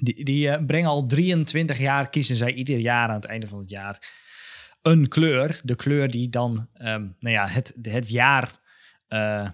Die, 0.03 0.25
die 0.25 0.51
eh, 0.51 0.65
brengen 0.65 0.89
al 0.89 1.07
23 1.07 1.79
jaar, 1.79 2.11
kiezen 2.11 2.37
zij 2.37 2.53
ieder 2.53 2.79
jaar 2.79 3.09
aan 3.09 3.15
het 3.15 3.25
einde 3.25 3.49
van 3.49 3.59
het 3.59 3.71
jaar 3.71 4.21
een 4.83 5.09
kleur. 5.09 5.61
De 5.65 5.75
kleur 5.75 6.11
die 6.11 6.29
dan 6.29 6.69
ehm, 6.75 7.09
nou 7.19 7.35
ja, 7.35 7.49
het, 7.49 7.75
het 7.83 8.09
jaar 8.09 8.51
eh, 9.07 9.49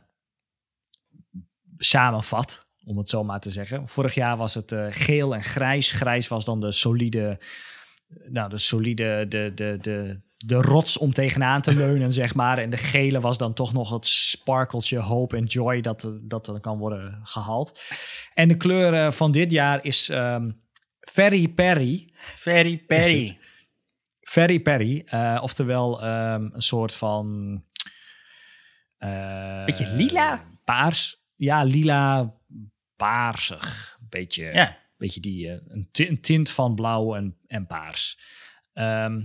samenvat, 1.76 2.64
om 2.84 2.98
het 2.98 3.08
zo 3.08 3.24
maar 3.24 3.40
te 3.40 3.50
zeggen. 3.50 3.88
Vorig 3.88 4.14
jaar 4.14 4.36
was 4.36 4.54
het 4.54 4.72
eh, 4.72 4.86
geel 4.90 5.34
en 5.34 5.42
grijs. 5.42 5.92
Grijs 5.92 6.28
was 6.28 6.44
dan 6.44 6.60
de 6.60 6.72
solide, 6.72 7.40
nou, 8.28 8.50
de 8.50 8.58
solide, 8.58 9.26
de, 9.28 9.52
de, 9.54 9.78
de, 9.80 10.20
de 10.46 10.54
rots 10.54 10.98
om 10.98 11.12
tegenaan 11.12 11.62
te 11.62 11.74
leunen, 11.74 12.12
zeg 12.12 12.34
maar. 12.34 12.58
En 12.58 12.70
de 12.70 12.76
gele 12.76 13.20
was 13.20 13.38
dan 13.38 13.54
toch 13.54 13.72
nog 13.72 13.90
het 13.90 14.06
sparkeltje, 14.06 14.98
hope 14.98 15.36
en 15.36 15.44
joy 15.44 15.80
dat, 15.80 16.10
dat 16.22 16.48
er 16.48 16.60
kan 16.60 16.78
worden 16.78 17.20
gehaald. 17.22 17.80
En 18.34 18.48
de 18.48 18.56
kleur 18.56 18.94
eh, 18.94 19.10
van 19.10 19.32
dit 19.32 19.52
jaar 19.52 19.84
is 19.84 20.08
ehm 20.08 20.50
Ferry 21.00 21.48
Perry. 21.48 22.12
Is 22.44 22.84
Perry. 22.86 23.38
Ferry 24.20 24.60
Perry, 24.60 25.02
eh, 25.06 25.38
oftewel 25.42 26.02
ehm, 26.02 26.48
een 26.52 26.62
soort 26.62 26.94
van... 26.94 27.24
eh, 28.98 29.64
Beetje 29.64 29.88
lila? 29.96 30.42
Paars. 30.64 31.22
Ja, 31.34 31.62
lila, 31.62 32.34
paarsig. 32.96 33.96
Beetje, 34.08 34.44
Ja. 34.44 34.78
beetje 34.96 35.20
die, 35.20 35.48
een, 35.48 35.88
ti- 35.92 36.08
een 36.08 36.20
tint 36.20 36.50
van 36.50 36.74
blauw 36.74 37.14
en, 37.14 37.36
en 37.46 37.66
paars. 37.66 38.18
Ehm, 38.72 39.20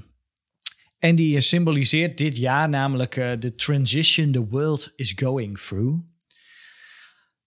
en 1.03 1.15
die 1.15 1.35
eh, 1.35 1.41
symboliseert 1.41 2.17
dit 2.17 2.37
jaar 2.37 2.69
namelijk 2.69 3.15
eh, 3.15 3.31
de 3.39 3.55
transition 3.55 4.31
the 4.31 4.47
world 4.47 4.91
is 4.95 5.13
going 5.15 5.57
through. 5.57 5.99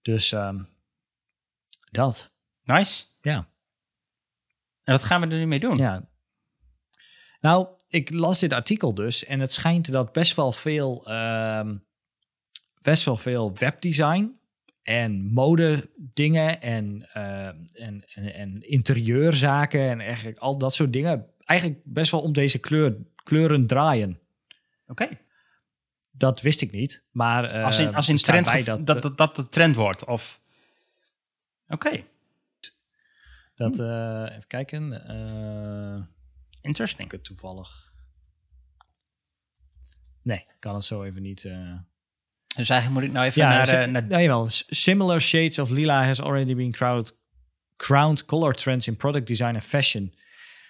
Dus 0.01 0.31
ehm, 0.31 0.63
dat, 1.91 2.31
Nice. 2.63 3.03
ja. 3.21 3.49
En 4.83 4.93
wat 4.93 5.03
gaan 5.03 5.21
we 5.21 5.27
er 5.27 5.37
nu 5.37 5.45
mee 5.45 5.59
doen? 5.59 5.77
Ja. 5.77 6.09
Nou, 7.39 7.67
ik 7.87 8.13
las 8.13 8.39
dit 8.39 8.53
artikel 8.53 8.93
dus 8.93 9.25
en 9.25 9.39
het 9.39 9.51
schijnt 9.51 9.91
dat 9.91 10.11
best 10.11 10.35
wel 10.35 10.51
veel, 10.51 11.07
ehm, 11.07 11.77
best 12.81 13.03
wel 13.03 13.17
veel 13.17 13.53
webdesign 13.53 14.39
en 14.83 15.25
mode 15.25 15.89
dingen 15.97 16.61
en, 16.61 17.09
ehm, 17.13 17.57
en, 17.73 18.05
en, 18.13 18.33
en 18.33 18.61
interieurzaken 18.61 19.81
en 19.81 19.99
eigenlijk 19.99 20.37
al 20.37 20.57
dat 20.57 20.73
soort 20.73 20.93
dingen 20.93 21.35
eigenlijk 21.45 21.81
best 21.83 22.11
wel 22.11 22.21
om 22.21 22.33
deze 22.33 22.59
kleur, 22.59 22.97
kleuren 23.27 23.67
draaien. 23.67 24.19
Oké. 24.87 25.07
Dat 26.11 26.41
wist 26.41 26.61
ik 26.61 26.71
niet, 26.71 27.03
maar 27.11 27.43
eh, 27.43 27.63
Als 27.63 27.79
in, 27.79 27.95
als 27.95 28.09
in 28.09 28.15
trend, 28.15 28.65
dat, 28.65 28.85
dat, 28.85 29.01
dat, 29.01 29.17
dat, 29.17 29.35
de 29.35 29.49
trend 29.49 29.75
wordt. 29.75 30.05
Of... 30.05 30.41
Oké, 31.67 32.03
dat 33.55 33.79
eh, 33.79 34.25
even 34.29 34.47
kijken, 34.47 35.07
eh, 35.07 36.03
interesting. 36.61 37.11
ik 37.11 37.23
toevallig. 37.23 37.91
Nee, 40.21 40.37
ik 40.37 40.55
kan 40.59 40.75
het 40.75 40.83
zo 40.85 41.03
even 41.03 41.21
niet. 41.21 41.41
Dus 42.55 42.69
eigenlijk 42.69 42.89
moet 42.89 43.03
ik 43.09 43.11
nou 43.11 43.25
even 43.25 43.41
Ja, 43.41 43.49
naar... 43.49 43.67
eh, 43.67 43.91
naar 43.91 44.05
nou, 44.05 44.21
jawel. 44.21 44.45
Similar 44.49 45.21
shades 45.21 45.59
of 45.59 45.69
lila 45.69 46.05
has 46.05 46.21
already 46.21 46.55
been 46.55 46.71
crowned, 46.71 47.15
crowned 47.75 48.25
color 48.25 48.53
trends 48.53 48.87
in 48.87 48.95
product 48.95 49.27
design 49.27 49.53
and 49.53 49.63
fashion 49.63 50.13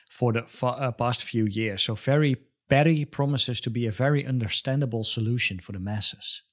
for 0.07 0.33
the 0.33 0.43
fa- 0.47 0.87
uh, 0.87 0.91
past 0.95 1.23
few 1.23 1.45
years. 1.47 1.83
So 1.83 1.95
very 1.95 2.46
Perry 2.67 3.05
promises 3.05 3.59
to 3.61 3.71
be 3.71 3.87
a 3.87 3.91
very 3.91 4.25
understandable 4.25 5.03
solution 5.03 5.61
for 5.61 5.73
the 5.73 5.79
masses. 5.79 6.45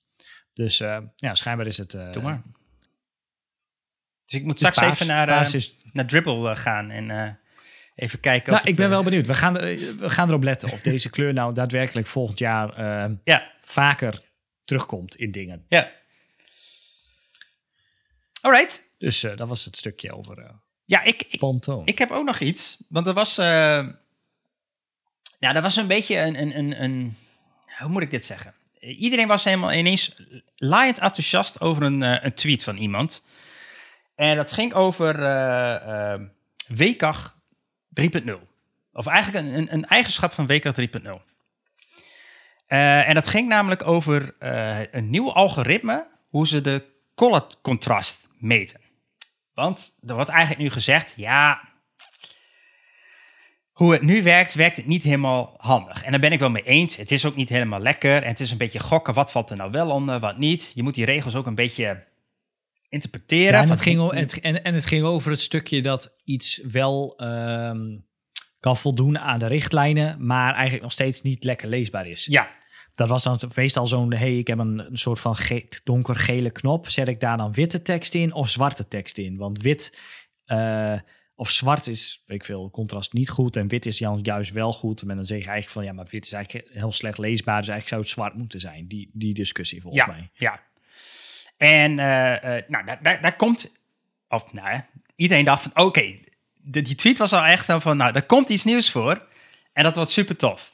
Dus 0.53 0.81
eh, 0.81 0.99
ja, 1.17 1.35
schijnbaar 1.35 1.67
is 1.67 1.77
het. 1.77 1.95
eh, 1.95 2.13
Doe 2.13 2.23
maar. 2.23 2.43
Dus 4.25 4.35
ik 4.35 4.45
moet 4.45 4.59
straks 4.59 4.81
even 4.81 5.07
naar, 5.07 5.29
eh, 5.29 5.61
naar 5.93 6.07
Dribble 6.07 6.57
gaan 6.57 6.91
en 6.91 7.39
even 7.95 8.21
kijken 8.21 8.51
nou, 8.53 8.63
of 8.63 8.69
ik 8.69 8.77
ben 8.77 8.89
wel 8.89 9.03
benieuwd. 9.03 9.27
We 9.27 9.35
gaan, 9.35 9.53
we 9.55 10.11
gaan 10.11 10.29
erop 10.29 10.43
letten 10.43 10.71
of 10.73 10.81
deze 10.81 11.11
kleur 11.11 11.33
nou 11.33 11.55
daadwerkelijk 11.55 12.07
volgend 12.07 12.39
jaar 12.39 12.81
Ja, 13.25 13.53
vaker 13.61 14.21
terugkomt 14.65 15.15
in 15.17 15.31
dingen. 15.31 15.65
ja. 15.69 15.93
Alright. 18.41 18.89
Dus 18.99 19.21
dat 19.21 19.49
was 19.49 19.65
het 19.65 19.77
stukje 19.77 20.13
over 20.13 20.61
Ja, 20.85 21.03
ik, 21.03 21.23
ik. 21.29 21.41
Ik 21.85 21.99
heb 21.99 22.11
ook 22.11 22.25
nog 22.25 22.41
iets. 22.41 22.85
Want 22.89 23.07
er 23.07 23.15
was. 23.15 23.37
Ja, 25.39 25.53
dat 25.53 25.63
was 25.63 25.77
een 25.77 25.87
beetje 25.87 26.19
een, 26.19 26.41
een, 26.41 26.59
een, 26.59 26.83
een. 26.83 27.17
Hoe 27.79 27.89
moet 27.89 28.03
ik 28.03 28.11
dit 28.11 28.25
zeggen? 28.25 28.55
Iedereen 28.81 29.29
was 29.29 29.45
helemaal 29.45 29.73
ineens 29.73 30.15
laaiend 30.57 30.99
enthousiast 30.99 31.61
over 31.61 31.83
een, 31.83 32.03
eh, 32.03 32.25
een 32.25 32.35
tweet 32.35 32.63
van 32.63 32.77
iemand. 32.77 33.25
En 34.15 34.37
dat 34.37 34.53
ging 34.53 34.75
over 34.75 35.23
eh 35.25 36.21
WCAG 36.69 37.37
3.0. 38.01 38.33
Of 38.93 39.07
eigenlijk 39.07 39.47
een, 39.47 39.55
een, 39.55 39.73
een 39.73 39.87
eigenschap 39.87 40.33
van 40.33 40.47
WCAG 40.47 40.75
3.0. 40.75 41.23
Eh, 42.67 43.09
en 43.09 43.15
dat 43.15 43.29
ging 43.29 43.49
namelijk 43.49 43.87
over 43.87 44.35
eh, 44.39 44.93
een 44.93 45.11
nieuw 45.11 45.33
algoritme, 45.33 46.07
hoe 46.29 46.47
ze 46.47 46.61
de 46.61 46.85
color 47.15 47.47
contrast 47.63 48.29
meten. 48.39 48.81
Want 49.55 49.99
er 50.07 50.15
wordt 50.15 50.31
eigenlijk 50.31 50.61
nu 50.61 50.71
gezegd, 50.71 51.15
ja, 51.17 51.69
hoe 53.75 53.93
het 53.93 54.03
nu 54.03 54.23
werkt, 54.23 54.55
werkt 54.55 54.77
het 54.77 54.87
niet 54.87 55.03
helemaal 55.03 55.55
handig. 55.57 56.03
En 56.05 56.11
daar 56.11 56.21
ben 56.21 56.33
ik 56.33 56.39
wel 56.39 56.51
mee 56.51 56.63
eens. 56.63 56.97
Het 56.97 57.11
is 57.11 57.25
ook 57.25 57.37
niet 57.37 57.49
helemaal 57.49 57.81
lekker. 57.81 58.23
En 58.23 58.29
het 58.29 58.41
is 58.41 58.51
een 58.51 58.59
beetje 58.59 58.81
gokken, 58.81 59.15
wat 59.15 59.33
valt 59.33 59.51
er 59.51 59.57
nou 59.57 59.71
wel 59.71 59.91
onder, 59.91 60.21
wat 60.21 60.39
niet. 60.39 60.73
Je 60.75 60.83
moet 60.83 60.95
die 60.95 61.05
regels 61.05 61.35
ook 61.35 61.47
een 61.47 61.55
beetje 61.55 62.07
interpreteren. 62.89 63.53
Ja, 63.53 63.63
en, 63.63 63.69
het 63.71 63.81
ging, 63.81 64.11
het, 64.13 64.41
en, 64.41 64.65
en 64.65 64.75
het 64.75 64.87
ging 64.87 65.05
over 65.05 65.31
het 65.31 65.41
stukje 65.41 65.83
dat 65.83 66.15
iets 66.25 66.61
wel 66.71 67.15
ehm, 67.17 67.99
kan 68.61 68.77
voldoen 68.77 69.19
aan 69.19 69.39
de 69.39 69.47
richtlijnen, 69.47 70.27
maar 70.27 70.53
eigenlijk 70.53 70.83
nog 70.83 70.93
steeds 70.93 71.23
niet 71.23 71.45
lekker 71.45 71.69
leesbaar 71.69 72.07
is. 72.07 72.25
Ja, 72.25 72.51
Dat 72.95 73.09
was 73.09 73.23
dan 73.23 73.39
meestal 73.55 73.87
zo'n, 73.87 74.15
hey, 74.15 74.39
ik 74.39 74.47
heb 74.47 74.59
een, 74.59 74.79
een 74.79 74.97
soort 74.97 75.21
van 75.21 75.37
ge- 75.37 75.69
donkergele 75.85 76.51
knop. 76.51 76.89
Zet 76.91 77.09
ik 77.09 77.21
daar 77.21 77.37
dan 77.37 77.53
witte 77.53 77.83
tekst 77.83 78.15
in 78.15 78.33
of 78.33 78.49
zwarte 78.49 78.89
tekst 78.89 79.19
in? 79.19 79.37
Want 79.37 79.63
wit 79.63 79.99
eh, 80.45 80.99
of 81.37 81.51
zwart 81.51 81.87
is, 81.87 82.23
weet 82.27 82.39
ik 82.39 82.45
veel, 82.45 82.71
contrast 82.71 83.13
niet 83.13 83.29
goed. 83.29 83.57
En 83.57 83.69
wit 83.69 83.87
is 83.87 83.99
ju- 83.99 84.19
juist 84.23 84.53
wel 84.53 84.73
goed. 84.73 85.01
En 85.03 85.09
dan 85.17 85.25
zeg 85.25 85.39
je 85.39 85.45
eigenlijk 85.49 85.71
van, 85.73 85.85
ja, 85.85 85.93
maar 85.93 86.07
wit 86.11 86.25
is 86.25 86.33
eigenlijk 86.33 86.69
heel 86.73 86.93
slecht 86.93 87.19
leesbaar. 87.19 87.61
Dus 87.61 87.69
eigenlijk 87.69 87.89
zou 87.89 88.01
het 88.01 88.11
zwart 88.11 88.35
moeten 88.35 88.61
zijn. 88.61 88.89
Die, 88.89 89.11
die 89.13 89.35
discussie 89.35 89.81
volgens 89.81 90.05
ja, 90.05 90.11
mij. 90.13 90.31
ja. 90.35 90.63
En 91.57 91.99
eh, 91.99 92.57
eh, 92.57 92.65
nou, 92.69 92.85
daar, 92.85 93.03
daar, 93.03 93.21
daar 93.21 93.37
komt, 93.37 93.77
of 94.29 94.53
nou, 94.53 94.81
iedereen 95.17 95.45
dacht 95.45 95.63
van, 95.63 95.85
oké, 95.85 96.19
die 96.57 96.95
tweet 96.95 97.19
was 97.19 97.33
al 97.33 97.45
echt 97.45 97.65
zo 97.65 97.79
van, 97.79 97.97
nou, 97.97 98.15
er 98.15 98.23
komt 98.27 98.49
iets 98.49 98.65
nieuws 98.65 98.91
voor. 98.91 99.27
En 99.73 99.83
dat 99.83 99.97
wordt 99.97 100.11
super 100.11 100.37
tof. 100.37 100.73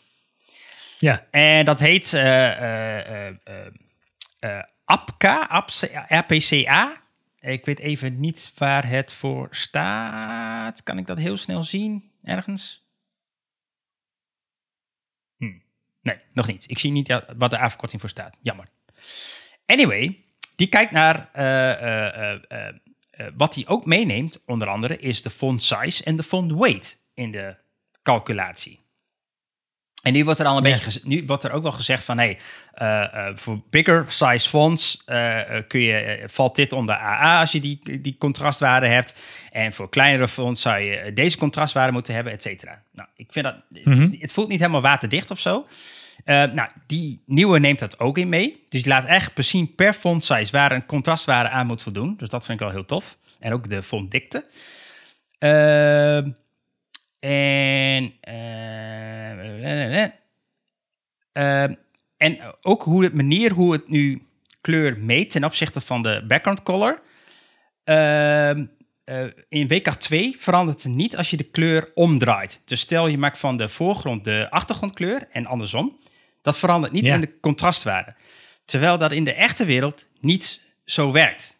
Ja, 0.99 1.27
En 1.31 1.65
dat 1.65 1.79
heet 1.81 2.13
eh, 2.13 3.31
APCA, 4.85 5.49
APCA. 6.09 7.00
Ik 7.41 7.65
weet 7.65 7.79
even 7.79 8.21
niet 8.21 8.53
waar 8.59 8.89
het 8.89 9.13
voor 9.13 9.49
staat. 9.51 10.83
Kan 10.83 10.99
ik 10.99 11.07
dat 11.07 11.19
heel 11.19 11.37
snel 11.37 11.63
zien 11.63 12.13
ergens? 12.23 12.89
Hm. 15.37 15.59
Nee, 16.03 16.17
nog 16.33 16.47
niet. 16.47 16.71
Ik 16.71 16.79
zie 16.79 16.91
niet 16.91 17.23
wat 17.37 17.51
de 17.51 17.59
afkorting 17.59 18.01
voor 18.01 18.11
staat. 18.11 18.39
Jammer. 18.43 18.69
Anyway, 19.67 20.25
die 20.57 20.69
kijkt 20.69 20.93
naar 20.93 21.31
eh, 21.33 22.33
eh, 22.33 22.43
eh, 22.49 22.75
wat 23.37 23.55
hij 23.55 23.67
ook 23.67 23.87
meeneemt, 23.87 24.45
onder 24.45 24.69
andere, 24.69 24.97
is 24.97 25.23
de 25.23 25.31
font 25.31 25.63
size 25.63 26.05
en 26.05 26.17
de 26.17 26.23
font 26.23 26.53
weight 26.53 27.03
in 27.15 27.31
de 27.31 27.57
calculatie. 28.03 28.81
En 30.03 30.13
nu 30.13 30.25
wordt 30.25 30.41
er 30.41 30.47
al 30.47 30.57
een 30.57 30.65
Ja. 30.65 30.79
beetje 30.79 31.01
nu 31.05 31.23
wordt 31.27 31.45
er 31.45 31.53
ook 31.53 31.63
wel 31.63 31.73
gezegd 31.73 32.05
van 32.05 32.19
hey, 32.19 32.39
eh, 32.75 33.03
eh, 33.29 33.37
voor 33.37 33.61
bigger 33.71 34.05
size 34.09 34.49
fonts 34.49 35.03
eh, 35.07 35.39
kun 35.69 35.81
je, 35.81 36.23
valt 36.27 36.57
dit 36.57 36.73
onder 36.73 36.95
AA 36.95 37.41
als 37.41 37.53
je 37.53 37.61
die, 37.61 38.01
die 38.01 38.17
contrastwaarde 38.19 38.87
hebt. 38.87 39.15
En 39.53 39.73
voor 39.73 39.89
kleinere 39.89 40.29
fonts 40.29 40.61
zou 40.61 40.79
je 40.81 41.13
deze 41.13 41.37
contrastwaarde 41.39 41.93
moeten 41.93 42.15
hebben, 42.15 42.33
et 42.33 42.43
cetera. 42.43 42.83
Nou, 42.93 43.09
ik 43.17 43.27
vind 43.31 43.45
dat, 43.45 43.55
Mhm. 43.85 44.01
het, 44.01 44.17
het 44.21 44.33
voelt 44.33 44.49
niet 44.49 44.61
helemaal 44.61 44.81
waterdicht 44.81 45.31
of 45.31 45.41
zo. 45.41 45.67
Nou, 46.25 46.69
die 46.87 47.23
nieuwe 47.27 47.59
neemt 47.59 47.79
dat 47.79 47.99
ook 48.01 48.19
in 48.19 48.29
mee. 48.29 48.67
Dus 48.69 48.83
die 48.83 48.93
laat 48.93 49.05
echt 49.05 49.35
precies 49.35 49.67
per 49.77 49.93
font 49.93 50.25
size 50.25 50.53
waar 50.53 50.73
een 50.73 50.87
contrastwaarde 50.87 51.49
aan 51.51 51.67
moet 51.67 51.83
voldoen. 51.83 52.15
Dus 52.17 52.29
dat 52.29 52.47
vind 52.47 52.61
ik 52.61 52.65
wel 52.67 52.75
heel 52.75 52.85
tof. 52.85 53.17
En 53.39 53.53
ook 53.53 53.69
de 53.71 53.83
fontdikte. 53.83 54.45
Ehm 55.39 56.31
en, 57.21 58.13
eh, 58.21 60.03
ehm, 61.33 61.75
en 62.17 62.39
ook 62.63 62.83
hoe 62.83 63.05
het 63.05 63.15
manier 63.15 63.53
hoe 63.53 63.73
het 63.73 63.89
nu 63.89 64.23
kleur 64.61 64.99
meet 64.99 65.31
ten 65.31 65.45
opzichte 65.45 65.81
van 65.81 66.03
de 66.03 66.25
background 66.29 66.63
color. 66.63 67.03
Ehm, 67.85 68.67
eh, 69.05 69.25
in 69.49 69.69
weekkracht 69.69 70.01
2 70.01 70.37
verandert 70.39 70.83
het 70.83 70.93
niet 70.93 71.17
als 71.17 71.31
je 71.31 71.37
de 71.37 71.45
kleur 71.51 71.91
omdraait. 71.95 72.63
Dus 72.65 72.81
stel 72.81 73.07
je 73.07 73.19
maakt 73.19 73.39
van 73.39 73.57
de 73.57 73.69
voorgrond 73.69 74.25
de 74.25 74.47
achtergrondkleur 74.51 75.29
en 75.33 75.47
andersom. 75.47 75.99
Dat 76.43 76.59
verandert 76.59 76.93
niet 76.93 77.07
Ja. 77.07 77.15
in 77.15 77.21
de 77.21 77.41
contrastwaarde. 77.41 78.15
Terwijl 78.65 78.99
dat 78.99 79.13
in 79.13 79.25
de 79.25 79.33
echte 79.35 79.65
wereld 79.65 80.07
niet 80.21 80.61
zo 80.85 81.13
werkt. 81.13 81.59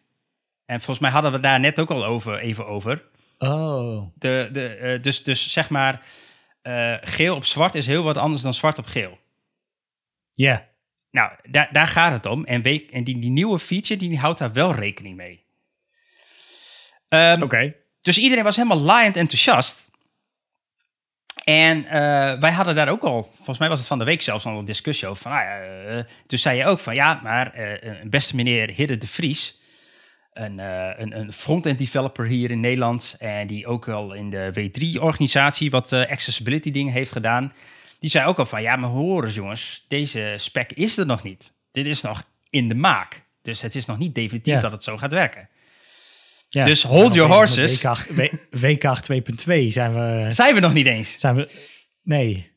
En 0.65 0.77
volgens 0.77 0.99
mij 0.99 1.11
hadden 1.11 1.31
we 1.31 1.39
daar 1.39 1.59
net 1.59 1.79
ook 1.79 1.91
al 1.91 2.05
over, 2.05 2.39
even 2.39 2.67
over. 2.67 3.03
Oh. 3.43 4.07
De, 4.15 4.49
de, 4.51 4.67
eh, 4.67 5.01
dus, 5.01 5.23
dus 5.23 5.51
zeg 5.51 5.69
maar, 5.69 6.05
eh, 6.61 6.95
geel 7.01 7.35
op 7.35 7.45
zwart 7.45 7.75
is 7.75 7.87
heel 7.87 8.03
wat 8.03 8.17
anders 8.17 8.41
dan 8.41 8.53
zwart 8.53 8.77
op 8.77 8.85
geel. 8.85 9.19
Ja. 10.31 10.67
Nou, 11.11 11.31
daar, 11.49 11.69
daar 11.71 11.87
gaat 11.87 12.11
het 12.11 12.25
om. 12.25 12.45
En, 12.45 12.61
week, 12.61 12.91
en 12.91 13.03
die, 13.03 13.19
die 13.19 13.29
nieuwe 13.29 13.59
feature, 13.59 13.99
die 13.99 14.17
houdt 14.17 14.39
daar 14.39 14.53
wel 14.53 14.75
rekening 14.75 15.15
mee. 15.15 15.43
Ehm, 17.07 17.41
Oké. 17.41 17.75
Dus 18.01 18.17
iedereen 18.17 18.43
was 18.43 18.55
helemaal 18.55 18.79
laaiend 18.79 19.17
enthousiast. 19.17 19.89
En 21.43 21.85
eh, 21.85 22.39
wij 22.39 22.51
hadden 22.51 22.75
daar 22.75 22.89
ook 22.89 23.03
al, 23.03 23.31
volgens 23.35 23.57
mij 23.57 23.69
was 23.69 23.79
het 23.79 23.87
van 23.87 23.99
de 23.99 24.05
week 24.05 24.21
zelfs 24.21 24.45
al 24.45 24.59
een 24.59 24.65
discussie 24.65 25.07
over. 25.07 25.21
Van, 25.21 25.31
ah, 25.31 26.03
toen 26.25 26.39
zei 26.39 26.57
je 26.57 26.65
ook 26.65 26.79
van, 26.79 26.95
ja, 26.95 27.19
maar 27.23 27.57
een 27.81 28.09
beste 28.09 28.35
meneer 28.35 28.69
Hidde 28.69 28.97
de 28.97 29.07
Vries, 29.07 29.60
een, 30.33 30.59
eh, 30.59 30.89
een, 30.97 31.19
een 31.19 31.33
front-end 31.33 31.77
developer 31.79 32.25
hier 32.25 32.51
in 32.51 32.59
Nederland, 32.59 33.15
en 33.19 33.47
die 33.47 33.67
ook 33.67 33.89
al 33.89 34.13
in 34.13 34.29
de 34.29 34.51
W3-organisatie 34.53 35.69
wat 35.69 35.91
eh, 35.91 36.09
accessibility 36.09 36.71
dingen 36.71 36.93
heeft 36.93 37.11
gedaan, 37.11 37.53
die 37.99 38.09
zei 38.09 38.25
ook 38.25 38.39
al 38.39 38.45
van, 38.45 38.61
ja, 38.61 38.75
maar 38.75 38.89
hoor 38.89 39.23
eens 39.23 39.35
jongens, 39.35 39.85
deze 39.87 40.33
spec 40.37 40.71
is 40.73 40.97
er 40.97 41.05
nog 41.05 41.23
niet. 41.23 41.53
Dit 41.71 41.85
is 41.85 42.01
nog 42.01 42.23
in 42.49 42.67
de 42.67 42.75
maak. 42.75 43.23
Dus 43.41 43.61
het 43.61 43.75
is 43.75 43.85
nog 43.85 43.97
niet 43.97 44.15
definitief 44.15 44.53
Ja. 44.53 44.61
dat 44.61 44.71
het 44.71 44.83
zo 44.83 44.97
gaat 44.97 45.11
werken. 45.11 45.49
Ja. 46.49 46.63
Dus 46.63 46.83
hold 46.83 47.13
your 47.13 47.33
horses. 47.33 47.81
WK 48.51 48.83
2.2 48.83 49.67
zijn 49.67 49.93
we... 49.93 50.25
Zijn 50.29 50.53
we 50.53 50.59
nog 50.59 50.73
niet 50.73 50.85
eens. 50.85 51.19
Zijn 51.19 51.35
we 51.35 51.49
nee. 52.03 52.50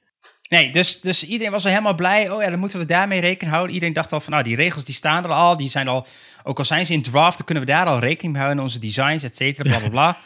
Nee, 0.49 0.71
dus, 0.73 1.01
dus 1.01 1.25
iedereen 1.27 1.53
was 1.53 1.65
al 1.65 1.71
helemaal 1.71 1.95
blij. 1.95 2.31
Oh 2.31 2.43
ja, 2.43 2.51
dan 2.51 2.59
moeten 2.59 2.79
we 2.79 2.85
daarmee 2.85 3.21
rekening 3.21 3.51
houden. 3.53 3.75
Iedereen 3.75 3.95
dacht 3.95 4.13
al 4.13 4.21
van, 4.21 4.33
nou, 4.33 4.45
die 4.45 4.57
regels 4.57 4.85
die 4.85 4.95
staan 4.95 5.25
er 5.25 5.31
al. 5.31 5.57
Die 5.57 5.69
zijn 5.69 5.89
al, 5.89 6.07
ook 6.43 6.59
al 6.59 6.65
zijn 6.65 6.87
ze 6.87 6.93
in 6.93 7.03
draft, 7.03 7.37
dan 7.37 7.47
kunnen 7.47 7.65
we 7.65 7.71
daar 7.71 7.87
al 7.87 7.99
rekening 7.99 8.33
mee 8.33 8.43
houden. 8.43 8.65
in 8.65 8.69
Onze 8.71 8.79
designs, 8.81 9.23
et 9.23 9.37
cetera, 9.37 9.69
bla, 9.69 9.79
bla, 9.79 9.89
bla. 9.89 10.17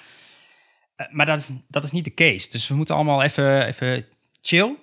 Eh, 0.99 1.07
maar 1.11 1.27
dat 1.27 1.41
is, 1.41 1.51
dat 1.69 1.85
is 1.85 1.91
niet 1.91 2.05
de 2.05 2.15
case. 2.15 2.49
Dus 2.49 2.69
we 2.69 2.75
moeten 2.75 2.95
allemaal 2.95 3.23
even, 3.23 3.67
even 3.67 4.07
chill. 4.43 4.75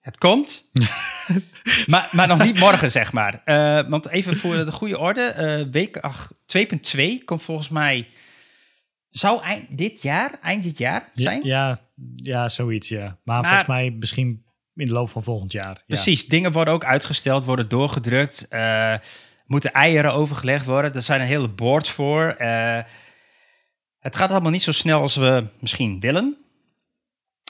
Het 0.00 0.18
komt. 0.18 0.70
maar, 1.86 2.08
maar 2.12 2.26
nog 2.28 2.42
niet 2.42 2.58
morgen, 2.58 2.90
zeg 2.90 3.12
maar. 3.12 3.40
Eh, 3.44 3.88
want 3.88 4.08
even 4.08 4.36
voor 4.36 4.54
de 4.64 4.72
goede 4.72 4.98
orde. 4.98 5.20
eh 5.22 5.66
week 5.70 5.96
ach, 5.96 6.32
2.2 6.58 7.02
komt 7.24 7.42
volgens 7.42 7.68
mij... 7.68 8.08
Zou 9.08 9.42
eind 9.42 9.78
dit 9.78 10.02
jaar, 10.02 10.38
eind 10.42 10.62
dit 10.62 10.78
jaar 10.78 11.10
zijn? 11.14 11.44
Ja, 11.44 11.80
ja, 12.16 12.48
zoiets, 12.48 12.88
ja. 12.88 13.00
Maar, 13.00 13.16
Maar- 13.24 13.44
volgens 13.44 13.68
mij 13.68 13.90
misschien 13.90 14.44
in 14.74 14.86
de 14.86 14.92
loop 14.92 15.08
van 15.08 15.22
volgend 15.22 15.52
jaar. 15.52 15.74
Ja. 15.74 15.82
Precies, 15.86 16.26
dingen 16.26 16.52
worden 16.52 16.74
ook 16.74 16.84
uitgesteld, 16.84 17.44
worden 17.44 17.68
doorgedrukt. 17.68 18.48
eh, 18.48 18.94
moeten 19.46 19.72
eieren 19.72 20.12
overgelegd 20.12 20.66
worden. 20.66 20.94
Er 20.94 21.02
zijn 21.02 21.20
een 21.20 21.26
hele 21.26 21.48
boards 21.48 21.90
voor. 21.90 22.22
eh, 22.22 22.82
het 23.98 24.16
gaat 24.16 24.30
allemaal 24.30 24.50
niet 24.50 24.62
zo 24.62 24.72
snel 24.72 25.00
als 25.00 25.16
we 25.16 25.44
misschien 25.60 26.00
willen. 26.00 26.36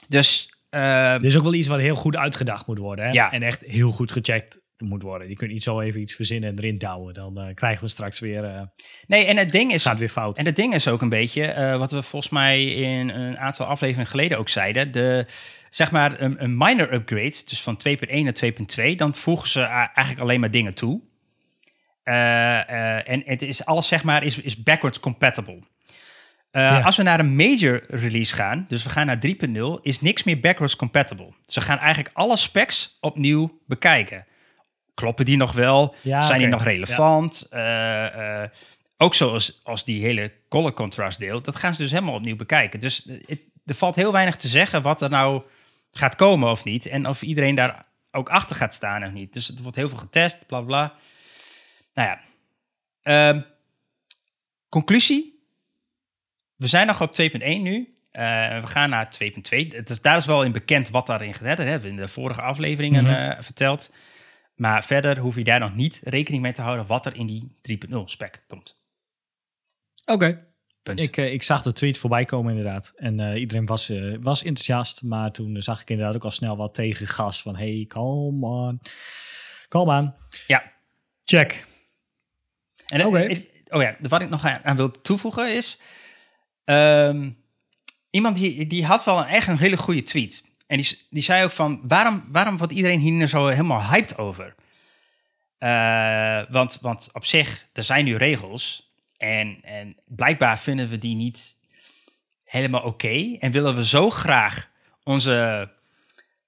Dus 0.07 0.53
eh, 0.69 1.13
Er 1.13 1.25
is 1.25 1.37
ook 1.37 1.43
wel 1.43 1.53
iets 1.53 1.67
wat 1.67 1.79
heel 1.79 1.95
goed 1.95 2.15
uitgedacht 2.15 2.67
moet 2.67 2.77
worden. 2.77 3.05
Hè? 3.05 3.11
Ja. 3.11 3.31
En 3.31 3.43
echt 3.43 3.61
heel 3.61 3.91
goed 3.91 4.11
gecheckt 4.11 4.61
moet 4.83 5.03
worden. 5.03 5.29
Je 5.29 5.35
kunt 5.35 5.51
niet 5.51 5.63
zo 5.63 5.79
even 5.79 6.01
iets 6.01 6.15
verzinnen 6.15 6.49
en 6.49 6.57
erin 6.57 6.77
douwen. 6.77 7.13
Dan 7.13 7.39
eh, 7.39 7.53
krijgen 7.53 7.83
we 7.83 7.89
straks 7.89 8.19
weer... 8.19 8.43
eh 8.43 8.61
nee, 9.07 9.25
en 9.25 9.37
het 9.37 9.49
ding 9.49 9.73
is, 9.73 9.83
gaat 9.83 9.99
weer 9.99 10.09
fout. 10.09 10.37
En 10.37 10.45
het 10.45 10.55
ding 10.55 10.73
is 10.73 10.87
ook 10.87 11.01
een 11.01 11.09
beetje, 11.09 11.45
eh, 11.45 11.77
wat 11.77 11.91
we 11.91 12.01
volgens 12.01 12.31
mij 12.31 12.65
in 12.65 13.09
een 13.09 13.37
aantal 13.37 13.65
afleveringen 13.65 14.09
geleden 14.09 14.37
ook 14.37 14.49
zeiden, 14.49 14.91
de, 14.91 15.25
zeg 15.69 15.91
maar 15.91 16.21
een, 16.21 16.43
een 16.43 16.57
minor 16.57 16.93
upgrade, 16.93 17.29
dus 17.45 17.61
van 17.61 17.79
2.1 17.87 18.23
naar 18.23 18.39
2.2, 18.89 18.95
dan 18.95 19.15
voegen 19.15 19.47
ze 19.47 19.61
eigenlijk 19.61 20.19
alleen 20.19 20.39
maar 20.39 20.51
dingen 20.51 20.73
toe. 20.73 21.01
En 22.03 23.23
het 23.25 23.41
is 23.41 23.65
alles, 23.65 23.87
zeg 23.87 24.03
maar, 24.03 24.23
is, 24.23 24.37
is 24.37 24.63
backwards 24.63 24.99
compatible. 24.99 25.59
Ja. 26.61 26.81
Als 26.81 26.97
we 26.97 27.03
naar 27.03 27.19
een 27.19 27.35
major 27.35 27.83
release 27.87 28.35
gaan, 28.35 28.65
dus 28.67 28.83
we 28.83 28.89
gaan 28.89 29.05
naar 29.05 29.19
3.0, 29.27 29.81
is 29.81 30.01
niks 30.01 30.23
meer 30.23 30.39
backwards 30.39 30.75
compatible. 30.75 31.29
Ze 31.45 31.61
gaan 31.61 31.77
eigenlijk 31.77 32.15
alle 32.15 32.37
specs 32.37 32.97
opnieuw 32.99 33.59
bekijken. 33.67 34.25
Kloppen 34.93 35.25
die 35.25 35.37
nog 35.37 35.51
wel? 35.51 35.95
Ja, 36.01 36.21
Zijn 36.21 36.39
die 36.39 36.47
nog 36.47 36.63
relevant? 36.63 37.47
Eh, 37.49 38.41
eh, 38.43 38.49
ook 38.97 39.15
zoals 39.15 39.59
als 39.63 39.85
die 39.85 40.01
hele 40.03 40.31
color 40.49 40.73
contrast 40.73 41.19
deel, 41.19 41.41
dat 41.41 41.55
gaan 41.55 41.75
ze 41.75 41.81
dus 41.81 41.91
helemaal 41.91 42.13
opnieuw 42.15 42.35
bekijken. 42.35 42.79
Dus 42.79 43.05
eh, 43.05 43.15
het- 43.25 43.41
er 43.65 43.75
valt 43.75 43.95
heel 43.95 44.11
weinig 44.11 44.35
te 44.35 44.47
zeggen 44.47 44.81
wat 44.81 45.01
er 45.01 45.09
nou 45.09 45.41
gaat 45.91 46.15
komen 46.15 46.49
of 46.49 46.63
niet. 46.63 46.85
En 46.85 47.07
of 47.07 47.21
iedereen 47.21 47.55
daar 47.55 47.85
ook 48.11 48.29
achter 48.29 48.55
gaat 48.55 48.73
staan 48.73 49.03
of 49.03 49.11
niet. 49.11 49.33
Dus 49.33 49.47
het 49.47 49.61
wordt 49.61 49.77
heel 49.77 49.89
veel 49.89 49.97
getest, 49.97 50.47
bla 50.47 50.61
bla. 50.61 50.93
Nou 51.93 52.07
ja. 52.09 52.19
Ehm, 53.01 53.41
conclusie. 54.69 55.41
We 56.55 56.67
zijn 56.67 56.87
nog 56.87 57.01
op 57.01 57.13
2.1 57.13 57.61
nu. 57.61 57.93
We 58.11 58.61
gaan 58.63 58.89
naar 58.89 59.09
2.2. 59.09 59.67
Het 59.75 59.89
is, 59.89 60.01
daar 60.01 60.17
is 60.17 60.25
wel 60.25 60.43
in 60.43 60.51
bekend 60.51 60.89
wat 60.89 61.07
daarin. 61.07 61.31
Dat 61.31 61.57
hebben 61.57 61.81
we 61.81 61.87
in 61.87 61.95
de 61.95 62.07
vorige 62.07 62.41
afleveringen 62.41 63.03
Mhm. 63.03 63.41
verteld. 63.41 63.91
Maar 64.55 64.83
verder 64.83 65.17
hoef 65.17 65.35
je 65.35 65.43
daar 65.43 65.59
nog 65.59 65.75
niet 65.75 66.01
rekening 66.03 66.43
mee 66.43 66.53
te 66.53 66.61
houden 66.61 66.85
wat 66.85 67.05
er 67.05 67.15
in 67.15 67.25
die 67.25 67.57
3.0 67.89 67.97
spec 68.05 68.43
komt. 68.47 68.81
Oké. 70.05 70.47
Ik, 70.83 71.17
eh, 71.17 71.33
ik 71.33 71.43
zag 71.43 71.61
de 71.61 71.73
tweet 71.73 71.97
voorbij 71.97 72.25
komen 72.25 72.55
inderdaad. 72.55 72.93
En 72.95 73.19
eh, 73.19 73.39
iedereen 73.39 73.65
was, 73.65 73.89
eh, 73.89 74.15
was 74.19 74.43
enthousiast. 74.43 75.03
Maar 75.03 75.31
toen 75.31 75.61
zag 75.61 75.81
ik 75.81 75.89
inderdaad 75.89 76.15
ook 76.15 76.23
al 76.23 76.31
snel 76.31 76.57
wat 76.57 76.73
tegengas. 76.73 77.41
Van 77.41 77.55
hey, 77.55 77.85
come 77.87 78.45
on. 78.45 78.81
Kom 79.67 79.89
aan. 79.89 80.15
Ja. 80.47 80.71
Check. 81.23 81.65
En, 82.87 83.05
Oké. 83.05 83.43
oh 83.69 83.81
ja, 83.81 83.95
wat 83.99 84.21
ik 84.21 84.29
nog 84.29 84.45
aan, 84.45 84.59
aan 84.63 84.75
wil 84.75 84.91
toevoegen 84.91 85.55
is... 85.55 85.79
ehm, 86.63 87.31
iemand 88.09 88.35
die, 88.35 88.67
die 88.67 88.85
had 88.85 89.03
wel 89.03 89.17
een, 89.17 89.25
echt 89.25 89.47
een 89.47 89.57
hele 89.57 89.77
goede 89.77 90.03
tweet. 90.03 90.52
En 90.73 90.79
die, 90.79 90.97
die 91.09 91.23
zei 91.23 91.43
ook 91.43 91.51
van, 91.51 91.81
waarom, 91.83 92.23
waarom 92.31 92.57
wordt 92.57 92.73
iedereen 92.73 92.99
hier 92.99 93.27
zo 93.27 93.47
helemaal 93.47 93.83
hyped 93.83 94.17
over? 94.17 94.55
Eh, 95.57 96.41
want, 96.49 96.77
want 96.81 97.09
op 97.13 97.25
zich, 97.25 97.65
er 97.73 97.83
zijn 97.83 98.05
nu 98.05 98.15
regels. 98.15 98.91
En, 99.17 99.59
en 99.63 99.95
blijkbaar 100.05 100.59
vinden 100.59 100.89
we 100.89 100.97
die 100.97 101.15
niet 101.15 101.57
helemaal 102.43 102.81
oké. 102.81 103.37
en 103.39 103.51
willen 103.51 103.75
we 103.75 103.85
zo 103.85 104.09
graag 104.09 104.69
onze... 105.03 105.69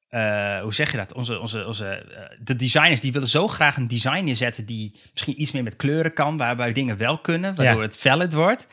eh, 0.10 0.62
hoe 0.62 0.74
zeg 0.74 0.92
je 0.92 0.98
dat? 0.98 1.14
Onze, 1.14 1.40
onze, 1.40 1.66
onze, 1.66 1.88
eh, 1.88 2.38
de 2.40 2.56
designers 2.56 3.02
die 3.02 3.12
willen 3.12 3.28
zo 3.28 3.48
graag 3.48 3.78
een 3.78 3.88
design 3.88 4.24
neerzetten 4.24 4.66
die 4.66 5.00
misschien 5.12 5.42
iets 5.42 5.52
meer 5.52 5.64
met 5.64 5.76
kleuren 5.76 6.14
kan, 6.14 6.38
waarbij 6.38 6.74
dingen 6.74 6.98
wel 6.98 7.18
kunnen, 7.18 7.56
waardoor 7.56 7.82
Ja. 7.82 7.88
het 7.88 7.98
valid 7.98 8.34
wordt. 8.34 8.68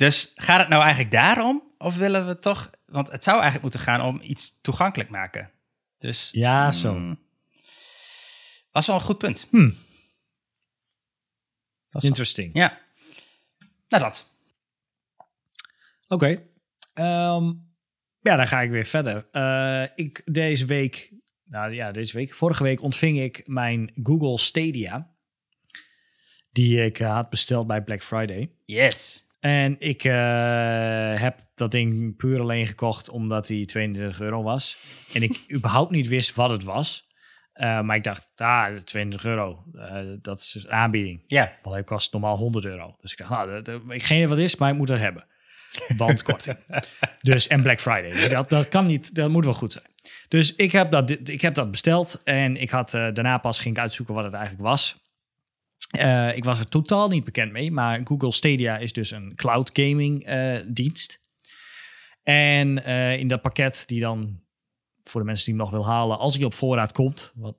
Dus 0.00 0.32
gaat 0.34 0.60
het 0.60 0.68
nou 0.68 0.82
eigenlijk 0.82 1.10
daarom? 1.12 1.72
Of 1.78 1.96
willen 1.96 2.26
we 2.26 2.38
toch, 2.38 2.70
want 2.86 3.10
het 3.10 3.24
zou 3.24 3.34
eigenlijk 3.40 3.62
moeten 3.62 3.80
gaan 3.80 4.00
om 4.00 4.20
iets 4.22 4.60
toegankelijk 4.60 5.10
maken. 5.10 5.50
Dus 5.98 6.28
Ja, 6.32 6.72
zo. 6.72 6.94
mm, 6.94 7.18
was 8.70 8.86
wel 8.86 8.96
een 8.96 9.02
goed 9.02 9.18
punt. 9.18 9.46
Hmm. 9.50 9.76
Wel- 11.88 12.02
Interesting. 12.02 12.54
ja. 12.54 12.80
Nou 13.88 14.02
dat. 14.02 14.26
Oké. 16.08 16.42
Ehm, 16.94 17.52
ja, 18.20 18.36
dan 18.36 18.46
ga 18.46 18.60
ik 18.60 18.70
weer 18.70 18.84
verder. 18.86 19.28
Eh, 19.32 19.84
ik 19.94 20.22
deze 20.24 20.66
week, 20.66 21.12
nou 21.44 21.72
ja, 21.74 21.92
deze 21.92 22.16
week, 22.16 22.34
vorige 22.34 22.62
week 22.62 22.82
ontving 22.82 23.18
ik 23.18 23.42
mijn 23.46 23.90
Google 24.02 24.38
Stadia. 24.38 25.14
Die 26.50 26.84
ik 26.84 26.98
eh, 26.98 27.14
had 27.14 27.30
besteld 27.30 27.66
bij 27.66 27.82
Black 27.82 28.02
Friday. 28.02 28.52
Yes. 28.64 29.28
En 29.40 29.76
ik 29.78 30.04
eh, 30.04 31.20
heb 31.20 31.40
dat 31.54 31.70
ding 31.70 32.16
puur 32.16 32.40
alleen 32.40 32.66
gekocht 32.66 33.08
omdat 33.08 33.48
hij 33.48 33.64
22 33.64 34.20
euro 34.20 34.42
was. 34.42 34.76
En 35.14 35.22
ik 35.22 35.44
überhaupt 35.56 35.90
niet 35.90 36.08
wist 36.08 36.34
wat 36.34 36.50
het 36.50 36.64
was. 36.64 37.08
Eh, 37.52 37.80
maar 37.80 37.96
ik 37.96 38.04
dacht, 38.04 38.30
ah, 38.36 38.66
22 38.76 39.24
euro, 39.24 39.64
eh, 39.74 39.96
dat 40.22 40.38
is 40.38 40.54
een 40.64 40.72
aanbieding. 40.72 41.24
Ja. 41.26 41.52
Want 41.62 41.74
hij 41.74 41.84
kost 41.84 42.12
normaal 42.12 42.36
100 42.36 42.64
euro. 42.64 42.96
Dus 43.00 43.12
ik 43.12 43.18
dacht, 43.18 43.30
nou, 43.30 43.50
dat, 43.50 43.64
dat- 43.64 43.82
ik 43.88 44.02
geen 44.02 44.16
idee 44.16 44.28
wat 44.28 44.36
het 44.38 44.46
is, 44.46 44.56
maar 44.56 44.70
ik 44.70 44.76
moet 44.76 44.88
dat 44.88 44.98
hebben. 44.98 45.26
Want 45.96 46.22
korting. 46.32 46.56
dus, 47.20 47.46
en 47.46 47.62
Black 47.62 47.80
Friday. 47.80 48.10
Dus 48.10 48.28
dat, 48.28 48.48
dat 48.50 48.68
kan 48.68 48.86
niet, 48.86 49.14
dat 49.14 49.30
moet 49.30 49.44
wel 49.44 49.54
goed 49.54 49.72
zijn. 49.72 49.84
Dus 50.28 50.54
ik 50.56 50.72
heb 50.72 50.90
dat, 50.90 51.28
ik 51.28 51.40
heb 51.40 51.54
dat 51.54 51.70
besteld. 51.70 52.20
En 52.24 52.56
ik 52.56 52.70
had, 52.70 52.90
daarna 52.90 53.38
pas 53.38 53.58
ging 53.58 53.74
ik 53.76 53.80
uitzoeken 53.80 54.14
wat 54.14 54.24
het 54.24 54.34
eigenlijk 54.34 54.64
was. 54.64 55.09
Eh, 55.90 56.36
ik 56.36 56.44
was 56.44 56.58
er 56.58 56.68
totaal 56.68 57.08
niet 57.08 57.24
bekend 57.24 57.52
mee. 57.52 57.72
Maar 57.72 58.00
Google 58.04 58.32
Stadia 58.32 58.78
is 58.78 58.92
dus 58.92 59.10
een 59.10 59.34
cloud 59.34 59.70
gaming 59.72 60.24
eh, 60.24 60.58
dienst. 60.66 61.22
En 62.22 62.84
eh, 62.84 63.18
in 63.18 63.28
dat 63.28 63.42
pakket 63.42 63.84
die 63.86 64.00
dan, 64.00 64.40
voor 65.00 65.20
de 65.20 65.26
mensen 65.26 65.44
die 65.44 65.54
hem 65.54 65.62
nog 65.62 65.72
wil 65.72 65.86
halen, 65.86 66.18
als 66.18 66.36
hij 66.36 66.44
op 66.44 66.54
voorraad 66.54 66.92
komt, 66.92 67.32
wat, 67.34 67.56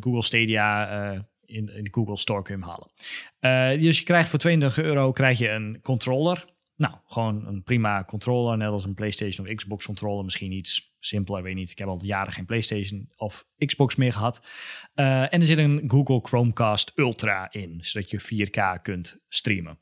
Google 0.00 0.22
Stadia 0.22 1.12
in, 1.44 1.76
in 1.76 1.84
de 1.84 1.88
Google 1.90 2.18
Store 2.18 2.42
kun 2.42 2.58
je 2.58 2.64
hem 2.64 2.70
halen. 2.70 3.80
Dus 3.80 3.98
je 3.98 4.04
krijgt 4.04 4.28
voor 4.28 4.38
22 4.38 4.84
euro 4.84 5.12
krijg 5.12 5.38
je 5.38 5.48
een 5.48 5.78
controller 5.82 6.56
nou, 6.78 6.94
gewoon 7.04 7.46
een 7.46 7.62
prima 7.62 8.04
controller, 8.04 8.56
net 8.56 8.68
als 8.68 8.84
een 8.84 8.94
PlayStation 8.94 9.46
of 9.46 9.54
Xbox 9.54 9.86
controller. 9.86 10.24
Misschien 10.24 10.52
iets 10.52 10.87
simpeler, 10.98 11.42
weet 11.42 11.54
niet. 11.54 11.70
Ik 11.70 11.78
heb 11.78 11.88
al 11.88 12.04
jaren 12.04 12.32
geen 12.32 12.46
PlayStation 12.46 13.08
of 13.16 13.46
Xbox 13.56 13.96
meer 13.96 14.12
gehad. 14.12 14.46
Uh, 14.94 15.22
en 15.22 15.40
er 15.40 15.42
zit 15.42 15.58
een 15.58 15.84
Google 15.86 16.20
Chromecast 16.22 16.92
Ultra 16.94 17.52
in, 17.52 17.78
zodat 17.80 18.10
je 18.10 18.46
4K 18.46 18.82
kunt 18.82 19.18
streamen. 19.28 19.78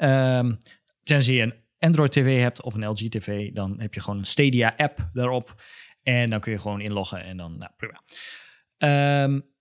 Um, 0.00 0.60
tenzij 1.02 1.34
je 1.34 1.42
een 1.42 1.54
Android 1.78 2.12
TV 2.12 2.40
hebt 2.40 2.62
of 2.62 2.74
een 2.74 2.86
LG 2.86 3.08
TV, 3.08 3.52
dan 3.52 3.80
heb 3.80 3.94
je 3.94 4.00
gewoon 4.00 4.18
een 4.18 4.26
Stadia 4.26 4.74
app 4.76 5.10
daarop. 5.12 5.62
En 6.02 6.30
dan 6.30 6.40
kun 6.40 6.52
je 6.52 6.58
gewoon 6.58 6.80
inloggen 6.80 7.24
en 7.24 7.36
dan, 7.36 7.58
nou 7.58 7.70
prima. 7.76 8.02
Um, 9.24 9.53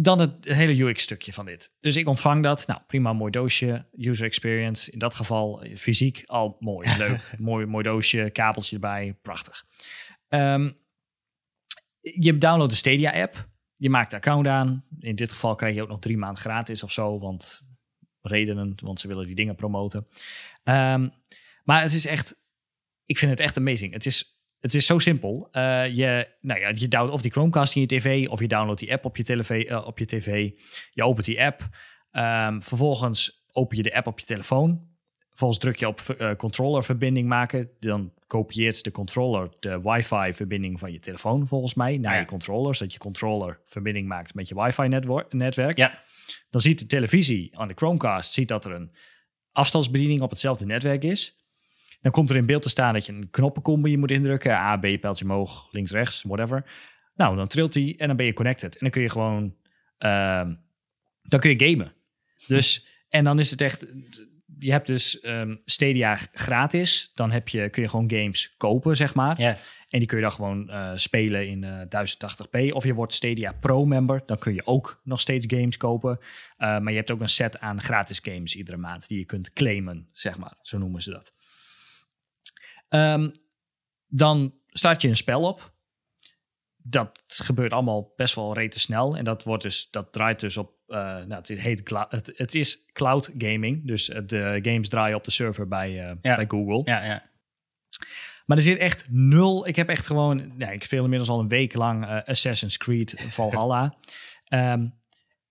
dan 0.00 0.20
het 0.20 0.44
hele 0.44 0.84
UX-stukje 0.84 1.32
van 1.32 1.44
dit. 1.44 1.74
Dus 1.80 1.96
ik 1.96 2.08
ontvang 2.08 2.42
dat. 2.42 2.66
Nou, 2.66 2.80
prima, 2.86 3.12
mooi 3.12 3.30
doosje. 3.30 3.86
User 3.92 4.26
experience. 4.26 4.90
In 4.90 4.98
dat 4.98 5.14
geval 5.14 5.64
fysiek 5.76 6.22
al 6.26 6.56
mooi. 6.60 6.96
Leuk. 6.98 7.34
mooi, 7.38 7.66
mooi 7.66 7.82
doosje. 7.82 8.30
Kabeltje 8.30 8.74
erbij. 8.74 9.18
Prachtig. 9.22 9.64
Um, 10.28 10.76
je 12.00 12.38
downloadt 12.38 12.70
de 12.70 12.76
Stadia-app. 12.76 13.48
Je 13.74 13.90
maakt 13.90 14.12
een 14.12 14.18
account 14.18 14.46
aan. 14.46 14.84
In 14.98 15.14
dit 15.14 15.32
geval 15.32 15.54
krijg 15.54 15.74
je 15.74 15.82
ook 15.82 15.88
nog 15.88 15.98
drie 15.98 16.16
maanden 16.16 16.40
gratis 16.40 16.82
of 16.82 16.92
zo. 16.92 17.18
Want 17.18 17.62
redenen, 18.20 18.74
want 18.82 19.00
ze 19.00 19.08
willen 19.08 19.26
die 19.26 19.34
dingen 19.34 19.56
promoten. 19.56 20.06
Um, 20.64 21.12
maar 21.64 21.82
het 21.82 21.92
is 21.92 22.06
echt... 22.06 22.46
Ik 23.04 23.18
vind 23.18 23.30
het 23.30 23.40
echt 23.40 23.56
amazing. 23.56 23.92
Het 23.92 24.06
is 24.06 24.37
het 24.60 24.74
is 24.74 24.86
zo 24.86 24.98
simpel. 24.98 25.48
Uh, 25.52 25.86
je, 25.94 26.28
nou 26.40 26.60
ja, 26.60 26.70
je 26.74 26.88
downloadt 26.88 27.14
of 27.14 27.22
die 27.22 27.30
Chromecast 27.30 27.74
in 27.74 27.80
je 27.80 27.86
tv, 27.86 28.28
of 28.28 28.40
je 28.40 28.48
downloadt 28.48 28.80
die 28.80 28.92
app 28.92 29.04
op 29.04 29.16
je, 29.16 29.24
tv, 29.24 29.70
uh, 29.70 29.86
op 29.86 29.98
je 29.98 30.06
tv. 30.06 30.50
Je 30.90 31.04
opent 31.04 31.26
die 31.26 31.42
app. 31.42 31.68
Um, 32.12 32.62
vervolgens 32.62 33.46
open 33.52 33.76
je 33.76 33.82
de 33.82 33.94
app 33.94 34.06
op 34.06 34.20
je 34.20 34.26
telefoon. 34.26 34.86
Vervolgens 35.28 35.60
druk 35.60 35.76
je 35.76 35.88
op 35.88 36.00
uh, 36.18 36.34
controllerverbinding 36.34 37.28
maken. 37.28 37.70
Dan 37.78 38.12
kopieert 38.26 38.84
de 38.84 38.90
controller 38.90 39.48
de 39.60 39.80
wifi-verbinding 39.80 40.78
van 40.78 40.92
je 40.92 40.98
telefoon, 40.98 41.46
volgens 41.46 41.74
mij, 41.74 41.96
naar 41.96 42.14
ja. 42.14 42.20
je 42.20 42.26
controller. 42.26 42.74
Zodat 42.74 42.92
je 42.92 42.98
controller 42.98 43.60
verbinding 43.64 44.08
maakt 44.08 44.34
met 44.34 44.48
je 44.48 44.54
wifi-netwerk. 44.54 45.76
Ja. 45.76 46.02
Dan 46.50 46.60
ziet 46.60 46.78
de 46.78 46.86
televisie 46.86 47.58
aan 47.58 47.68
de 47.68 47.74
Chromecast 47.74 48.32
ziet 48.32 48.48
dat 48.48 48.64
er 48.64 48.72
een 48.72 48.94
afstandsbediening 49.52 50.20
op 50.20 50.30
hetzelfde 50.30 50.66
netwerk 50.66 51.04
is. 51.04 51.36
Dan 52.00 52.12
komt 52.12 52.30
er 52.30 52.36
in 52.36 52.46
beeld 52.46 52.62
te 52.62 52.68
staan 52.68 52.92
dat 52.92 53.06
je 53.06 53.12
een 53.12 53.30
knoppencombi 53.30 53.96
moet 53.96 54.10
indrukken. 54.10 54.52
A, 54.52 54.76
B, 54.76 54.80
pijltje 54.80 55.24
omhoog, 55.24 55.68
links, 55.72 55.90
rechts, 55.90 56.22
whatever. 56.22 56.64
Nou, 57.14 57.36
dan 57.36 57.48
trilt 57.48 57.74
hij 57.74 57.94
en 57.96 58.06
dan 58.06 58.16
ben 58.16 58.26
je 58.26 58.32
connected. 58.32 58.72
En 58.72 58.78
dan 58.80 58.90
kun 58.90 59.02
je 59.02 59.10
gewoon, 59.10 59.54
uh, 59.98 60.46
dan 61.22 61.40
kun 61.40 61.50
je 61.50 61.66
gamen. 61.66 61.92
Dus, 62.46 62.86
en 63.08 63.24
dan 63.24 63.38
is 63.38 63.50
het 63.50 63.60
echt, 63.60 63.86
je 64.58 64.70
hebt 64.70 64.86
dus 64.86 65.24
um, 65.24 65.58
Stadia 65.64 66.18
gratis. 66.32 67.10
Dan 67.14 67.30
heb 67.30 67.48
je, 67.48 67.68
kun 67.68 67.82
je 67.82 67.88
gewoon 67.88 68.10
games 68.10 68.54
kopen, 68.56 68.96
zeg 68.96 69.14
maar. 69.14 69.38
Yeah. 69.40 69.56
En 69.88 69.98
die 69.98 70.08
kun 70.08 70.16
je 70.16 70.22
dan 70.22 70.32
gewoon 70.32 70.70
uh, 70.70 70.90
spelen 70.94 71.48
in 71.48 71.62
uh, 71.62 71.80
1080p. 71.80 72.72
Of 72.72 72.84
je 72.84 72.94
wordt 72.94 73.14
Stadia 73.14 73.52
Pro-member. 73.52 74.22
Dan 74.26 74.38
kun 74.38 74.54
je 74.54 74.66
ook 74.66 75.00
nog 75.04 75.20
steeds 75.20 75.46
games 75.48 75.76
kopen. 75.76 76.18
Uh, 76.20 76.26
maar 76.58 76.90
je 76.90 76.96
hebt 76.96 77.10
ook 77.10 77.20
een 77.20 77.28
set 77.28 77.58
aan 77.58 77.82
gratis 77.82 78.18
games 78.22 78.56
iedere 78.56 78.76
maand 78.76 79.08
die 79.08 79.18
je 79.18 79.24
kunt 79.24 79.52
claimen, 79.52 80.08
zeg 80.12 80.38
maar. 80.38 80.54
Zo 80.62 80.78
noemen 80.78 81.02
ze 81.02 81.10
dat. 81.10 81.32
Um, 82.88 83.34
dan 84.06 84.54
start 84.66 85.02
je 85.02 85.08
een 85.08 85.16
spel 85.16 85.42
op. 85.42 85.72
Dat 86.76 87.20
gebeurt 87.26 87.72
allemaal 87.72 88.12
best 88.16 88.34
wel 88.34 88.54
rete 88.54 88.80
snel. 88.80 89.16
En 89.16 89.24
dat, 89.24 89.44
wordt 89.44 89.62
dus, 89.62 89.90
dat 89.90 90.12
draait 90.12 90.40
dus 90.40 90.56
op. 90.56 90.76
Uh, 90.86 90.96
nou, 90.98 91.34
het, 91.34 91.48
heet, 91.48 91.90
het, 92.08 92.32
het, 92.36 92.54
is 92.54 92.84
cloud 92.92 93.30
gaming. 93.38 93.86
Dus 93.86 94.06
de 94.26 94.58
games 94.62 94.88
draaien 94.88 95.16
op 95.16 95.24
de 95.24 95.30
server 95.30 95.68
bij, 95.68 95.90
uh, 95.90 96.12
ja. 96.22 96.36
bij 96.36 96.44
Google. 96.48 96.80
Ja, 96.84 97.04
ja. 97.04 97.22
Maar 98.46 98.56
er 98.56 98.62
zit 98.62 98.78
echt 98.78 99.06
nul. 99.10 99.66
Ik 99.66 99.76
heb 99.76 99.88
echt 99.88 100.06
gewoon. 100.06 100.52
Ja, 100.58 100.70
ik 100.70 100.84
speel 100.84 101.02
inmiddels 101.02 101.30
al 101.30 101.40
een 101.40 101.48
week 101.48 101.74
lang 101.74 102.04
uh, 102.04 102.18
Assassin's 102.24 102.76
Creed 102.76 103.24
Valhalla. 103.28 103.94
um, 104.48 104.94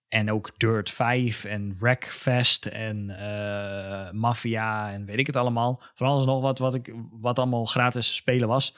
En 0.07 0.31
ook 0.31 0.59
Dirt 0.59 0.91
5 0.91 1.43
en 1.43 1.75
Wreckfest 1.79 2.65
en 2.65 3.09
uh, 3.09 4.11
Mafia 4.11 4.91
en 4.91 5.05
weet 5.05 5.19
ik 5.19 5.27
het 5.27 5.35
allemaal. 5.35 5.81
Van 5.95 6.07
alles 6.07 6.25
nog 6.25 6.41
wat, 6.41 6.59
wat, 6.59 6.75
ik, 6.75 6.93
wat 7.11 7.39
allemaal 7.39 7.65
gratis 7.65 8.15
spelen 8.15 8.47
was. 8.47 8.75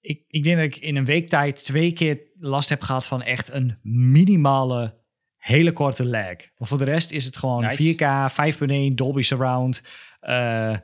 Ik, 0.00 0.24
ik 0.28 0.42
denk 0.42 0.56
dat 0.56 0.66
ik 0.66 0.76
in 0.76 0.96
een 0.96 1.04
week 1.04 1.28
tijd 1.28 1.64
twee 1.64 1.92
keer 1.92 2.20
last 2.38 2.68
heb 2.68 2.82
gehad 2.82 3.06
van 3.06 3.22
echt 3.22 3.52
een 3.52 3.78
minimale, 3.82 5.00
hele 5.36 5.72
korte 5.72 6.06
lag. 6.06 6.36
Maar 6.56 6.68
voor 6.68 6.78
de 6.78 6.84
rest 6.84 7.10
is 7.10 7.24
het 7.24 7.36
gewoon 7.36 7.62
nice. 7.62 7.94
4K, 7.94 8.90
5.1, 8.90 8.94
Dolby 8.94 9.22
Surround. 9.22 9.82
Uh, 10.22 10.76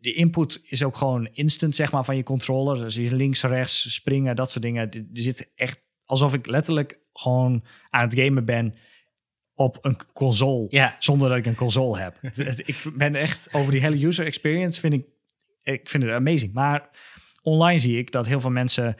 de 0.00 0.12
input 0.12 0.60
is 0.62 0.82
ook 0.82 0.96
gewoon 0.96 1.26
instant, 1.26 1.74
zeg 1.74 1.92
maar, 1.92 2.04
van 2.04 2.16
je 2.16 2.22
controller. 2.22 2.78
Dus 2.78 2.94
je 2.94 3.16
links, 3.16 3.42
rechts, 3.42 3.94
springen, 3.94 4.36
dat 4.36 4.50
soort 4.50 4.64
dingen. 4.64 4.90
Er 4.90 5.04
zit 5.12 5.52
echt 5.54 5.88
alsof 6.10 6.34
ik 6.34 6.46
letterlijk 6.46 6.98
gewoon 7.12 7.64
aan 7.90 8.08
het 8.08 8.18
gamen 8.18 8.44
ben 8.44 8.74
op 9.54 9.78
een 9.80 9.96
console. 10.12 10.66
Ja. 10.68 10.96
Zonder 10.98 11.28
dat 11.28 11.38
ik 11.38 11.46
een 11.46 11.54
console 11.54 11.98
heb. 11.98 12.18
ik 12.64 12.82
ben 12.94 13.14
echt 13.14 13.48
over 13.52 13.72
die 13.72 13.80
hele 13.80 14.06
user 14.06 14.26
experience 14.26 14.80
vind 14.80 14.94
ik, 14.94 15.04
ik 15.62 15.88
vind 15.88 16.02
het 16.02 16.12
amazing. 16.12 16.52
Maar 16.52 16.90
online 17.42 17.78
zie 17.78 17.98
ik 17.98 18.12
dat 18.12 18.26
heel 18.26 18.40
veel 18.40 18.50
mensen 18.50 18.96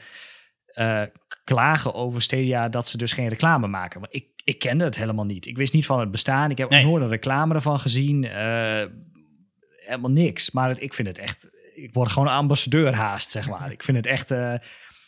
uh, 0.75 1.01
klagen 1.43 1.93
over 1.93 2.21
Stadia 2.21 2.69
dat 2.69 2.87
ze 2.87 2.97
dus 2.97 3.13
geen 3.13 3.27
reclame 3.27 3.67
maken. 3.67 3.99
Maar 3.99 4.09
ik, 4.11 4.25
ik 4.43 4.59
kende 4.59 4.83
het 4.83 4.95
helemaal 4.95 5.25
niet. 5.25 5.45
Ik 5.45 5.57
wist 5.57 5.73
niet 5.73 5.85
van 5.85 5.99
het 5.99 6.11
bestaan. 6.11 6.51
Ik 6.51 6.57
heb 6.57 6.69
nee. 6.69 6.85
nooit 6.85 7.03
een 7.03 7.09
reclame 7.09 7.53
ervan 7.53 7.79
gezien. 7.79 8.23
Uh, 8.23 8.83
helemaal 9.85 10.11
niks. 10.11 10.51
Maar 10.51 10.69
het, 10.69 10.81
ik 10.81 10.93
vind 10.93 11.07
het 11.07 11.17
echt. 11.17 11.49
Ik 11.75 11.93
word 11.93 12.11
gewoon 12.11 12.27
ambassadeur 12.27 12.93
haast, 12.93 13.31
zeg 13.31 13.49
maar. 13.49 13.71
ik 13.71 13.83
vind 13.83 13.97
het 13.97 14.05
echt. 14.05 14.31
Uh, 14.31 14.53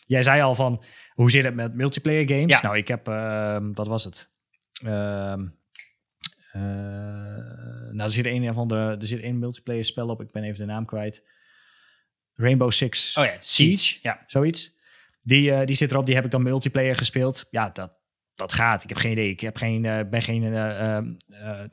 jij 0.04 0.22
zei 0.22 0.42
al 0.42 0.54
van 0.54 0.84
hoe 1.14 1.30
zit 1.30 1.44
het 1.44 1.54
met 1.54 1.74
multiplayer 1.74 2.28
games? 2.28 2.52
Ja. 2.52 2.62
Nou, 2.62 2.76
ik 2.76 2.88
heb, 2.88 3.08
uh, 3.08 3.58
wat 3.72 3.86
was 3.86 4.04
het? 4.04 4.30
Uh, 4.84 4.90
uh, 4.90 6.62
nou, 7.90 8.02
er 8.02 8.10
zit 8.10 8.26
een 8.26 8.54
van 8.54 8.68
de, 8.68 8.96
er 9.00 9.06
zit 9.06 9.20
één 9.20 9.38
multiplayer 9.38 9.84
spel 9.84 10.08
op. 10.08 10.20
Ik 10.20 10.32
ben 10.32 10.42
even 10.42 10.58
de 10.58 10.72
naam 10.72 10.84
kwijt. 10.84 11.26
Rainbow 12.34 12.70
Six 12.70 13.16
oh 13.16 13.24
ja, 13.24 13.36
Siege, 13.40 13.76
Siege. 13.76 13.98
Ja. 14.02 14.24
zoiets. 14.26 14.72
Die, 15.22 15.50
uh, 15.50 15.64
die 15.64 15.76
zit 15.76 15.90
erop, 15.90 16.06
die 16.06 16.14
heb 16.14 16.24
ik 16.24 16.30
dan 16.30 16.42
multiplayer 16.42 16.96
gespeeld. 16.96 17.46
Ja, 17.50 17.70
dat, 17.70 17.98
dat 18.34 18.52
gaat. 18.52 18.82
Ik 18.82 18.88
heb 18.88 18.98
geen 18.98 19.12
idee. 19.12 19.28
Ik 19.28 19.40
heb 19.40 19.56
geen, 19.56 19.84
uh, 19.84 20.00
ben 20.10 20.22
geen 20.22 20.42
uh, 20.42 20.98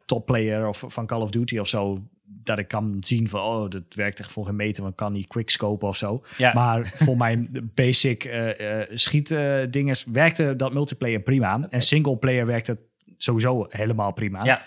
topplayer 0.05 0.67
of 0.67 0.83
van 0.87 1.05
Call 1.05 1.21
of 1.21 1.29
Duty 1.29 1.57
of 1.57 1.67
zo 1.67 2.03
dat 2.43 2.59
ik 2.59 2.67
kan 2.67 2.97
zien 2.99 3.29
van, 3.29 3.41
oh, 3.41 3.69
dat 3.69 3.83
werkt 3.89 4.19
echt 4.19 4.31
voor 4.31 4.45
geen 4.45 4.55
meter, 4.55 4.83
want 4.83 4.95
kan 4.95 5.11
niet 5.11 5.27
quickscopen 5.27 5.87
of 5.87 5.97
zo. 5.97 6.23
Ja. 6.37 6.53
Maar 6.53 6.93
voor 7.05 7.17
mijn 7.17 7.71
basic 7.73 8.25
uh, 8.25 8.59
uh, 8.59 8.85
schietdingen 8.89 9.95
uh, 10.07 10.13
werkte 10.13 10.55
dat 10.55 10.73
multiplayer 10.73 11.21
prima. 11.21 11.55
Okay. 11.55 11.69
En 11.69 11.81
singleplayer 11.81 12.45
werkte 12.45 12.79
sowieso 13.17 13.65
helemaal 13.69 14.13
prima. 14.13 14.43
Ja. 14.43 14.65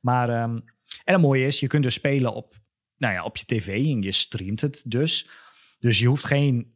Maar, 0.00 0.42
um, 0.42 0.64
en 1.04 1.12
het 1.12 1.22
mooie 1.22 1.46
is, 1.46 1.60
je 1.60 1.66
kunt 1.66 1.82
dus 1.82 1.94
spelen 1.94 2.34
op, 2.34 2.54
nou 2.96 3.14
ja, 3.14 3.24
op 3.24 3.36
je 3.36 3.44
tv 3.44 3.68
en 3.68 4.02
je 4.02 4.12
streamt 4.12 4.60
het 4.60 4.82
dus. 4.86 5.28
Dus 5.78 5.98
je 5.98 6.06
hoeft 6.06 6.24
geen 6.24 6.74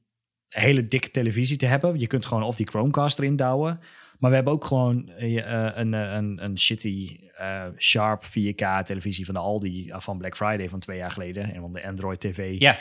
hele 0.49 0.89
dikke 0.89 1.11
televisie 1.11 1.57
te 1.57 1.67
hebben. 1.67 1.99
Je 1.99 2.07
kunt 2.07 2.27
gewoon 2.27 2.43
of 2.43 2.57
die 2.57 2.67
Chromecast 2.67 3.19
erin 3.19 3.37
douwen. 3.37 3.81
Maar 4.19 4.31
we 4.31 4.37
hebben 4.37 4.55
ook 4.55 4.65
gewoon 4.65 5.11
uh, 5.19 5.35
een, 5.75 5.93
een, 5.93 6.45
een 6.45 6.59
shitty 6.59 7.19
uh, 7.41 7.65
Sharp 7.77 8.25
4K 8.25 8.83
televisie 8.85 9.25
van 9.25 9.35
de 9.35 9.41
Aldi 9.41 9.93
van 9.97 10.19
Black 10.19 10.37
Friday 10.37 10.69
van 10.69 10.79
twee 10.79 10.97
jaar 10.97 11.11
geleden. 11.11 11.55
En 11.55 11.61
van 11.61 11.73
de 11.73 11.87
Android 11.87 12.21
TV. 12.21 12.59
Ja. 12.59 12.79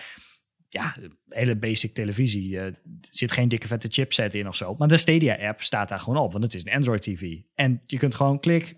Ja, 0.69 0.95
hele 1.29 1.55
basic 1.55 1.93
televisie. 1.93 2.59
Er 2.59 2.73
zit 3.09 3.31
geen 3.31 3.47
dikke 3.47 3.67
vette 3.67 3.87
chipset 3.91 4.33
in 4.33 4.47
of 4.47 4.55
zo. 4.55 4.75
Maar 4.77 4.87
de 4.87 4.97
Stadia 4.97 5.47
app 5.47 5.61
staat 5.61 5.89
daar 5.89 5.99
gewoon 5.99 6.23
op, 6.23 6.31
want 6.31 6.43
het 6.43 6.53
is 6.53 6.65
een 6.65 6.73
Android 6.73 7.01
TV. 7.01 7.37
En 7.53 7.81
je 7.85 7.97
kunt 7.97 8.15
gewoon 8.15 8.39
klik 8.39 8.73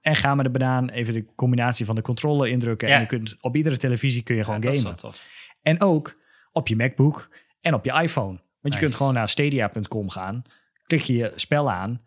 en 0.00 0.16
ga 0.16 0.34
met 0.34 0.44
de 0.44 0.50
banaan 0.50 0.88
even 0.88 1.14
de 1.14 1.24
combinatie 1.34 1.84
van 1.84 1.94
de 1.94 2.02
controller 2.02 2.48
indrukken. 2.48 2.88
Ja. 2.88 2.94
En 2.94 3.00
je 3.00 3.06
kunt 3.06 3.36
op 3.40 3.56
iedere 3.56 3.76
televisie 3.76 4.22
kun 4.22 4.36
je 4.36 4.44
gewoon 4.44 4.60
ja, 4.60 4.72
gamen. 4.72 4.96
En 5.62 5.80
ook 5.80 6.16
op 6.52 6.68
je 6.68 6.76
MacBook 6.76 7.30
en 7.60 7.74
op 7.74 7.84
je 7.84 7.92
iPhone. 7.92 8.26
Want 8.26 8.40
nice. 8.62 8.76
je 8.76 8.84
kunt 8.84 8.94
gewoon 8.94 9.14
naar 9.14 9.28
stadia.com 9.28 10.10
gaan 10.10 10.42
klik 10.90 11.02
je 11.02 11.16
je 11.16 11.32
spel 11.34 11.70
aan, 11.70 12.02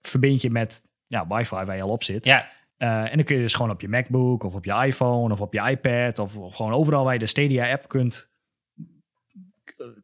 verbind 0.00 0.42
je 0.42 0.50
met 0.50 0.82
ja, 1.06 1.26
wifi 1.26 1.64
waar 1.64 1.76
je 1.76 1.82
al 1.82 1.90
op 1.90 2.02
zit. 2.02 2.24
Ja. 2.24 2.50
Uh, 2.78 3.10
en 3.10 3.16
dan 3.16 3.24
kun 3.24 3.36
je 3.36 3.42
dus 3.42 3.54
gewoon 3.54 3.70
op 3.70 3.80
je 3.80 3.88
MacBook 3.88 4.42
of 4.42 4.54
op 4.54 4.64
je 4.64 4.72
iPhone 4.72 5.32
of 5.32 5.40
op 5.40 5.52
je 5.52 5.60
iPad 5.60 6.18
of 6.18 6.32
gewoon 6.32 6.72
overal 6.72 7.04
waar 7.04 7.12
je 7.12 7.18
de 7.18 7.26
Stadia 7.26 7.70
app 7.70 7.88
kunt, 7.88 8.30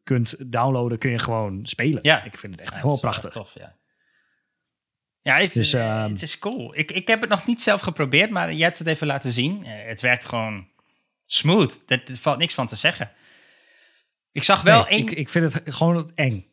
kunt 0.03 0.51
downloaden, 0.51 0.97
kun 0.97 1.11
je 1.11 1.19
gewoon 1.19 1.65
spelen. 1.65 1.99
Ja. 2.01 2.23
Ik 2.23 2.37
vind 2.37 2.53
het 2.53 2.61
echt 2.61 2.71
ja, 2.71 2.77
helemaal 2.77 2.99
prachtig. 2.99 3.31
Tof, 3.31 3.53
ja. 3.53 3.77
Ja, 5.19 5.37
het, 5.37 5.53
dus, 5.53 5.73
uh, 5.73 6.05
het 6.05 6.21
is 6.21 6.39
cool. 6.39 6.77
Ik, 6.77 6.91
ik 6.91 7.07
heb 7.07 7.21
het 7.21 7.29
nog 7.29 7.47
niet 7.47 7.61
zelf 7.61 7.81
geprobeerd, 7.81 8.29
maar 8.29 8.53
jij 8.53 8.65
hebt 8.65 8.79
het 8.79 8.87
even 8.87 9.07
laten 9.07 9.31
zien. 9.31 9.59
Uh, 9.59 9.67
het 9.85 10.01
werkt 10.01 10.25
gewoon 10.25 10.67
smooth. 11.25 11.81
Er 11.85 12.03
valt 12.05 12.37
niks 12.37 12.53
van 12.53 12.67
te 12.67 12.75
zeggen. 12.75 13.11
Ik 14.31 14.43
zag 14.43 14.61
wel 14.61 14.81
nee, 14.81 14.89
één... 14.89 15.01
Ik, 15.01 15.11
ik 15.11 15.29
vind 15.29 15.53
het 15.53 15.75
gewoon 15.75 16.11
eng. 16.15 16.51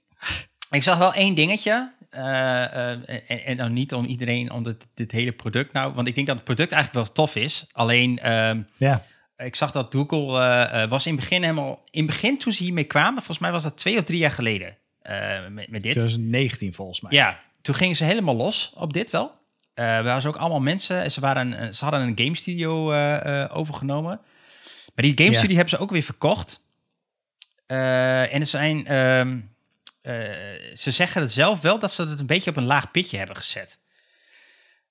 Ik 0.71 0.83
zag 0.83 0.99
wel 0.99 1.15
één 1.15 1.35
dingetje. 1.35 1.93
Uh, 2.15 2.21
uh, 2.21 2.91
en, 2.91 3.45
en 3.45 3.57
dan 3.57 3.73
niet 3.73 3.95
om 3.95 4.05
iedereen, 4.05 4.51
om 4.51 4.63
dit, 4.63 4.87
dit, 4.95 5.13
hele 5.13 5.33
product 5.33 5.73
nou. 5.73 5.95
Want 5.95 6.07
ik 6.07 6.15
denk 6.15 6.27
dat 6.27 6.37
het 6.37 6.45
product 6.45 6.73
eigenlijk 6.73 7.07
wel 7.07 7.15
tof 7.15 7.37
is. 7.37 7.67
Alleen, 7.73 8.21
uh, 8.25 8.51
ja. 8.77 9.05
ik 9.37 9.55
zag 9.55 9.71
dat 9.71 9.95
Google 9.95 10.41
eh, 10.41 10.83
eh, 10.83 10.91
was 10.91 11.07
in 11.07 11.13
het 11.13 11.21
begin 11.21 11.43
helemaal... 11.43 11.83
In 11.91 12.03
het 12.03 12.11
begin 12.11 12.39
toen 12.39 12.53
ze 12.53 12.63
hiermee 12.63 12.85
kwamen, 12.85 13.15
volgens 13.15 13.39
mij 13.39 13.51
was 13.51 13.63
dat 13.63 13.77
twee 13.77 13.99
of 13.99 14.05
drie 14.05 14.19
jaar 14.19 14.31
geleden 14.31 14.77
eh, 15.03 15.47
met, 15.49 15.71
met 15.71 15.83
dit. 15.83 15.93
2019 15.93 16.75
volgens 16.75 17.01
mij. 17.01 17.13
Ja, 17.13 17.39
toen 17.63 17.75
gingen 17.75 17.97
ze 17.97 18.05
helemaal 18.05 18.37
los 18.37 18.73
op 18.75 18.93
dit 18.93 19.11
wel. 19.11 19.39
Eh 19.75 19.97
er 19.97 20.05
waren 20.05 20.29
ook 20.29 20.37
allemaal 20.37 20.61
mensen. 20.61 21.03
en 21.03 21.11
Ze, 21.11 21.21
waren 21.21 21.75
ze 21.75 21.85
hadden 21.85 22.01
een 22.01 22.19
game 22.19 22.37
studio 22.37 22.91
eh, 22.93 23.43
eh, 23.43 23.57
overgenomen. 23.57 24.21
Maar 24.95 25.05
die 25.05 25.19
game 25.25 25.35
studio 25.35 25.55
hebben 25.55 25.75
ze 25.75 25.79
ook 25.79 25.91
weer 25.91 26.03
verkocht. 26.03 26.61
Eh, 27.67 28.35
en 28.35 28.41
er 28.41 28.47
zijn, 28.47 28.87
ehm, 28.87 29.41
eh, 30.03 30.15
ze 30.75 30.91
zeggen 30.91 31.23
het 31.23 31.31
zelf 31.31 31.61
wel 31.61 31.79
dat 31.79 31.93
ze 31.93 32.03
het 32.03 32.21
een 32.21 32.27
beetje 32.27 32.51
op 32.51 32.57
een 32.57 32.65
laag 32.65 32.91
pitje 32.91 33.19
hebben 33.19 33.37
gezet. 33.37 33.79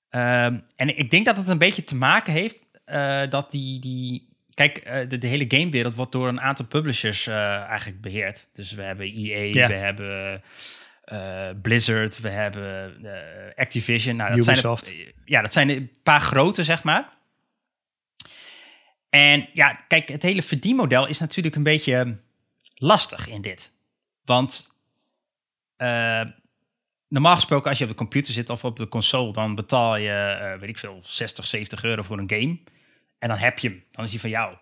Ehm, 0.08 0.58
en 0.76 0.98
ik 0.98 1.10
denk 1.10 1.26
dat 1.26 1.36
het 1.36 1.48
een 1.48 1.58
beetje 1.58 1.84
te 1.84 1.94
maken 1.94 2.32
heeft 2.32 2.64
eh, 2.84 3.22
dat 3.28 3.50
die, 3.50 3.80
die 3.80 4.28
kijk, 4.54 4.78
eh, 4.78 5.08
de, 5.08 5.18
de 5.18 5.26
hele 5.26 5.44
gamewereld 5.48 5.94
wordt 5.94 6.12
door 6.12 6.28
een 6.28 6.40
aantal 6.40 6.66
publishers 6.66 7.26
eigenlijk 7.26 8.00
beheerd. 8.00 8.48
Dus 8.52 8.72
we 8.72 8.82
hebben 8.82 9.06
EA, 9.06 9.38
Ja. 9.38 9.68
we 9.68 9.74
hebben 9.74 10.42
Blizzard, 11.62 12.20
we 12.20 12.28
hebben 12.28 12.94
Activision. 13.56 14.16
Nou, 14.16 14.36
dat 14.36 14.48
Ubisoft. 14.48 14.86
Zijn 14.86 14.98
er, 14.98 15.12
ja, 15.24 15.42
dat 15.42 15.52
zijn 15.52 15.68
een 15.68 15.90
paar 16.02 16.20
grote, 16.20 16.64
zeg 16.64 16.82
maar. 16.82 17.08
En 19.10 19.48
ja, 19.52 19.72
kijk, 19.72 20.08
het 20.08 20.22
hele 20.22 20.42
verdienmodel 20.42 21.06
is 21.06 21.18
natuurlijk 21.18 21.56
een 21.56 21.62
beetje 21.62 22.20
lastig 22.74 23.28
in 23.28 23.42
dit. 23.42 23.72
Want 24.24 24.79
eh, 25.80 26.22
normaal 27.08 27.34
gesproken, 27.34 27.68
als 27.68 27.78
je 27.78 27.84
op 27.84 27.90
de 27.90 27.96
computer 27.96 28.32
zit 28.32 28.50
of 28.50 28.64
op 28.64 28.76
de 28.76 28.88
console, 28.88 29.32
dan 29.32 29.54
betaal 29.54 29.96
je, 29.96 30.10
eh, 30.10 30.58
weet 30.60 30.68
ik 30.68 30.78
veel, 30.78 31.00
60, 31.02 31.46
70 31.46 31.84
euro 31.84 32.02
voor 32.02 32.18
een 32.18 32.30
game. 32.30 32.58
En 33.18 33.28
dan 33.28 33.38
heb 33.38 33.58
je 33.58 33.68
hem. 33.68 33.84
Dan 33.90 34.04
is 34.04 34.10
hij 34.10 34.20
van 34.20 34.30
jou. 34.30 34.56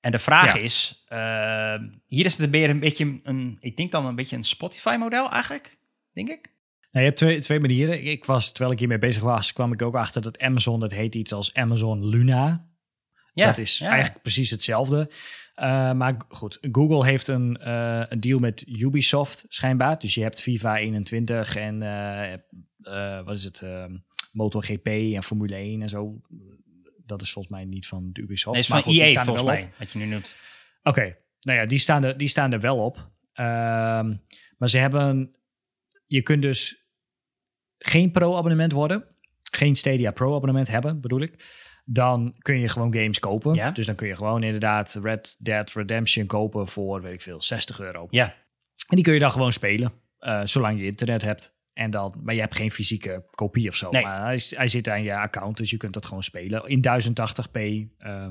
En 0.00 0.10
de 0.10 0.18
vraag 0.18 0.54
Ja. 0.54 0.60
is, 0.60 1.04
eh, 1.08 1.74
hier 2.06 2.24
is 2.24 2.36
het 2.36 2.50
meer 2.50 2.70
een 2.70 2.80
beetje 2.80 3.20
een, 3.22 3.56
ik 3.60 3.76
denk 3.76 3.90
dan 3.90 4.06
een 4.06 4.14
beetje 4.14 4.36
een 4.36 4.44
Spotify-model 4.44 5.30
eigenlijk, 5.30 5.76
denk 6.12 6.28
ik. 6.28 6.50
Nou, 6.90 7.04
je 7.04 7.10
hebt 7.10 7.16
twee, 7.16 7.38
twee 7.40 7.60
manieren. 7.60 8.04
Ik 8.04 8.24
was, 8.24 8.48
terwijl 8.50 8.72
ik 8.72 8.78
hiermee 8.78 8.98
bezig 8.98 9.22
was, 9.22 9.52
kwam 9.52 9.72
ik 9.72 9.82
ook 9.82 9.94
achter 9.94 10.22
dat 10.22 10.38
Amazon, 10.38 10.80
dat 10.80 10.92
heet 10.92 11.14
iets 11.14 11.32
als 11.32 11.54
Amazon 11.54 12.08
Luna. 12.08 12.66
Ja, 13.34 13.46
dat 13.46 13.58
is 13.58 13.78
ja. 13.78 13.88
eigenlijk 13.88 14.22
precies 14.22 14.50
hetzelfde. 14.50 15.10
Uh, 15.62 15.92
maar 15.92 16.16
goed, 16.28 16.58
Google 16.72 17.04
heeft 17.04 17.26
een, 17.26 17.58
uh, 17.60 18.02
een 18.08 18.20
deal 18.20 18.38
met 18.38 18.64
Ubisoft 18.66 19.44
schijnbaar. 19.48 19.98
Dus 19.98 20.14
je 20.14 20.22
hebt 20.22 20.40
FIFA 20.40 20.76
21 20.76 21.56
en 21.56 21.82
uh, 21.82 22.32
uh, 22.94 23.24
wat 23.24 23.36
is 23.36 23.44
het, 23.44 23.62
MotoGP 24.32 24.86
en 24.86 25.22
Formule 25.22 25.54
1 25.54 25.82
en 25.82 25.88
zo. 25.88 26.20
Dat 27.06 27.22
is 27.22 27.32
volgens 27.32 27.54
mij 27.54 27.64
niet 27.64 27.86
van 27.86 28.10
Ubisoft. 28.12 28.52
Nee, 28.52 28.62
is 28.62 28.68
maar 28.68 28.82
van 28.82 28.92
goed, 28.92 29.00
die 29.00 29.02
EA 29.02 29.08
staan 29.08 29.20
er 29.20 29.26
volgens 29.26 29.48
wel 29.48 29.58
mij, 29.58 29.72
wat 29.78 29.92
je 29.92 29.98
nu 29.98 30.04
noemt. 30.06 30.34
Oké, 30.82 30.88
okay. 30.98 31.18
nou 31.40 31.58
ja, 31.58 31.66
die 31.66 31.78
staan 31.78 32.04
er, 32.04 32.16
die 32.16 32.28
staan 32.28 32.52
er 32.52 32.60
wel 32.60 32.84
op. 32.84 33.10
Ehm, 33.32 34.14
maar 34.58 34.68
ze 34.68 34.78
hebben, 34.78 35.36
je 36.06 36.22
kunt 36.22 36.42
dus 36.42 36.86
geen 37.78 38.10
pro-abonnement 38.10 38.72
worden. 38.72 39.04
Geen 39.42 39.76
Stadia 39.76 40.10
Pro-abonnement 40.10 40.68
hebben, 40.68 41.00
bedoel 41.00 41.20
ik 41.20 41.44
dan 41.84 42.34
kun 42.38 42.58
je 42.58 42.68
gewoon 42.68 42.94
games 42.94 43.18
kopen. 43.18 43.54
Ja. 43.54 43.70
Dus 43.70 43.86
dan 43.86 43.94
kun 43.94 44.06
je 44.06 44.16
gewoon 44.16 44.42
inderdaad 44.42 44.98
Red 45.02 45.36
Dead 45.38 45.72
Redemption 45.72 46.26
kopen 46.26 46.68
voor, 46.68 47.02
weet 47.02 47.12
ik 47.12 47.20
veel, 47.20 47.42
60 47.42 47.80
euro. 47.80 48.06
Ja. 48.10 48.34
En 48.88 48.96
die 48.96 49.04
kun 49.04 49.14
je 49.14 49.20
dan 49.20 49.32
gewoon 49.32 49.52
spelen, 49.52 49.92
uh, 50.20 50.40
zolang 50.44 50.78
je 50.78 50.84
internet 50.84 51.22
hebt. 51.22 51.54
En 51.72 51.90
dan, 51.90 52.14
maar 52.22 52.34
je 52.34 52.40
hebt 52.40 52.56
geen 52.56 52.70
fysieke 52.70 53.24
kopie 53.30 53.68
of 53.68 53.76
zo. 53.76 53.90
Nee. 53.90 54.02
Maar 54.02 54.24
hij, 54.24 54.40
hij, 54.48 54.68
zit 54.68 54.88
aan 54.88 55.02
je 55.02 55.14
account, 55.14 55.56
dus 55.56 55.70
je 55.70 55.76
kunt 55.76 55.92
dat 55.92 56.06
gewoon 56.06 56.22
spelen. 56.22 56.66
In 56.66 56.80
1080p, 56.80 57.60
uh, 58.06 58.28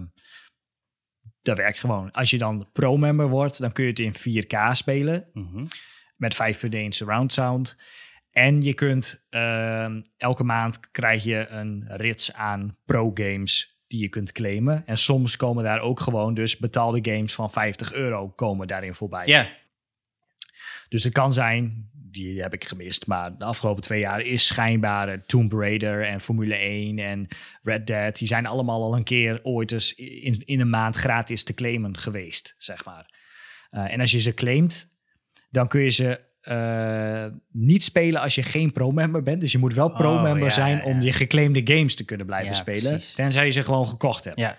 dat 1.42 1.58
werkt 1.58 1.80
gewoon. 1.80 2.12
Als 2.12 2.30
je 2.30 2.38
dan 2.38 2.70
pro-member 2.74 3.30
wordt, 3.30 3.60
dan 3.60 3.72
kun 3.72 3.84
je 3.84 3.90
het 3.90 4.00
in 4.00 4.44
4K 4.44 4.72
spelen. 4.72 5.30
Mm 5.32 5.48
-hmm. 5.48 5.68
Met 6.16 6.36
5.1 6.36 6.88
surround 6.88 7.34
sound. 7.34 7.76
En 8.32 8.62
je 8.62 8.74
kunt 8.74 9.26
uh, 9.30 9.96
elke 10.18 10.44
maand 10.44 10.92
krijg 10.92 11.24
je 11.24 11.48
een 11.48 11.86
rits 11.88 12.34
aan 12.34 12.78
pro-games 12.86 13.80
die 13.88 14.02
je 14.02 14.10
kunt 14.10 14.32
claimen. 14.32 14.86
En 14.86 14.98
soms 14.98 15.36
komen 15.36 15.64
daar 15.64 15.80
ook 15.80 16.00
gewoon 16.00 16.34
dus 16.34 16.58
betaalde 16.58 17.12
games 17.12 17.34
van 17.34 17.52
50 17.52 17.94
euro 17.94 18.30
komen 18.30 18.68
daarin 18.68 18.94
voorbij. 18.94 19.28
Ja. 19.28 19.42
Yeah. 19.42 19.54
Dus 20.90 21.04
het 21.04 21.14
kan 21.14 21.34
zijn, 21.34 21.90
die 21.94 22.42
heb 22.42 22.54
ik 22.54 22.64
gemist, 22.64 23.08
maar 23.08 23.38
de 23.38 23.46
afgelopen 23.46 23.84
twee 23.84 24.00
jaar 24.00 24.22
is 24.22 24.46
schijnbaar 24.46 25.26
Tomb 25.26 25.54
Raider 25.54 26.06
en 26.06 26.22
Formule 26.22 26.56
1 26.56 27.00
en 27.00 27.28
Red 27.62 27.88
Dead. 27.88 28.18
Die 28.18 28.28
zijn 28.28 28.46
allemaal 28.46 28.84
al 28.84 28.96
een 28.96 29.04
keer 29.04 29.40
ooit 29.44 29.72
eens 29.72 29.94
in, 29.96 30.46
in 30.46 30.60
een 30.60 30.70
maand 30.70 30.96
gratis 30.96 31.44
te 31.44 31.54
claimen 31.54 31.98
geweest, 31.98 32.56
zeg 32.58 32.86
maar. 32.86 33.20
Uh, 33.72 33.94
en 33.94 34.00
als 34.00 34.12
je 34.12 34.20
ze 34.20 34.34
claimt, 34.34 34.90
dan 35.50 35.68
kun 35.68 35.82
je 35.82 35.90
ze 35.90 36.31
uh, 36.44 37.26
niet 37.52 37.84
spelen 37.84 38.22
als 38.22 38.36
je 38.36 38.44
geen 38.44 38.72
pro-member 38.72 39.24
bent. 39.24 39.42
Dus 39.42 39.52
je 39.52 39.58
moet 39.58 39.74
wel 39.74 39.90
pro-member 39.90 40.42
oh, 40.42 40.48
ja, 40.48 40.50
zijn 40.50 40.78
ja. 40.78 40.84
om 40.84 41.02
je 41.02 41.14
geclaimde 41.14 41.62
games 41.64 41.96
te 41.96 42.06
kunnen 42.06 42.26
blijven 42.26 42.56
spelen. 42.56 42.90
precies. 42.92 43.14
Tenzij 43.14 43.46
je 43.46 43.52
ze 43.52 43.64
gewoon 43.64 43.88
gekocht 43.88 44.24
hebt. 44.24 44.40
Ja. 44.40 44.58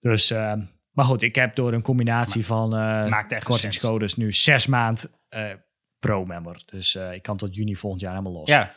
Dus, 0.00 0.30
uh, 0.30 0.52
maar 0.90 1.04
goed, 1.04 1.22
ik 1.22 1.34
heb 1.34 1.54
door 1.54 1.72
een 1.72 1.82
combinatie 1.82 2.46
van 2.46 2.74
uh, 2.74 3.20
echt 3.28 3.44
kortingscodes 3.44 4.16
nu 4.16 4.32
zes 4.32 4.66
maand 4.66 5.10
pro-member. 5.98 6.62
Dus 6.66 6.94
ik 6.94 7.22
kan 7.22 7.36
tot 7.36 7.56
juni 7.56 7.76
volgend 7.76 8.02
jaar 8.02 8.12
helemaal 8.12 8.32
los. 8.32 8.48
Ja. 8.48 8.74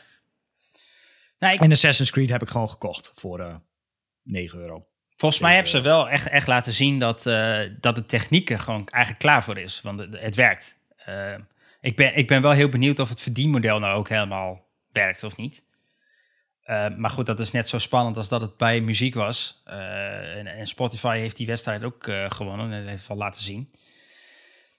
Ik... 1.38 1.60
En 1.60 1.70
Assassin's 1.70 2.10
Creed 2.10 2.30
heb 2.30 2.42
ik 2.42 2.48
gewoon 2.48 2.70
gekocht 2.70 3.12
voor 3.14 3.60
9 4.22 4.58
euro. 4.58 4.86
Volgens 5.16 5.40
mij 5.40 5.54
hebben 5.54 5.70
ze 5.70 5.80
wel 5.80 6.08
echt, 6.08 6.28
echt 6.28 6.46
laten 6.46 6.72
zien 6.72 6.98
dat, 6.98 7.22
dat 7.80 7.94
de 7.94 8.06
techniek 8.06 8.50
er 8.50 8.58
gewoon 8.58 8.86
eigenlijk 8.88 9.22
klaar 9.22 9.42
voor 9.42 9.58
is. 9.58 9.80
Want 9.80 9.98
het, 9.98 10.20
het 10.20 10.34
werkt. 10.34 10.79
Uh, 11.10 11.44
ik, 11.80 11.96
ben, 11.96 12.16
ik 12.16 12.26
ben 12.26 12.42
wel 12.42 12.50
heel 12.50 12.68
benieuwd 12.68 12.98
of 12.98 13.08
het 13.08 13.20
verdienmodel 13.20 13.78
nou 13.78 13.98
ook 13.98 14.08
helemaal 14.08 14.66
werkt 14.92 15.22
of 15.22 15.36
niet. 15.36 15.62
Uh, 16.64 16.96
maar 16.96 17.10
goed, 17.10 17.26
dat 17.26 17.40
is 17.40 17.50
net 17.50 17.68
zo 17.68 17.78
spannend 17.78 18.16
als 18.16 18.28
dat 18.28 18.40
het 18.40 18.56
bij 18.56 18.80
muziek 18.80 19.14
was. 19.14 19.62
Uh, 19.66 20.36
en, 20.36 20.46
en, 20.46 20.66
Spotify 20.66 21.18
heeft 21.18 21.36
die 21.36 21.46
wedstrijd 21.46 21.84
ook 21.84 22.10
gewonnen 22.28 22.72
en 22.72 22.86
heeft 22.86 23.08
wel 23.08 23.16
laten 23.16 23.42
zien. 23.42 23.70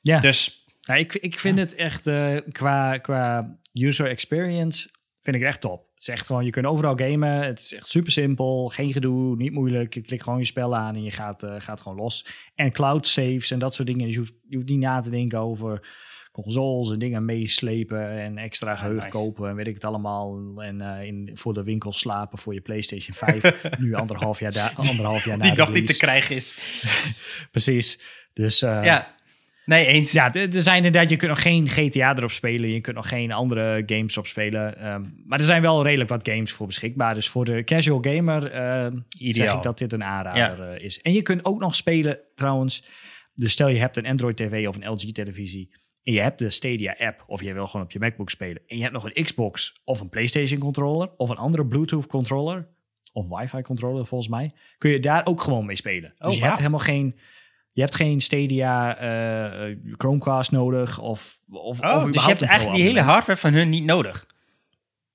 Ja, 0.01 0.19
dus 0.19 0.65
nou, 0.81 0.99
ik, 0.99 1.13
ik 1.13 1.39
vind 1.39 1.57
het 1.57 1.75
echt 1.75 2.09
qua, 2.51 2.97
qua 2.97 3.57
user 3.73 4.07
experience 4.07 4.89
vind 5.21 5.35
ik 5.35 5.41
het 5.41 5.51
echt 5.51 5.61
top. 5.61 5.89
Het 5.93 6.01
is 6.01 6.07
echt 6.07 6.25
gewoon, 6.25 6.45
je 6.45 6.51
kunt 6.51 6.65
overal 6.65 6.95
gamen. 6.95 7.43
Het 7.43 7.59
is 7.59 7.73
echt 7.73 7.89
super 7.89 8.11
simpel, 8.11 8.69
geen 8.69 8.93
gedoe, 8.93 9.35
niet 9.35 9.51
moeilijk. 9.51 9.93
Je 9.93 10.01
klikt 10.01 10.23
gewoon 10.23 10.39
je 10.39 10.45
spel 10.45 10.75
aan 10.75 10.95
en 10.95 11.03
je 11.03 11.11
gaat, 11.11 11.45
gaat 11.57 11.81
gewoon 11.81 11.97
los. 11.97 12.25
En 12.55 12.71
cloud 12.71 13.07
saves 13.07 13.51
en 13.51 13.59
dat 13.59 13.73
soort 13.73 13.87
dingen. 13.87 14.05
Dus 14.05 14.13
je 14.13 14.19
hoeft, 14.19 14.33
je 14.47 14.55
hoeft 14.55 14.69
niet 14.69 14.79
na 14.79 15.01
te 15.01 15.09
denken 15.09 15.39
over 15.39 15.81
consoles 16.31 16.91
en 16.91 16.99
dingen 16.99 17.25
meeslepen 17.25 18.09
en 18.09 18.37
extra 18.37 18.75
geheugen 18.75 19.03
nice. 19.03 19.17
kopen 19.17 19.49
en 19.49 19.55
weet 19.55 19.67
ik 19.67 19.73
het 19.73 19.85
allemaal. 19.85 20.39
En 20.57 20.81
uh, 20.81 21.03
in, 21.03 21.29
voor 21.33 21.53
de 21.53 21.63
winkel 21.63 21.91
slapen 21.93 22.37
voor 22.37 22.53
je 22.53 22.61
PlayStation 22.61 23.15
5. 23.15 23.63
nu 23.79 23.93
anderhalf 23.93 24.39
jaar, 24.39 24.51
da- 24.51 24.71
anderhalf 24.75 25.25
jaar 25.25 25.37
na 25.37 25.43
Die 25.43 25.51
de 25.51 25.57
nog 25.57 25.73
niet 25.73 25.87
te 25.87 25.97
krijgen 25.97 26.35
is. 26.35 26.55
Precies. 27.51 27.99
Dus 28.33 28.61
uh, 28.61 28.83
Ja, 28.83 29.15
nee, 29.65 29.85
eens. 29.85 30.11
ja, 30.11 30.33
er 30.33 30.61
zijn 30.61 30.75
inderdaad, 30.75 31.09
je 31.09 31.15
kunt 31.15 31.29
nog 31.29 31.41
geen 31.41 31.67
GTA 31.67 32.15
erop 32.17 32.31
spelen. 32.31 32.69
Je 32.69 32.81
kunt 32.81 32.95
nog 32.95 33.07
geen 33.07 33.31
andere 33.31 33.83
games 33.85 34.17
op 34.17 34.27
spelen. 34.27 34.91
Um, 34.93 35.23
maar 35.25 35.39
er 35.39 35.45
zijn 35.45 35.61
wel 35.61 35.83
redelijk 35.83 36.09
wat 36.09 36.29
games 36.29 36.51
voor 36.51 36.67
beschikbaar. 36.67 37.13
Dus 37.13 37.29
voor 37.29 37.45
de 37.45 37.63
casual 37.63 37.99
gamer 38.01 38.55
uh, 38.55 38.99
zeg 39.09 39.53
ik 39.53 39.61
dat 39.61 39.77
dit 39.77 39.93
een 39.93 40.03
aanrader 40.03 40.75
uh, 40.75 40.83
is. 40.83 41.01
En 41.01 41.13
je 41.13 41.21
kunt 41.21 41.45
ook 41.45 41.59
nog 41.59 41.75
spelen 41.75 42.19
trouwens. 42.35 42.83
Dus 43.33 43.51
stel 43.51 43.67
je 43.67 43.79
hebt 43.79 43.97
een 43.97 44.05
Android 44.05 44.37
TV 44.37 44.67
of 44.67 44.75
een 44.75 44.89
LG 44.89 45.11
televisie. 45.11 45.69
En 46.03 46.13
je 46.13 46.19
hebt 46.19 46.39
de 46.39 46.49
Stadia 46.49 46.95
app 46.99 47.23
of 47.27 47.41
je 47.43 47.53
wil 47.53 47.67
gewoon 47.67 47.85
op 47.85 47.91
je 47.91 47.99
MacBook 47.99 48.29
spelen. 48.29 48.61
En 48.67 48.75
je 48.75 48.81
hebt 48.81 48.93
nog 48.93 49.05
een 49.11 49.23
Xbox 49.23 49.81
of 49.83 49.99
een 49.99 50.09
PlayStation 50.09 50.59
controller. 50.59 51.09
Of 51.17 51.29
een 51.29 51.37
andere 51.37 51.65
Bluetooth 51.65 52.07
controller. 52.07 52.67
Of 53.13 53.27
wifi 53.29 53.61
controller 53.61 54.05
volgens 54.05 54.29
mij. 54.29 54.53
Kun 54.77 54.91
je 54.91 54.99
daar 54.99 55.25
ook 55.25 55.41
gewoon 55.41 55.65
mee 55.65 55.75
spelen. 55.75 56.13
Dus 56.17 56.27
Oh, 56.27 56.33
je 56.33 56.39
wauw. 56.39 56.47
hebt 56.47 56.57
helemaal 56.57 56.79
geen... 56.79 57.19
Je 57.73 57.81
hebt 57.81 57.95
geen 57.95 58.21
Stadia 58.21 59.01
uh, 59.69 59.75
Chromecast 59.97 60.51
nodig 60.51 60.99
of, 60.99 61.39
of, 61.49 61.81
Oh, 61.81 61.95
of 61.95 62.11
dus 62.11 62.21
je 62.23 62.29
hebt 62.29 62.41
eigenlijk 62.41 62.77
die 62.77 62.85
hele 62.87 63.01
hardware 63.01 63.39
van 63.39 63.53
hun 63.53 63.69
niet 63.69 63.83
nodig. 63.83 64.27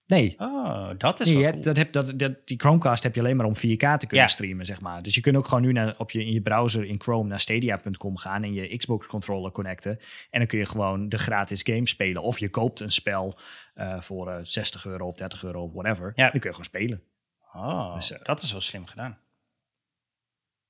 Nee. 0.06 0.34
Oh, 0.38 0.90
dat 0.98 1.20
is 1.20 1.26
Nee, 1.26 1.34
wel 1.34 1.42
cool. 1.44 1.52
hebt, 1.54 1.64
dat 1.64 1.76
heb, 1.76 1.92
dat, 1.92 2.18
dat, 2.18 2.46
die 2.46 2.58
Chromecast 2.60 3.02
heb 3.02 3.14
je 3.14 3.20
alleen 3.20 3.36
maar 3.36 3.46
om 3.46 3.54
4K 3.56 3.58
te 3.58 3.76
kunnen 3.76 4.08
Ja. 4.08 4.26
streamen, 4.26 4.66
zeg 4.66 4.80
maar. 4.80 5.02
Dus 5.02 5.14
je 5.14 5.20
kunt 5.20 5.36
ook 5.36 5.46
gewoon 5.46 5.62
nu 5.62 5.72
naar, 5.72 5.94
op 5.98 6.10
je, 6.10 6.24
in 6.24 6.32
je 6.32 6.40
browser 6.40 6.84
in 6.84 7.00
Chrome 7.00 7.28
naar 7.28 7.40
stadia.com 7.40 8.16
gaan 8.16 8.42
en 8.42 8.52
je 8.54 8.76
Xbox 8.76 9.06
controller 9.06 9.50
connecten. 9.52 9.98
En 10.30 10.38
dan 10.38 10.46
kun 10.48 10.58
je 10.58 10.66
gewoon 10.66 11.08
de 11.08 11.18
gratis 11.18 11.62
game 11.62 11.88
spelen. 11.88 12.22
Of 12.22 12.38
je 12.38 12.48
koopt 12.50 12.80
een 12.80 12.90
spel 12.90 13.38
eh, 13.74 14.00
voor 14.00 14.30
eh, 14.30 14.38
60 14.42 14.86
euro 14.86 15.06
of 15.06 15.14
30 15.14 15.44
euro 15.44 15.62
of 15.62 15.72
whatever. 15.72 16.12
Ja. 16.14 16.22
Dan 16.22 16.30
kun 16.40 16.40
je 16.40 16.48
gewoon 16.50 16.64
spelen. 16.64 17.02
Oh, 17.54 17.94
Dus, 17.94 18.12
eh, 18.12 18.18
dat 18.24 18.42
is 18.42 18.52
wel 18.52 18.60
slim 18.60 18.86
gedaan. 18.86 19.18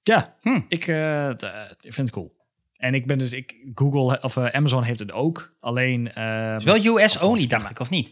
Ja, 0.02 0.36
Hm. 0.40 0.60
ik, 0.68 0.86
eh, 0.86 1.28
eh, 1.42 1.70
vind 1.80 1.96
het 1.96 2.10
cool. 2.10 2.34
En 2.76 2.94
ik 2.94 3.06
ben 3.06 3.18
dus, 3.18 3.32
ik, 3.32 3.54
Google 3.74 4.22
of 4.22 4.36
eh, 4.36 4.46
Amazon 4.46 4.82
heeft 4.82 4.98
het 4.98 5.12
ook. 5.12 5.52
Alleen. 5.60 6.12
eh, 6.12 6.50
is 6.56 6.64
wel 6.64 6.76
US 6.76 6.84
althans, 6.86 7.22
only, 7.22 7.42
ik 7.42 7.50
dacht 7.50 7.70
ik, 7.70 7.78
of 7.80 7.90
niet? 7.90 8.10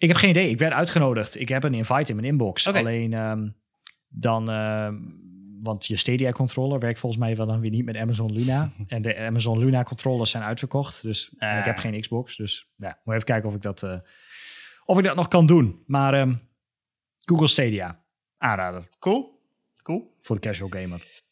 Ik 0.00 0.08
heb 0.08 0.16
geen 0.16 0.30
idee. 0.30 0.48
Ik 0.50 0.58
werd 0.58 0.72
uitgenodigd. 0.72 1.40
Ik 1.40 1.48
heb 1.48 1.64
een 1.64 1.74
invite 1.74 2.10
in 2.10 2.16
mijn 2.16 2.28
inbox. 2.28 2.66
Alleen 2.66 3.12
ehm, 3.12 3.48
dan 4.08 4.50
ehm, 4.50 4.96
want 5.62 5.86
je 5.86 5.96
Stadia 5.96 6.30
controller 6.30 6.78
werkt 6.78 6.98
volgens 6.98 7.22
mij 7.22 7.36
wel 7.36 7.46
dan 7.46 7.60
weer 7.60 7.70
niet 7.70 7.84
met 7.84 7.96
Amazon 7.96 8.32
Luna. 8.32 8.70
en 8.86 9.02
de 9.02 9.16
Amazon 9.18 9.58
Luna 9.58 9.82
controllers 9.82 10.30
zijn 10.30 10.42
uitverkocht. 10.42 11.02
Dus 11.02 11.30
en 11.38 11.58
ik 11.58 11.64
heb 11.64 11.74
Ah. 11.76 11.80
geen 11.80 12.00
Xbox. 12.00 12.36
Dus 12.36 12.70
ja, 12.76 12.98
moet 13.04 13.14
even 13.14 13.26
kijken 13.26 13.48
of 13.48 13.54
ik 13.54 13.62
dat, 13.62 13.82
eh, 13.82 13.98
of 14.84 14.98
ik 14.98 15.04
dat 15.04 15.16
nog 15.16 15.28
kan 15.28 15.46
doen. 15.46 15.82
Maar 15.86 16.14
ehm, 16.14 16.34
Google 17.18 17.46
Stadia, 17.46 18.00
aanrader 18.38 18.88
Cool. 18.98 19.38
Cool. 19.82 20.14
voor 20.18 20.36
de 20.40 20.42
casual 20.48 20.68
gamer. 20.68 21.22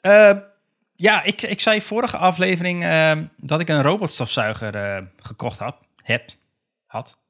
Eh, 0.00 0.38
ja, 0.94 1.22
ik, 1.22 1.42
ik 1.42 1.60
zei 1.60 1.82
vorige 1.82 2.16
aflevering 2.16 2.82
eh, 2.84 3.18
dat 3.36 3.60
ik 3.60 3.68
een 3.68 3.82
robotstofzuiger 3.82 4.74
eh, 4.74 5.06
gekocht 5.16 5.58
had. 5.58 5.76
Heb. 5.96 6.30
Had. 6.86 7.20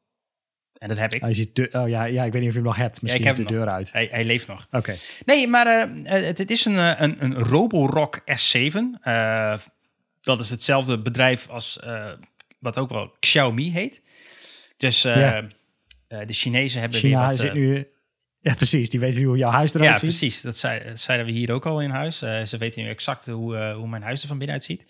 En 0.82 0.88
dat 0.88 0.96
heb 0.96 1.12
ik. 1.12 1.26
Je 1.26 1.34
ziet 1.34 1.56
de, 1.56 1.68
oh 1.72 1.88
ja, 1.88 2.04
ja, 2.04 2.24
ik 2.24 2.32
weet 2.32 2.40
niet 2.40 2.50
of 2.50 2.56
je 2.56 2.60
hem 2.60 2.68
nog 2.68 2.76
hebt. 2.76 3.02
Misschien 3.02 3.26
heb 3.26 3.36
de 3.36 3.44
deur 3.44 3.68
uit. 3.68 3.92
Hij, 3.92 4.08
hij 4.10 4.24
leeft 4.24 4.46
nog. 4.46 4.66
Oké. 4.70 4.96
Nee, 5.24 5.48
maar 5.48 5.66
eh, 5.66 5.82
eh, 6.16 6.24
het, 6.24 6.38
het 6.38 6.50
is 6.50 6.64
een, 6.64 6.78
eh, 6.78 6.92
een, 6.98 7.24
een 7.24 7.34
Roborock 7.38 8.20
S7. 8.20 8.76
Eh, 9.02 9.58
dat 10.20 10.40
is 10.40 10.50
hetzelfde 10.50 10.98
bedrijf 10.98 11.48
als 11.48 11.80
wat 12.58 12.78
ook 12.78 12.88
wel 12.90 13.14
Xiaomi 13.20 13.72
heet. 13.72 14.02
Dus 14.76 15.02
Ja. 15.02 15.44
de 16.08 16.24
Chinezen 16.32 16.80
hebben 16.80 16.98
China 16.98 17.18
weer 17.18 17.26
wat... 17.26 17.36
zit 17.36 17.52
nu... 17.54 17.86
Ja, 18.40 18.54
precies. 18.54 18.90
Die 18.90 19.00
weten 19.00 19.22
hoe 19.22 19.36
jouw 19.36 19.50
huis 19.50 19.74
eruit 19.74 19.90
ja, 19.90 19.98
ziet. 19.98 20.08
precies. 20.08 20.40
Dat, 20.40 20.56
zei, 20.56 20.84
dat 20.84 21.00
zeiden 21.00 21.26
we 21.26 21.32
hier 21.32 21.52
ook 21.52 21.66
al 21.66 21.80
in 21.82 21.90
huis. 21.90 22.18
Ze 22.18 22.56
weten 22.58 22.82
nu 22.82 22.88
exact 22.88 23.26
hoe, 23.26 23.72
hoe 23.72 23.88
mijn 23.88 24.02
huis 24.02 24.22
er 24.22 24.28
van 24.28 24.38
binnenuit 24.38 24.64
ziet. 24.64 24.84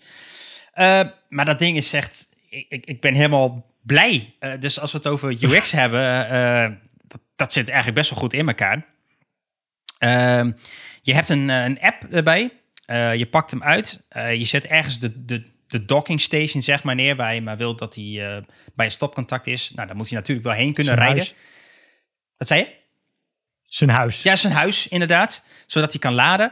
Maar 1.29 1.45
dat 1.45 1.59
ding 1.59 1.77
is 1.77 1.93
echt... 1.93 2.27
Ik, 2.49 2.65
ik, 2.69 2.85
ik 2.85 3.01
ben 3.01 3.13
helemaal 3.13 3.72
blij. 3.83 4.35
Eh, 4.39 4.51
dus 4.59 4.79
als 4.79 4.91
we 4.91 4.97
het 4.97 5.07
over 5.07 5.43
UX 5.43 5.71
hebben... 5.81 6.29
eh, 6.29 6.75
dat, 7.07 7.21
dat 7.35 7.53
zit 7.53 7.67
eigenlijk 7.67 7.97
best 7.97 8.09
wel 8.09 8.19
goed 8.19 8.33
in 8.33 8.47
elkaar. 8.47 8.85
Ehm, 9.97 10.51
je 11.01 11.13
hebt 11.13 11.29
een, 11.29 11.49
eh, 11.49 11.63
een 11.63 11.79
app 11.79 12.03
erbij. 12.11 12.51
Eh, 12.85 13.15
je 13.15 13.25
pakt 13.25 13.51
hem 13.51 13.63
uit. 13.63 14.05
Eh, 14.09 14.33
je 14.35 14.43
zet 14.45 14.65
ergens 14.65 14.99
de, 14.99 15.25
de, 15.25 15.51
de 15.67 15.85
docking 15.85 16.21
station 16.21 16.61
zeg 16.63 16.83
maar 16.83 16.95
neer... 16.95 17.15
waar 17.15 17.33
je 17.35 17.41
maar 17.41 17.57
wilt 17.57 17.79
dat 17.79 17.95
hij 17.95 18.03
eh, 18.35 18.41
bij 18.75 18.85
een 18.85 18.91
stopcontact 18.91 19.47
is. 19.47 19.71
Nou, 19.75 19.87
daar 19.87 19.95
moet 19.97 20.09
hij 20.09 20.17
natuurlijk 20.17 20.47
wel 20.47 20.55
heen 20.55 20.73
kunnen 20.73 20.93
Zijn 20.93 21.05
rijden. 21.07 21.17
huis. 21.17 21.33
Wat 22.37 22.47
zei 22.47 22.59
je? 22.59 22.67
Zijn 23.65 23.89
huis. 23.89 24.23
Ja, 24.23 24.35
zijn 24.35 24.53
huis, 24.53 24.87
inderdaad. 24.87 25.43
Zodat 25.67 25.91
hij 25.91 25.99
kan 26.01 26.13
laden. 26.13 26.51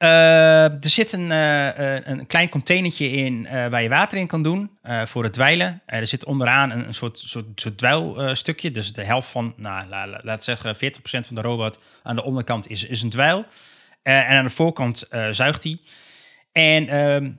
Eh, 0.00 0.64
er 0.64 0.88
zit 0.88 1.12
een, 1.12 1.30
eh, 1.32 1.96
eh, 1.96 2.02
een 2.06 2.26
klein 2.26 2.48
containertje 2.48 3.10
in 3.10 3.42
waar 3.70 3.82
je 3.82 3.88
water 3.88 4.18
in 4.18 4.26
kan 4.26 4.42
doen 4.42 4.70
voor 5.04 5.24
het 5.24 5.32
dweilen. 5.32 5.82
Er 5.86 6.06
zit 6.06 6.24
onderaan 6.24 6.70
een, 6.70 6.86
een 6.86 6.94
soort, 6.94 7.18
soort, 7.18 7.46
soort 7.60 7.78
dweilstukje. 7.78 8.70
dus 8.70 8.92
de 8.92 9.04
helft 9.04 9.28
van, 9.28 9.54
nou, 9.56 9.88
la, 9.88 10.06
la- 10.06 10.20
laat 10.22 10.44
zeggen, 10.44 10.76
40% 10.76 11.26
van 11.26 11.34
de 11.34 11.40
robot 11.40 11.80
aan 12.02 12.16
de 12.16 12.24
onderkant 12.24 12.68
is, 12.70 12.84
is 12.84 13.02
een 13.02 13.10
dweil. 13.10 13.44
En 14.02 14.26
aan 14.26 14.44
de 14.44 14.50
voorkant 14.50 15.08
zuigt 15.30 15.62
hij. 15.64 15.78
En 16.52 16.88
ehm, 16.88 17.30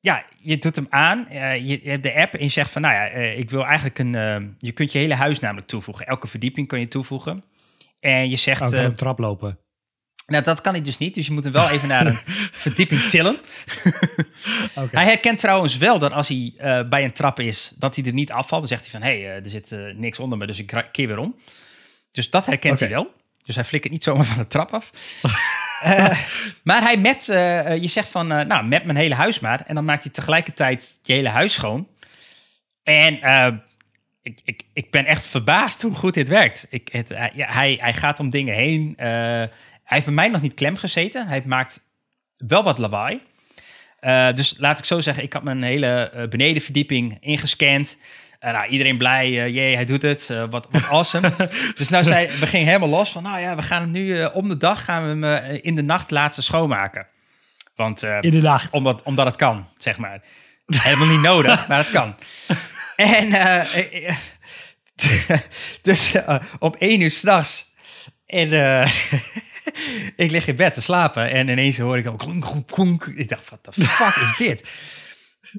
ja, 0.00 0.24
je 0.38 0.58
doet 0.58 0.76
hem 0.76 0.86
aan. 0.90 1.26
je, 1.30 1.80
je 1.82 1.90
hebt 1.90 2.02
de 2.02 2.14
app 2.14 2.34
en 2.34 2.42
je 2.44 2.50
zegt 2.50 2.70
van, 2.70 2.82
nou 2.82 2.94
ja, 2.94 3.04
ik 3.30 3.50
wil 3.50 3.64
eigenlijk 3.64 3.98
een... 3.98 4.14
eh, 4.14 4.36
je 4.58 4.72
kunt 4.72 4.92
je 4.92 4.98
hele 4.98 5.14
huis 5.14 5.38
namelijk 5.38 5.66
toevoegen. 5.66 6.06
Elke 6.06 6.26
verdieping 6.26 6.68
kan 6.68 6.80
je 6.80 6.88
toevoegen. 6.88 7.44
En 8.00 8.30
je 8.30 8.36
zegt... 8.36 8.60
Oh, 8.60 8.66
ik 8.68 8.74
kan 8.74 8.84
een 8.84 8.94
trap 8.94 9.18
lopen. 9.18 9.58
Nou, 10.26 10.44
dat 10.44 10.60
kan 10.60 10.72
hij 10.72 10.82
dus 10.82 10.98
niet. 10.98 11.14
Dus 11.14 11.26
je 11.26 11.32
moet 11.32 11.44
hem 11.44 11.52
wel 11.52 11.68
even 11.68 11.88
naar 11.88 12.06
een 12.06 12.18
verdieping 12.64 13.00
tillen. 13.00 13.38
Hij 14.90 15.04
herkent 15.04 15.38
trouwens 15.38 15.76
wel 15.76 15.98
dat 15.98 16.12
als 16.12 16.28
hij 16.28 16.52
eh, 16.56 16.88
bij 16.88 17.04
een 17.04 17.12
trap 17.12 17.40
is, 17.40 17.72
dat 17.78 17.96
hij 17.96 18.04
er 18.04 18.12
niet 18.12 18.32
afvalt. 18.32 18.60
Dan 18.60 18.68
zegt 18.78 18.90
hij 18.90 19.00
van, 19.00 19.02
hé, 19.08 19.20
hey, 19.22 19.30
eh, 19.36 19.44
er 19.44 19.50
zit 19.50 19.72
eh, 19.72 19.94
niks 19.94 20.18
onder 20.18 20.38
me, 20.38 20.46
dus 20.46 20.58
ik 20.58 20.84
keer 20.92 21.06
weer 21.06 21.18
om. 21.18 21.36
Dus 22.12 22.30
dat 22.30 22.46
herkent 22.46 22.80
hij 22.80 22.88
wel. 22.88 23.12
Dus 23.44 23.54
hij 23.54 23.64
flikkert 23.64 23.92
niet 23.92 24.04
zomaar 24.04 24.24
van 24.24 24.38
de 24.38 24.46
trap 24.46 24.70
af. 24.70 24.90
Maar 26.64 26.82
hij 26.82 26.96
met, 26.96 27.24
je 27.80 27.88
zegt 27.88 28.08
van, 28.08 28.26
nou, 28.26 28.64
met 28.64 28.84
mijn 28.84 28.96
hele 28.98 29.14
huis 29.14 29.40
maar. 29.40 29.60
En 29.60 29.74
dan 29.74 29.84
maakt 29.84 30.02
hij 30.04 30.12
tegelijkertijd 30.12 30.98
je 31.02 31.12
hele 31.12 31.28
huis 31.28 31.52
schoon. 31.52 31.88
En 32.82 33.14
ik, 34.22 34.40
ik, 34.44 34.62
ik 34.72 34.90
ben 34.90 35.06
echt 35.06 35.26
verbaasd 35.26 35.82
hoe 35.82 35.94
goed 35.94 36.14
dit 36.14 36.28
werkt. 36.28 36.66
Ik, 36.70 36.88
het, 36.92 37.08
hij- 37.08 37.32
ja, 37.34 37.52
hij, 37.52 37.76
hij 37.80 37.92
gaat 37.92 38.20
om 38.20 38.30
dingen 38.30 38.54
heen. 38.54 38.96
Heeft 39.84 40.04
bij 40.04 40.14
mij 40.14 40.28
nog 40.28 40.40
niet 40.40 40.54
klem 40.54 40.76
gezeten. 40.76 41.26
Hij 41.26 41.42
maakt 41.46 41.80
wel 42.36 42.62
wat 42.62 42.78
lawaai. 42.78 43.20
Eh, 44.04 44.32
dus 44.32 44.54
laat 44.58 44.78
ik 44.78 44.84
zo 44.84 45.00
zeggen, 45.00 45.22
ik 45.22 45.32
had 45.32 45.42
mijn 45.42 45.62
hele 45.62 46.10
eh, 46.10 46.28
benedenverdieping 46.28 47.16
ingescand. 47.20 47.96
Eh, 48.38 48.52
nou, 48.52 48.68
iedereen 48.68 48.98
blij, 48.98 49.30
jee, 49.30 49.74
hij 49.74 49.84
doet 49.84 50.02
het, 50.02 50.26
wat, 50.50 50.66
wat 50.70 50.88
awesome. 50.90 51.32
dus 51.74 51.88
nou 51.88 52.04
zei, 52.04 52.26
we 52.26 52.46
gingen 52.46 52.66
helemaal 52.66 52.88
los 52.88 53.12
van, 53.12 53.22
nou 53.22 53.40
ja, 53.40 53.56
we 53.56 53.62
gaan 53.62 53.80
hem 53.80 53.90
nu 53.90 54.24
om 54.24 54.48
de 54.48 54.56
dag, 54.56 54.84
gaan 54.84 55.20
we 55.20 55.26
hem 55.26 55.58
in 55.62 55.74
de 55.74 55.82
nacht 55.82 56.10
laten 56.10 56.42
schoonmaken. 56.42 57.06
Want 57.76 58.02
In 58.02 58.30
de 58.30 58.40
nacht. 58.40 58.72
omdat, 58.72 59.02
omdat 59.02 59.26
het 59.26 59.36
kan, 59.36 59.68
zeg 59.78 59.98
maar. 59.98 60.22
Helemaal 60.66 61.06
niet 61.06 61.20
nodig, 61.20 61.68
maar 61.68 61.78
het 61.78 61.90
kan. 61.90 62.14
En 62.96 63.30
dus 65.82 66.14
om 66.58 66.74
één 66.78 67.00
uur 67.00 67.10
s'nachts. 67.10 67.72
En 68.26 68.48
ik 70.16 70.30
lig 70.30 70.46
in 70.46 70.56
bed 70.56 70.74
te 70.74 70.82
slapen. 70.82 71.30
En 71.30 71.48
ineens 71.48 71.78
hoor 71.78 71.98
ik 71.98 72.06
al 72.06 72.16
klonk, 72.16 72.66
klonk. 72.66 73.06
Ik 73.06 73.28
dacht, 73.28 73.50
wat 73.50 73.64
de 73.64 73.82
fuck 73.82 74.16
is 74.16 74.36
dit? 74.36 74.68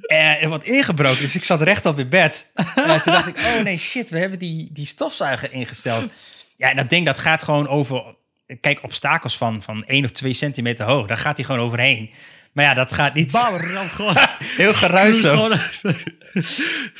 Eh, 0.01 0.43
En 0.43 0.49
wat 0.49 0.64
ingebroken. 0.64 1.22
Dus 1.22 1.36
ik 1.36 1.43
zat 1.43 1.62
rechtop 1.62 1.99
in 1.99 2.10
bed. 2.10 2.51
En 2.76 3.01
toen 3.01 3.14
dacht 3.14 3.28
ik, 3.28 3.38
oh 3.38 3.62
nee, 3.64 3.78
shit, 3.78 4.10
we 4.10 4.18
hebben 4.20 4.39
die, 4.39 4.70
die 4.72 4.86
stofzuiger 4.86 5.51
ingesteld. 5.51 6.12
Ja, 6.58 6.70
en 6.70 6.76
dat 6.76 6.89
ding 6.89 7.06
dat 7.06 7.18
gaat 7.18 7.43
gewoon 7.43 7.68
over... 7.68 8.03
Kijk, 8.62 8.84
obstakels 8.84 9.38
van, 9.38 9.64
van 9.64 9.86
1 9.86 10.03
of 10.03 10.12
2 10.12 10.34
centimeter 10.34 10.86
hoog. 10.86 11.08
Daar 11.08 11.18
gaat 11.18 11.38
hij 11.38 11.45
gewoon 11.45 11.62
overheen. 11.62 12.10
Maar 12.56 12.66
ja, 12.66 12.74
dat 12.74 12.93
gaat 12.93 13.14
niet 13.14 13.32
Bam, 13.32 13.56
ram 13.74 13.88
gewoon. 13.88 14.16
heel 14.39 14.74
geruisloos. 14.74 15.62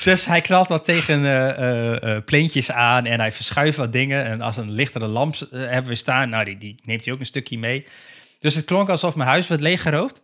Dus 0.03 0.26
hij 0.26 0.41
knalt 0.41 0.68
wat 0.68 0.84
tegen 0.84 1.26
eh, 2.01 2.18
pleentjes 2.26 2.72
aan 2.72 3.06
en 3.06 3.20
hij 3.20 3.32
verschuift 3.32 3.78
wat 3.78 3.93
dingen. 3.93 4.26
En 4.26 4.41
als 4.41 4.58
een 4.58 4.72
lichtere 4.72 5.08
lamp 5.08 5.36
hebben 5.51 5.91
we 5.91 5.95
staan, 5.95 6.30
nou, 6.30 6.43
die, 6.45 6.58
die 6.58 6.76
neemt 6.84 7.06
hij 7.06 7.14
ook 7.14 7.20
een 7.20 7.26
stukje 7.26 7.58
mee. 7.58 7.86
Dus 8.39 8.56
het 8.56 8.66
klonk 8.66 8.89
alsof 8.89 9.16
mijn 9.16 9.30
huis 9.30 9.47
werd 9.47 9.62
leeggeroofd. 9.62 10.22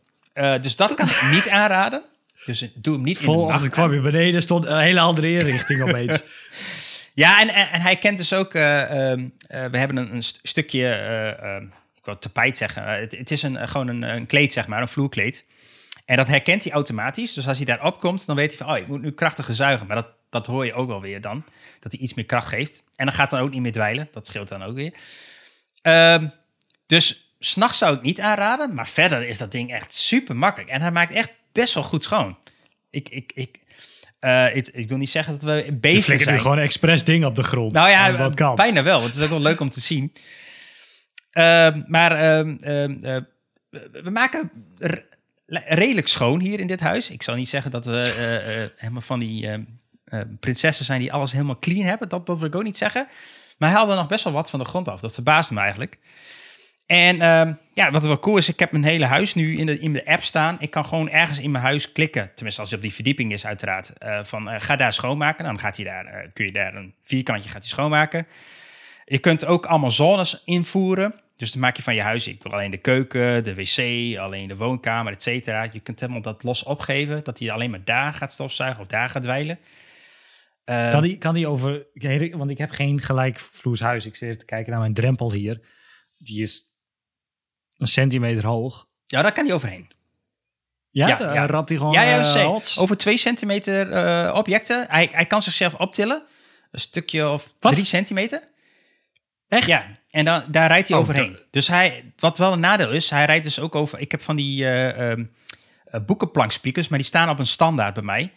Dus 0.62 0.76
dat 0.76 0.96
kan 0.96 1.08
ik 1.08 1.22
niet 1.32 1.50
aanraden. 1.50 2.02
Dus 2.46 2.66
doe 2.76 2.94
hem 2.96 3.04
niet 3.04 3.20
in 3.20 3.26
de 3.26 3.32
Volgende 3.32 3.54
nacht 3.60 3.70
kwam 3.70 3.94
je 3.94 4.00
beneden, 4.00 4.42
stond 4.42 4.66
een 4.66 4.80
hele 4.80 5.00
andere 5.00 5.32
inrichting 5.32 5.82
opeens. 5.82 6.22
Ja, 7.14 7.42
en, 7.42 7.50
en, 7.50 7.70
en 7.72 7.82
hij 7.82 7.96
kent 7.96 8.18
dus 8.18 8.34
ook... 8.34 8.54
eh, 8.54 8.82
ehm, 9.12 9.26
eh, 9.48 9.66
we 9.66 9.78
hebben 9.78 9.98
een, 9.98 10.14
een 10.16 10.24
st- 10.24 10.40
stukje... 10.44 10.86
eh, 10.88 11.56
ehm, 11.56 11.66
ik 12.02 12.08
wil 12.08 12.20
tapijt 12.20 12.58
zeggen. 12.58 12.86
Eh, 12.86 13.00
het, 13.00 13.12
het 13.18 13.32
is 13.32 13.44
een, 13.44 13.68
gewoon 13.68 13.88
een, 13.88 14.02
een 14.02 14.26
kleed, 14.26 14.54
zeg 14.54 14.68
maar, 14.68 14.82
een 14.82 14.88
vloerkleed. 14.88 15.46
En 16.06 16.18
dat 16.18 16.28
herkent 16.28 16.64
hij 16.64 16.74
automatisch. 16.74 17.34
Dus 17.34 17.48
als 17.48 17.58
hij 17.58 17.66
daarop 17.66 18.00
komt, 18.00 18.26
dan 18.26 18.36
weet 18.36 18.50
hij 18.50 18.58
van... 18.58 18.76
oh, 18.76 18.78
ik 18.82 18.88
moet 18.88 19.02
nu 19.02 19.12
krachtiger 19.12 19.56
zuigen. 19.56 19.88
Maar 19.88 19.96
dat, 19.96 20.08
dat 20.30 20.46
hoor 20.46 20.66
je 20.66 20.74
ook 20.74 20.88
wel 20.88 21.02
weer 21.02 21.22
dan. 21.22 21.44
Dat 21.80 21.92
hij 21.92 22.02
iets 22.02 22.14
meer 22.14 22.26
kracht 22.26 22.48
geeft. 22.48 22.84
En 22.96 23.06
dan 23.06 23.16
gaat 23.16 23.30
dan 23.30 23.40
ook 23.40 23.50
niet 23.52 23.62
meer 23.62 23.72
dweilen. 23.72 24.08
Dat 24.12 24.28
scheelt 24.28 24.48
dan 24.48 24.64
ook 24.64 24.76
weer. 24.76 24.94
Ehm, 25.82 26.28
dus 26.86 27.34
s'nachts 27.40 27.78
zou 27.78 27.96
ik 27.96 28.02
niet 28.02 28.20
aanraden. 28.20 28.74
Maar 28.76 28.88
verder 28.88 29.28
is 29.28 29.38
dat 29.38 29.52
ding 29.52 29.72
echt 29.72 29.94
super 29.94 30.36
makkelijk. 30.36 30.72
En 30.72 30.82
hij 30.82 30.92
maakt 30.92 31.14
echt 31.14 31.32
best 31.52 31.74
wel 31.74 31.84
goed 31.84 32.04
schoon. 32.04 32.38
Ik, 32.90 33.10
ik, 33.10 33.32
ik, 33.36 33.60
eh, 34.20 34.56
ik, 34.56 34.68
ik 34.68 34.90
wil 34.90 34.98
niet 34.98 35.10
zeggen 35.10 35.34
dat 35.34 35.44
we 35.44 35.64
Je 35.66 35.72
beesten 35.74 36.20
zijn. 36.20 36.36
nu 36.36 36.42
gewoon 36.42 36.60
expres 36.60 37.04
dingen 37.04 37.28
op 37.28 37.36
de 37.36 37.44
grond. 37.44 37.72
Nou 37.72 37.90
ja, 37.90 38.18
wat 38.18 38.36
kan. 38.36 38.56
bijna 38.56 38.84
wel. 38.84 39.04
Het 39.04 39.16
is 39.16 39.22
ook 39.22 39.30
wel 39.30 39.42
leuk 39.42 39.60
om 39.60 39.70
te 39.70 39.82
zien. 39.82 40.14
Ehm, 41.32 41.82
maar 41.86 42.12
ehm, 42.12 42.58
ehm, 42.62 43.04
eh, 43.04 43.18
we- 44.04 44.10
maken 44.12 44.52
redelijk 45.66 46.08
schoon 46.08 46.40
hier 46.40 46.60
in 46.60 46.68
dit 46.68 46.80
huis. 46.80 47.10
Ik 47.10 47.24
zal 47.24 47.36
niet 47.36 47.50
zeggen 47.50 47.72
dat 47.72 47.86
we 47.86 48.02
eh, 48.02 48.64
eh, 48.64 48.70
helemaal 48.76 49.02
van 49.02 49.20
die 49.20 49.66
prinsessen 50.40 50.86
zijn 50.86 51.00
die 51.00 51.14
alles 51.14 51.32
helemaal 51.32 51.60
clean 51.60 51.86
hebben. 51.86 52.10
Dat, 52.10 52.26
dat 52.26 52.38
wil 52.38 52.48
ik 52.48 52.56
ook 52.56 52.64
niet 52.64 52.78
zeggen. 52.78 53.08
Maar 53.58 53.70
hij 53.70 53.78
haalde 53.78 53.96
nog 53.96 54.08
best 54.08 54.24
wel 54.24 54.34
wat 54.34 54.50
van 54.50 54.60
de 54.60 54.66
grond 54.66 54.88
af. 54.88 55.00
Dat 55.02 55.14
verbaasde 55.14 55.54
me 55.54 55.60
eigenlijk. 55.60 55.98
En 56.86 57.18
ja, 57.74 57.92
wat 57.92 58.06
wel 58.06 58.20
cool 58.20 58.38
is, 58.38 58.50
ik 58.50 58.60
heb 58.60 58.72
mijn 58.72 58.84
hele 58.84 59.06
huis 59.06 59.34
nu 59.34 59.58
in 59.58 59.66
de, 59.66 59.80
in 59.80 59.94
de 59.94 60.06
app 60.06 60.24
staan. 60.24 60.58
Ik 60.60 60.72
kan 60.72 60.86
gewoon 60.86 61.10
ergens 61.10 61.40
in 61.40 61.52
mijn 61.52 61.64
huis 61.64 61.92
klikken. 61.92 62.32
Tenminste, 62.34 62.62
als 62.62 62.70
het 62.70 62.80
op 62.80 62.86
die 62.86 62.94
verdieping 62.94 63.32
is, 63.32 63.46
uiteraard. 63.46 63.94
van 64.24 64.62
ga 64.62 64.76
daar 64.76 64.94
schoonmaken. 64.94 65.46
Dan 65.46 65.60
gaat 65.60 65.76
hij 65.76 65.86
daar, 65.86 66.28
kun 66.34 66.46
je 66.46 66.52
daar 66.52 66.76
een 66.76 66.94
vierkantje 67.04 67.50
gaat 67.50 67.62
hij 67.62 67.70
schoonmaken. 67.70 68.28
Je 69.06 69.20
kunt 69.20 69.46
ook 69.46 69.66
allemaal 69.66 69.92
zones 69.92 70.42
invoeren. 70.46 71.22
Dus 71.38 71.52
dan 71.52 71.62
maak 71.62 71.78
je 71.78 71.84
van 71.84 71.96
je 71.96 72.02
huis, 72.02 72.28
ik 72.28 72.44
wil 72.44 72.52
alleen 72.52 72.72
de 72.72 72.78
keuken, 72.78 73.44
de 73.44 73.56
wc, 73.56 74.18
alleen 74.18 74.48
de 74.48 74.56
woonkamer, 74.56 75.14
et 75.14 75.22
cetera. 75.22 75.70
Je 75.74 75.80
kunt 75.80 76.00
helemaal 76.00 76.22
dat 76.22 76.44
los 76.44 76.64
opgeven, 76.64 77.24
dat 77.24 77.40
hij 77.40 77.52
alleen 77.52 77.70
maar 77.70 77.84
daar 77.84 78.14
gaat 78.14 78.32
stofzuigen 78.32 78.82
of 78.82 78.88
daar 78.88 79.10
gaat 79.10 79.22
dweilen. 79.24 79.60
Eh, 80.64 80.90
Kan 80.90 81.02
die, 81.02 81.18
kan 81.18 81.34
die 81.34 81.48
over... 81.48 81.86
Want 82.32 82.50
ik 82.50 82.58
heb 82.58 82.70
geen 82.70 83.02
gelijkvloers 83.02 83.80
huis. 83.80 84.06
Ik 84.06 84.16
zit 84.16 84.28
even 84.28 84.40
te 84.40 84.46
kijken 84.46 84.72
naar 84.72 84.80
mijn 84.80 84.94
drempel 84.94 85.32
hier. 85.32 85.62
Die 86.18 86.42
is 86.42 86.64
een 87.78 87.88
centimeter 87.88 88.46
hoog. 88.46 88.88
ja, 89.06 89.22
daar 89.22 89.34
kan 89.34 89.46
hij 89.46 89.54
overheen. 89.54 89.88
Ja, 90.90 91.08
Ja, 91.08 91.16
daar 91.16 91.34
ja. 91.34 91.46
rapt 91.46 91.70
hij 91.70 91.78
gewoon 91.78 91.94
ja, 91.94 92.02
ja, 92.02 92.36
eh. 92.36 92.82
Over 92.82 92.98
twee 92.98 93.18
centimeter 93.18 93.92
eh, 93.92 94.36
objecten. 94.36 94.86
Hij, 94.90 95.10
hij 95.12 95.26
kan 95.26 95.42
zichzelf 95.42 95.74
optillen. 95.74 96.24
Een 96.72 96.80
stukje 96.80 97.30
of 97.30 97.54
Wat? 97.60 97.74
drie 97.74 97.86
centimeter. 97.86 98.50
Echt? 99.52 99.68
Ja, 99.68 99.86
En 100.10 100.26
dan, 100.26 100.44
daar 100.48 100.68
rijdt 100.68 100.88
hij 100.88 100.98
Oh, 100.98 101.04
overheen. 101.04 101.38
Dus 101.52 101.68
hij, 101.68 102.14
wat 102.18 102.38
wel 102.38 102.54
een 102.54 102.60
nadeel 102.60 102.92
is, 102.92 103.10
hij 103.10 103.26
rijdt 103.26 103.44
dus 103.44 103.60
ook 103.60 103.76
over. 103.76 104.00
Ik 104.00 104.12
heb 104.12 104.22
van 104.22 104.36
die 104.36 104.68
eh, 104.68 105.26
boekenplankspiekers, 106.06 106.88
maar 106.88 106.98
die 106.98 107.08
staan 107.08 107.30
op 107.30 107.40
een 107.40 107.48
standaard 107.48 107.94
bij 107.94 108.04
mij. 108.04 108.32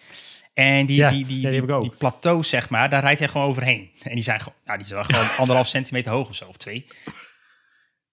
En 0.54 0.86
die, 0.86 0.96
Ja, 0.96 1.10
die, 1.10 1.26
die, 1.26 1.40
ja, 1.40 1.80
die 1.80 1.96
plateau, 1.98 2.42
zeg 2.42 2.68
maar, 2.70 2.88
daar 2.88 3.00
rijdt 3.02 3.18
hij 3.18 3.28
gewoon 3.28 3.46
overheen. 3.46 3.90
En 4.02 4.14
die 4.14 4.22
zijn 4.22 4.40
gewoon, 4.40 4.58
nou, 4.64 4.78
die 4.78 4.86
zijn 4.86 5.04
gewoon 5.04 5.28
anderhalf 5.38 5.68
centimeter 5.68 6.12
hoog 6.12 6.28
of 6.28 6.34
zo, 6.34 6.48
of 6.48 6.56
twee. 6.56 6.86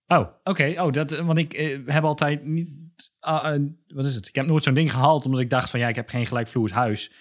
Oh, 0.07 0.27
oké. 0.43 0.73
Oh, 0.77 0.91
dat, 0.91 1.11
want 1.19 1.37
ik 1.37 1.53
eh, 1.53 1.79
heb 1.85 2.03
altijd 2.03 2.45
niet. 2.45 2.69
ah, 3.19 3.55
wat 3.87 4.05
is 4.05 4.15
het? 4.15 4.27
Ik 4.27 4.35
heb 4.35 4.45
nooit 4.45 4.63
zo'n 4.63 4.73
ding 4.73 4.91
gehaald 4.91 5.25
omdat 5.25 5.39
ik 5.41 5.49
dacht 5.49 5.69
van 5.69 5.79
ja, 5.79 5.87
ik 5.87 5.95
heb 5.95 6.09
geen 6.09 6.25
gelijkvloers 6.25 6.71
huis. 6.71 7.11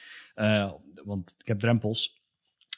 Want 1.04 1.34
ik 1.38 1.46
heb 1.48 1.58
drempels. 1.58 2.19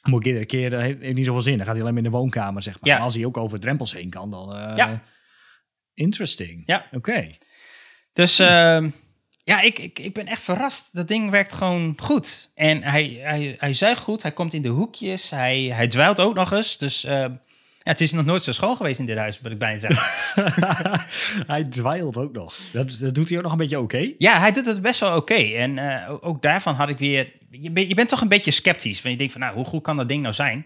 Moet 0.03 0.19
ik 0.19 0.25
iedere 0.27 0.45
keer, 0.45 0.69
dat 0.69 0.81
heeft, 0.81 1.13
niet 1.13 1.25
zoveel 1.25 1.41
zin. 1.41 1.57
Dan 1.57 1.65
gaat 1.65 1.73
hij 1.75 1.81
alleen 1.83 1.93
maar 1.95 2.03
in 2.03 2.11
de 2.11 2.17
woonkamer, 2.17 2.61
zeg 2.63 2.73
maar. 2.79 2.89
Ja. 2.89 2.95
Maar 2.95 3.03
als 3.03 3.15
hij 3.15 3.25
ook 3.25 3.37
over 3.37 3.59
drempels 3.59 3.93
heen 3.93 4.09
kan, 4.09 4.29
dan. 4.31 4.55
eh, 4.55 4.77
Ja. 4.77 5.01
Interesting. 5.93 6.63
Ja. 6.65 6.85
Oké. 6.91 7.29
Dus 8.13 8.39
ehm, 8.39 8.89
ja, 9.43 9.61
ik, 9.61 9.79
ik, 9.79 9.99
ik 9.99 10.13
ben 10.13 10.25
echt 10.27 10.41
verrast. 10.41 10.89
Dat 10.91 11.07
ding 11.07 11.29
werkt 11.29 11.53
gewoon 11.53 11.93
goed. 12.01 12.51
En 12.55 12.83
hij, 12.83 13.17
hij, 13.21 13.55
hij 13.59 13.73
zuigt 13.73 14.01
goed, 14.01 14.21
hij 14.21 14.31
komt 14.31 14.53
in 14.53 14.61
de 14.61 14.67
hoekjes, 14.69 15.29
hij, 15.29 15.63
hij 15.63 15.87
dweilt 15.87 16.19
ook 16.19 16.33
nog 16.35 16.51
eens. 16.51 16.77
Dus 16.77 17.03
ehm, 17.03 17.33
ja, 17.83 17.91
het 17.91 18.01
is 18.01 18.11
nog 18.11 18.25
nooit 18.25 18.43
zo 18.43 18.51
schoon 18.51 18.75
geweest 18.75 18.99
in 18.99 19.05
dit 19.05 19.17
huis, 19.17 19.39
wil 19.41 19.51
ik 19.51 19.57
bijna 19.59 19.79
zeggen. 19.79 20.03
hij 21.53 21.63
dweilt 21.63 22.17
ook 22.17 22.33
nog. 22.33 22.55
Dat, 22.71 22.97
dat 22.99 23.15
doet 23.15 23.27
hij 23.29 23.37
ook 23.37 23.43
nog 23.43 23.51
een 23.51 23.57
beetje 23.57 23.79
oké. 23.79 24.13
Ja, 24.17 24.39
hij 24.39 24.51
doet 24.51 24.65
het 24.65 24.81
best 24.81 24.99
wel 24.99 25.15
oké. 25.15 25.33
En 25.33 25.77
eh, 25.77 26.13
ook- 26.21 26.41
daarvan 26.41 26.75
had 26.75 26.89
ik 26.89 26.97
weer... 26.97 27.31
Je, 27.49 27.71
ben- 27.71 27.87
je 27.87 27.95
bent 27.95 28.09
toch 28.09 28.21
een 28.21 28.27
beetje 28.27 28.51
sceptisch. 28.51 28.97
Want 29.01 29.13
je 29.13 29.17
denkt 29.17 29.31
van, 29.33 29.41
nou, 29.41 29.55
hoe 29.55 29.65
goed 29.65 29.83
kan 29.83 29.97
dat 29.97 30.07
ding 30.07 30.21
nou 30.21 30.33
zijn? 30.33 30.65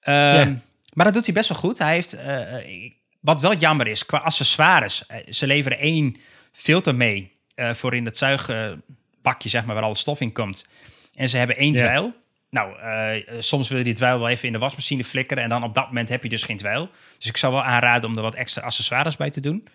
Ehm, 0.00 0.14
Ja. 0.16 0.56
Maar 0.92 1.04
dat 1.04 1.14
doet 1.14 1.24
hij 1.24 1.34
best 1.34 1.48
wel 1.48 1.58
goed. 1.58 1.78
Hij 1.78 1.94
heeft... 1.94 2.12
eh, 2.12 2.90
wat 3.20 3.40
wel 3.40 3.56
jammer 3.56 3.86
is, 3.86 4.06
qua 4.06 4.18
accessoires. 4.18 5.06
eh, 5.06 5.18
ze 5.32 5.46
leveren 5.46 5.78
één 5.78 6.16
filter 6.52 6.94
mee 6.94 7.30
voor 7.72 7.94
in 7.94 8.04
het 8.04 8.16
zuigbakje, 8.16 9.48
zeg 9.48 9.64
maar, 9.64 9.74
waar 9.74 9.84
alle 9.84 9.94
stof 9.94 10.20
in 10.20 10.32
komt. 10.32 10.68
En 11.14 11.28
ze 11.28 11.36
hebben 11.36 11.56
één 11.56 11.72
Ja. 11.72 12.12
Nou, 12.52 12.78
eh, 12.78 13.16
eh, 13.16 13.22
soms 13.38 13.68
wil 13.68 13.78
je 13.78 13.84
die 13.84 13.94
dweil 13.94 14.18
wel 14.18 14.28
even 14.28 14.46
in 14.46 14.52
de 14.52 14.58
wasmachine 14.58 15.04
flikkeren. 15.04 15.42
En 15.42 15.48
dan 15.48 15.62
op 15.62 15.74
dat 15.74 15.86
moment 15.86 16.08
heb 16.08 16.22
je 16.22 16.28
dus 16.28 16.42
geen 16.42 16.56
dweil. 16.56 16.90
Dus 17.18 17.28
ik 17.28 17.36
zou 17.36 17.52
wel 17.52 17.62
aanraden 17.62 18.10
om 18.10 18.16
er 18.16 18.22
wat 18.22 18.34
extra 18.34 18.62
accessoires 18.62 19.16
bij 19.16 19.30
te 19.30 19.40
doen. 19.40 19.68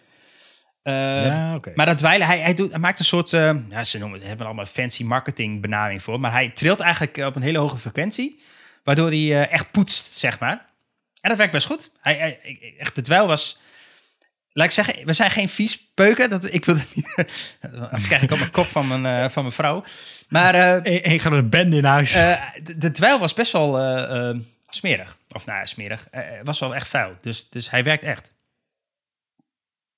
Ehm, 0.87 1.25
ja, 1.25 1.59
maar 1.75 1.85
dat 1.85 1.97
dweilen, 1.97 2.27
hij, 2.27 2.39
hij, 2.39 2.53
doet, 2.53 2.69
hij 2.69 2.79
maakt 2.79 2.99
een 2.99 3.05
soort, 3.05 3.33
eh, 3.33 3.55
ja, 3.69 3.83
ze 3.83 3.97
noemen 3.97 4.17
het, 4.17 4.27
hebben 4.27 4.45
er 4.45 4.51
allemaal 4.51 4.71
fancy 4.71 5.03
marketing 5.03 5.61
benaming 5.61 6.01
voor, 6.01 6.19
maar 6.19 6.31
hij 6.31 6.49
trilt 6.49 6.79
eigenlijk 6.79 7.17
op 7.17 7.35
een 7.35 7.41
hele 7.41 7.57
hoge 7.57 7.77
frequentie, 7.77 8.41
waardoor 8.83 9.07
hij 9.07 9.17
eh, 9.17 9.53
echt 9.53 9.71
poetst, 9.71 10.17
zeg 10.17 10.39
maar. 10.39 10.65
En 11.21 11.29
dat 11.29 11.37
werkt 11.37 11.53
best 11.53 11.67
goed. 11.67 11.91
Hij, 12.01 12.15
hij, 12.15 12.75
echt, 12.77 12.95
de 12.95 13.01
dweil 13.01 13.27
was, 13.27 13.59
laat 14.57 14.67
ik 14.67 14.71
zeggen, 14.73 15.05
we 15.05 15.13
zijn 15.13 15.31
geen 15.31 15.49
vies 15.49 15.87
peuken, 15.93 16.29
dat, 16.29 16.53
ik 16.53 16.65
wil 16.65 16.75
niet, 16.75 17.15
als 17.91 18.07
krijg 18.07 18.21
ik 18.21 18.31
op 18.31 18.37
mijn 18.37 18.51
kop 18.51 18.65
van 18.65 18.87
mijn, 18.87 19.05
eh, 19.05 19.29
van 19.29 19.43
mijn 19.43 19.55
vrouw. 19.55 19.83
Maar 20.29 20.55
eh, 20.55 20.93
Eén 20.93 21.11
een 21.11 21.19
grote 21.19 21.43
band 21.43 21.73
in 21.73 21.85
huis. 21.85 22.13
eh, 22.13 22.41
de, 22.63 22.77
de 22.77 22.91
dweil 22.91 23.19
was 23.19 23.33
best 23.33 23.51
wel 23.51 23.79
eh, 23.79 24.35
smerig. 24.69 25.17
Of 25.31 25.45
nou 25.45 25.59
ja, 25.59 25.65
smerig. 25.65 26.07
Was 26.43 26.59
wel 26.59 26.75
echt 26.75 26.87
vuil. 26.87 27.15
Dus, 27.21 27.49
dus 27.49 27.69
hij 27.69 27.83
werkt 27.83 28.03
echt. 28.03 28.31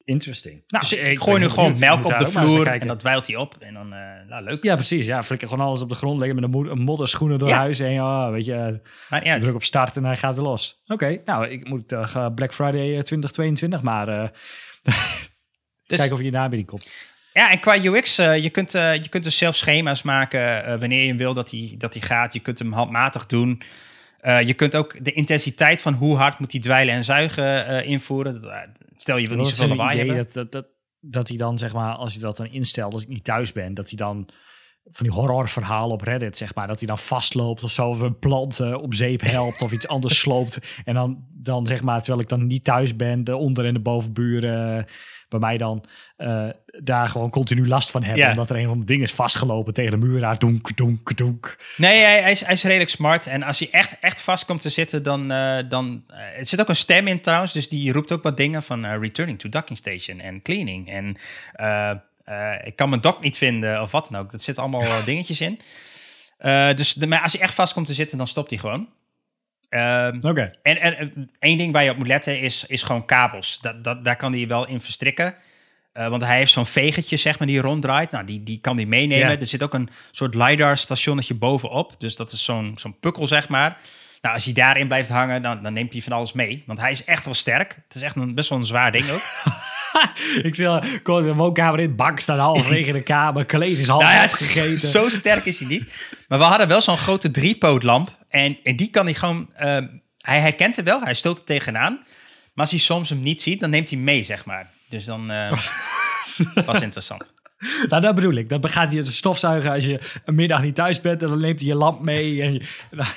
Interesting. 0.10 0.64
Nou, 0.68 0.84
dus 0.90 0.94
ik, 1.00 1.20
gooi 1.20 1.40
nu 1.40 1.50
gewoon 1.50 1.76
melk 1.80 2.00
op 2.06 2.18
de 2.18 2.30
maar 2.34 2.48
vloer 2.48 2.68
en 2.68 2.88
dat 2.88 3.00
dweilt 3.00 3.28
hij 3.28 3.36
op. 3.36 3.56
En 3.60 3.74
dan, 3.74 3.94
eh 3.94 4.00
nou, 4.28 4.44
leuk. 4.44 4.64
Ja, 4.64 4.76
precies. 4.76 5.06
Ja, 5.06 5.24
flikker 5.24 5.48
gewoon 5.48 5.66
alles 5.66 5.82
op 5.82 5.90
de 5.90 5.96
grond, 5.96 6.20
leggen 6.20 6.36
met 6.36 6.44
een, 6.44 6.50
mo- 6.50 6.70
een 6.70 6.80
modderschoenen 6.82 7.40
door 7.40 7.48
Ja. 7.48 7.58
huis 7.58 7.80
en 7.80 7.92
ja, 7.92 8.32
weet 8.32 8.46
je, 8.46 8.80
uit. 9.10 9.42
druk 9.42 9.56
op 9.56 9.64
start 9.64 9.96
en 9.96 10.04
hij 10.06 10.18
gaat 10.18 10.36
weer 10.36 10.44
los. 10.44 10.82
Oké, 10.88 11.22
nou, 11.26 11.48
ik 11.48 11.68
moet 11.68 11.94
ga 12.02 12.30
Black 12.30 12.54
Friday 12.54 12.96
eh, 12.96 13.02
2022 13.02 13.82
maar 13.82 14.08
eh, 14.08 14.28
Dus, 15.88 15.98
kijken 16.00 16.16
of 16.16 16.22
je 16.24 16.32
daar 16.32 16.50
binnenkomt. 16.50 16.92
Ja, 17.34 17.52
en 17.52 17.60
qua 17.60 17.84
UX, 17.84 18.16
je, 18.16 18.50
kunt, 18.52 18.72
je 18.72 19.08
kunt 19.10 19.24
dus 19.24 19.38
zelf 19.38 19.56
schema's 19.56 20.02
maken 20.02 20.80
wanneer 20.80 21.06
je 21.06 21.16
wil 21.16 21.34
dat 21.34 21.52
hij 21.52 21.76
dat 21.78 21.94
hij 21.94 22.02
gaat. 22.04 22.34
Je 22.34 22.40
kunt 22.40 22.60
hem 22.60 22.72
handmatig 22.74 23.26
doen. 23.26 23.62
Eh, 24.20 24.42
je 24.42 24.54
kunt 24.54 24.76
ook 24.76 25.06
de 25.06 25.12
intensiteit 25.12 25.82
van 25.82 25.94
hoe 25.94 26.16
hard 26.16 26.40
moet 26.40 26.52
hij 26.52 26.62
dweilen 26.62 26.94
en 26.94 27.04
zuigen 27.04 27.66
eh, 27.66 27.88
invoeren. 27.90 28.44
Eh, 28.44 28.70
Stel, 28.96 29.18
je 29.18 29.28
wil 29.28 29.38
niet 29.38 29.48
zoveel 29.48 29.68
lawaai 29.76 29.98
hebben. 29.98 30.16
dat, 30.16 30.34
dat, 30.34 30.52
dat, 30.52 30.66
dat 31.00 31.28
hij 31.28 31.38
dan, 31.38 31.58
zeg 31.58 31.74
maar, 31.74 31.94
als 31.94 32.14
je 32.14 32.20
dat 32.20 32.38
dan 32.38 32.52
instelt, 32.52 32.94
als 32.94 33.02
ik 33.02 33.08
niet 33.08 33.24
thuis 33.24 33.52
ben, 33.52 33.74
dat 33.74 33.90
hij 33.90 33.98
dan 33.98 34.30
van 34.92 35.06
die 35.06 35.16
horrorverhalen 35.16 35.94
op 35.94 36.02
Reddit, 36.02 36.38
zeg 36.38 36.56
maar, 36.56 36.68
dat 36.68 36.80
hij 36.80 36.88
dan 36.88 36.98
vastloopt 36.98 37.64
of 37.64 37.72
zo, 37.72 37.90
of 37.90 38.00
een 38.00 38.20
plant 38.20 38.60
op 38.74 38.94
zeep 38.94 39.22
helpt 39.22 39.62
of 39.62 39.72
iets 39.72 39.88
anders 39.96 40.20
sloopt. 40.20 40.60
En 40.86 40.94
dan, 40.94 41.28
dan, 41.34 41.66
zeg 41.66 41.82
maar, 41.82 42.00
terwijl 42.00 42.22
ik 42.22 42.30
dan 42.30 42.48
niet 42.48 42.64
thuis 42.64 42.96
ben, 42.96 43.24
de 43.24 43.36
onder- 43.36 43.66
en 43.66 43.74
de 43.74 43.80
bovenburen 43.80 44.86
bij 45.30 45.40
mij 45.40 45.58
dan 45.58 45.86
eh, 46.18 46.48
daar 46.84 47.10
gewoon 47.10 47.30
continu 47.30 47.68
last 47.68 47.92
van 47.92 48.04
hebben, 48.04 48.24
Ja. 48.24 48.30
omdat 48.30 48.50
er 48.50 48.56
een 48.56 48.68
van 48.68 48.80
de 48.80 48.86
dingen 48.86 49.04
is 49.04 49.14
vastgelopen 49.14 49.74
tegen 49.74 49.92
de 49.92 50.06
muur 50.06 50.26
aan, 50.26 50.36
donk, 50.38 50.78
donk, 50.78 51.18
donk. 51.18 51.58
Nee, 51.78 52.02
hij, 52.04 52.22
hij, 52.22 52.32
is, 52.32 52.42
hij 52.44 52.54
is 52.54 52.64
redelijk 52.64 52.90
smart. 52.90 53.28
En 53.28 53.44
als 53.44 53.60
hij 53.60 53.68
echt, 53.72 53.98
echt 54.00 54.22
vast 54.22 54.46
komt 54.46 54.62
te 54.62 54.70
zitten, 54.70 55.04
dan... 55.04 55.32
eh, 55.32 55.58
dan 55.70 56.04
eh, 56.08 56.18
er 56.40 56.46
zit 56.46 56.60
ook 56.62 56.70
een 56.70 56.76
stem 56.76 57.08
in 57.08 57.22
trouwens, 57.22 57.54
dus 57.54 57.70
die 57.70 57.92
roept 57.92 58.12
ook 58.12 58.24
wat 58.24 58.38
dingen 58.38 58.64
van 58.64 58.86
returning 58.86 59.40
to 59.40 59.50
docking 59.50 59.78
station 59.78 60.20
en 60.20 60.42
cleaning. 60.42 60.90
En 60.92 61.18
ik 62.64 62.76
kan 62.76 62.90
mijn 62.90 63.02
dock 63.02 63.22
niet 63.24 63.38
vinden 63.38 63.82
of 63.82 63.92
wat 63.92 64.08
dan 64.12 64.22
ook. 64.22 64.32
Dat 64.32 64.42
zit 64.42 64.58
allemaal 64.58 65.04
dingetjes 65.06 65.42
in. 65.42 65.60
Dus 66.76 66.94
de, 66.94 67.08
maar 67.08 67.22
als 67.22 67.32
hij 67.34 67.42
echt 67.42 67.54
vast 67.54 67.74
komt 67.74 67.88
te 67.88 67.94
zitten, 67.94 68.18
dan 68.18 68.28
stopt 68.28 68.50
hij 68.50 68.60
gewoon. 68.60 68.88
Ehm, 69.70 70.18
Oké. 70.22 70.52
en, 70.64 70.82
en 70.82 70.98
en 70.98 71.30
één 71.40 71.58
ding 71.58 71.74
waar 71.74 71.84
je 71.84 71.92
op 71.92 71.98
moet 71.98 72.08
letten 72.08 72.40
is, 72.42 72.66
is 72.68 72.84
gewoon 72.84 73.06
kabels. 73.06 73.60
Dat, 73.62 73.84
dat, 73.84 74.04
daar 74.04 74.16
kan 74.16 74.34
hij 74.34 74.48
wel 74.48 74.68
in 74.68 74.82
verstrikken. 74.82 75.36
Eh, 75.94 76.08
want 76.08 76.24
hij 76.24 76.38
heeft 76.38 76.52
zo'n 76.52 76.66
vegertje, 76.66 77.18
zeg 77.18 77.40
maar, 77.40 77.48
die 77.48 77.62
ronddraait. 77.62 78.12
Nou, 78.12 78.26
die, 78.26 78.44
die 78.44 78.60
kan 78.62 78.76
hij 78.76 78.86
meenemen. 78.86 79.30
Ja. 79.32 79.40
Er 79.40 79.46
zit 79.46 79.64
ook 79.64 79.74
een 79.74 79.90
soort 80.12 80.36
LiDAR-stationnetje 80.36 81.34
bovenop. 81.34 81.96
Dus 81.98 82.16
dat 82.16 82.32
is 82.32 82.44
zo'n 82.44 82.74
zo'n 82.76 83.00
pukkel, 83.00 83.28
zeg 83.28 83.50
maar. 83.50 83.78
Nou, 84.22 84.36
als 84.36 84.46
hij 84.46 84.54
daarin 84.54 84.88
blijft 84.88 85.10
hangen, 85.10 85.42
dan, 85.42 85.64
dan 85.64 85.74
neemt 85.74 85.94
hij 85.94 86.02
van 86.02 86.12
alles 86.12 86.34
mee. 86.34 86.64
Want 86.66 86.80
hij 86.80 86.92
is 86.92 87.04
echt 87.04 87.26
wel 87.26 87.34
sterk. 87.34 87.76
Het 87.88 87.96
is 87.96 88.02
echt 88.02 88.16
een, 88.16 88.36
best 88.36 88.50
wel 88.50 88.58
een 88.58 88.66
zwaar 88.66 88.92
ding 88.92 89.10
ook. 89.10 89.22
ik 90.48 90.56
zie 90.56 90.68
al, 90.68 90.84
kom 91.04 91.24
de 91.24 91.34
woonkamer 91.34 91.80
in, 91.80 91.96
bank 91.96 92.20
staat 92.20 92.38
halverwege 92.40 92.92
de 92.92 93.04
kamer, 93.04 93.46
kleed 93.46 93.78
is 93.78 93.88
half 93.88 94.02
Nou 94.02 94.14
ja, 94.14 94.24
opgegeten. 94.24 94.88
zo 94.88 95.10
sterk 95.10 95.46
is 95.46 95.60
hij 95.60 95.68
niet. 95.68 95.94
Maar 96.28 96.40
we 96.40 96.46
hadden 96.46 96.68
wel 96.68 96.82
zo'n 96.82 96.98
grote 96.98 97.32
driepootlamp. 97.32 98.18
En, 98.30 98.58
en 98.64 98.76
die 98.76 98.90
kan 98.90 99.06
hij 99.06 99.14
gewoon... 99.14 99.54
eh, 99.56 99.78
hij 100.18 100.40
herkent 100.40 100.76
het 100.76 100.86
wel, 100.86 101.02
hij 101.02 101.14
stoot 101.14 101.40
er 101.40 101.46
tegenaan. 101.46 101.94
Maar 102.54 102.68
als 102.68 102.72
hij 102.72 102.80
soms 102.80 103.10
hem 103.10 103.22
niet 103.24 103.42
ziet, 103.42 103.60
dan 103.60 103.70
neemt 103.70 103.90
hij 103.90 104.00
mee, 104.00 104.24
zeg 104.24 104.46
maar. 104.46 104.72
Dus 104.90 105.06
dan 105.06 105.32
eh, 105.32 105.52
was 106.66 106.82
interessant. 106.82 107.34
Nou, 107.90 108.02
dat 108.02 108.16
bedoel 108.16 108.34
ik. 108.34 108.50
Dan 108.50 108.70
gaat 108.70 108.90
hij 108.90 108.98
het 108.98 109.08
stofzuigen 109.08 109.72
als 109.72 109.86
je 109.86 110.20
een 110.26 110.36
middag 110.36 110.62
niet 110.62 110.76
thuis 110.76 111.02
bent. 111.02 111.22
En 111.22 111.28
dan 111.30 111.40
neemt 111.42 111.60
hij 111.60 111.68
je 111.68 111.76
lamp 111.76 112.02
mee. 112.02 112.42
En 112.42 112.54
je- 112.54 112.66
nou, 112.92 113.10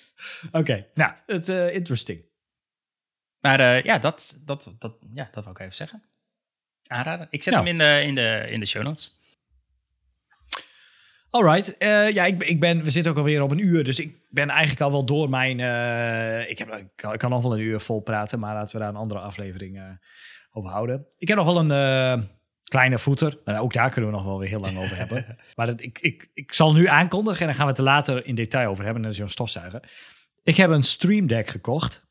Oké, 0.62 0.86
nou, 0.94 1.12
het 1.26 1.48
is 1.48 1.54
eh, 1.56 1.74
interesting. 1.74 2.22
Maar 3.40 3.60
eh, 3.60 3.82
ja, 3.82 3.98
dat, 3.98 4.38
dat, 4.44 4.72
dat, 4.78 4.94
ja, 5.14 5.28
dat 5.32 5.44
wou 5.44 5.56
ik 5.56 5.62
even 5.62 5.74
zeggen. 5.74 6.02
Aanraden. 6.86 7.26
Ik 7.30 7.42
zet 7.42 7.52
Nou. 7.54 7.66
hem 7.66 7.72
in 7.72 7.78
de, 7.86 8.02
in, 8.08 8.14
de, 8.14 8.46
in 8.50 8.60
de 8.60 8.66
show 8.66 8.82
notes. 8.82 9.20
Alright, 11.32 11.76
eh 11.76 12.10
ja, 12.10 12.24
ik, 12.24 12.44
ik 12.44 12.60
ben, 12.60 12.82
we 12.82 12.90
zitten 12.90 13.12
ook 13.12 13.18
alweer 13.18 13.42
op 13.42 13.50
een 13.50 13.66
uur. 13.66 13.84
Dus 13.84 14.00
ik 14.00 14.16
ben 14.28 14.48
eigenlijk 14.48 14.80
al 14.80 14.90
wel 14.90 15.04
door 15.04 15.28
mijn... 15.28 15.60
eh, 15.60 16.50
ik, 16.50 16.58
heb, 16.58 16.74
ik, 16.74 16.86
kan, 16.96 17.12
ik 17.12 17.18
kan 17.18 17.30
nog 17.30 17.42
wel 17.42 17.52
een 17.54 17.60
uur 17.60 17.80
vol 17.80 18.00
praten. 18.00 18.38
Maar 18.38 18.54
laten 18.54 18.72
we 18.74 18.80
daar 18.80 18.88
een 18.90 18.96
andere 19.00 19.20
aflevering 19.20 19.78
eh, 19.78 19.84
over 20.52 20.70
houden. 20.70 21.06
Ik 21.18 21.28
heb 21.28 21.36
nog 21.36 21.46
wel 21.46 21.58
een 21.70 22.28
kleine 22.62 22.98
voeter. 22.98 23.38
Maar 23.44 23.60
ook 23.60 23.72
daar 23.72 23.90
kunnen 23.90 24.10
we 24.10 24.16
nog 24.16 24.26
wel 24.26 24.38
weer 24.38 24.48
heel 24.48 24.60
lang 24.60 24.78
over 24.78 24.96
hebben. 24.96 25.36
Maar 25.56 25.66
dat, 25.66 25.80
ik, 25.80 25.98
ik, 25.98 26.30
ik 26.34 26.52
zal 26.52 26.72
nu 26.72 26.86
aankondigen. 26.86 27.40
En 27.40 27.46
dan 27.46 27.54
gaan 27.54 27.64
we 27.64 27.70
het 27.70 27.80
er 27.80 27.86
later 27.86 28.26
in 28.26 28.34
detail 28.34 28.70
over 28.70 28.84
hebben. 28.84 29.02
Dat 29.02 29.12
is 29.12 29.18
zo'n 29.18 29.28
stofzuiger. 29.28 29.82
Ik 30.42 30.56
heb 30.56 30.70
een 30.70 30.82
Stream 30.82 31.26
Deck 31.26 31.48
gekocht. 31.48 32.04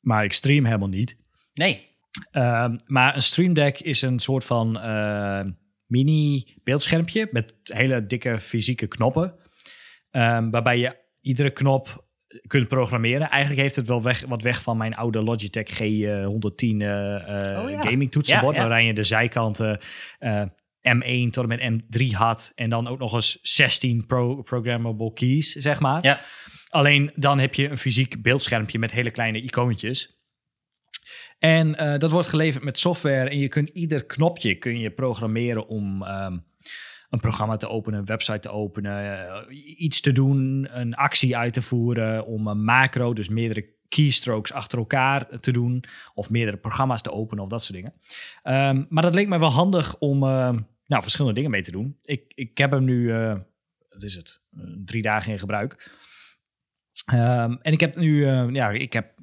Maar 0.00 0.24
ik 0.24 0.32
stream 0.32 0.64
helemaal 0.64 0.88
niet. 0.88 1.16
Nee. 1.54 1.88
Ehm, 2.30 2.76
maar 2.86 3.14
een 3.14 3.22
Stream 3.22 3.54
Deck 3.54 3.80
is 3.80 4.02
een 4.02 4.18
soort 4.18 4.44
van 4.44 4.76
mini 5.90 6.56
beeldschermpje 6.64 7.28
met 7.30 7.54
hele 7.62 8.06
dikke 8.06 8.40
fysieke 8.40 8.86
knoppen. 8.86 9.34
Ehm, 10.10 10.50
waarbij 10.50 10.78
je 10.78 10.96
iedere 11.20 11.50
knop 11.50 12.08
kunt 12.46 12.68
programmeren. 12.68 13.30
Eigenlijk 13.30 13.62
heeft 13.62 13.76
het 13.76 13.86
wel 13.86 14.02
weg, 14.02 14.24
wat 14.28 14.42
weg 14.42 14.62
van 14.62 14.76
mijn 14.76 14.94
oude 14.94 15.22
Logitech 15.22 15.68
G110 15.68 16.82
eh, 16.82 17.62
Oh 17.62 17.70
ja. 17.70 17.82
gaming 17.82 18.10
toetsenbord. 18.10 18.56
Ja, 18.56 18.62
ja. 18.62 18.68
Waarin 18.68 18.86
je 18.86 18.94
de 18.94 19.02
zijkanten 19.02 19.80
eh, 20.18 20.42
M1 20.82 21.30
tot 21.30 21.48
en 21.48 21.48
met 21.48 21.82
M3 22.00 22.06
had. 22.10 22.52
En 22.54 22.70
dan 22.70 22.88
ook 22.88 22.98
nog 22.98 23.14
eens 23.14 23.38
16 23.42 24.06
pro 24.06 24.42
programmable 24.42 25.12
keys, 25.12 25.52
zeg 25.52 25.80
maar. 25.80 26.04
Ja. 26.04 26.20
Alleen 26.68 27.10
dan 27.14 27.38
heb 27.38 27.54
je 27.54 27.68
een 27.68 27.78
fysiek 27.78 28.22
beeldschermpje 28.22 28.78
met 28.78 28.90
hele 28.90 29.10
kleine 29.10 29.40
icoontjes. 29.40 30.18
En 31.40 31.76
eh, 31.76 31.98
dat 31.98 32.10
wordt 32.10 32.28
geleverd 32.28 32.64
met 32.64 32.78
software. 32.78 33.28
En 33.28 33.38
je 33.38 33.48
kunt 33.48 33.68
ieder 33.68 34.04
knopje 34.04 34.54
kun 34.54 34.78
je 34.78 34.90
programmeren 34.90 35.68
om 35.68 36.02
ehm, 36.02 36.38
een 37.10 37.20
programma 37.20 37.56
te 37.56 37.68
openen, 37.68 37.98
een 37.98 38.04
website 38.04 38.38
te 38.38 38.50
openen, 38.50 39.28
eh, 39.28 39.80
iets 39.80 40.00
te 40.00 40.12
doen, 40.12 40.68
een 40.70 40.94
actie 40.94 41.36
uit 41.36 41.52
te 41.52 41.62
voeren, 41.62 42.26
om 42.26 42.46
een 42.46 42.64
macro, 42.64 43.12
dus 43.12 43.28
meerdere 43.28 43.68
keystrokes 43.88 44.52
achter 44.52 44.78
elkaar 44.78 45.40
te 45.40 45.52
doen. 45.52 45.84
Of 46.14 46.30
meerdere 46.30 46.56
programma's 46.56 47.02
te 47.02 47.12
openen 47.12 47.44
of 47.44 47.50
dat 47.50 47.62
soort 47.62 47.78
dingen. 47.78 47.94
Ehm, 48.42 48.84
maar 48.88 49.02
dat 49.02 49.14
leek 49.14 49.28
mij 49.28 49.38
wel 49.38 49.52
handig 49.52 49.98
om 49.98 50.22
ehm, 50.22 50.58
nou, 50.86 51.02
verschillende 51.02 51.36
dingen 51.36 51.50
mee 51.50 51.62
te 51.62 51.70
doen. 51.70 51.98
Ik, 52.02 52.32
ik 52.34 52.58
heb 52.58 52.70
hem 52.70 52.84
nu, 52.84 53.12
wat 53.88 54.02
is 54.02 54.14
het, 54.14 54.42
drie 54.84 55.02
dagen 55.02 55.32
in 55.32 55.38
gebruik. 55.38 55.90
Ehm, 57.06 57.56
en 57.62 57.72
ik 57.72 57.80
heb 57.80 57.96
nu, 57.96 58.26
ja, 58.26 58.70
ik 58.70 58.92
heb 58.92 59.19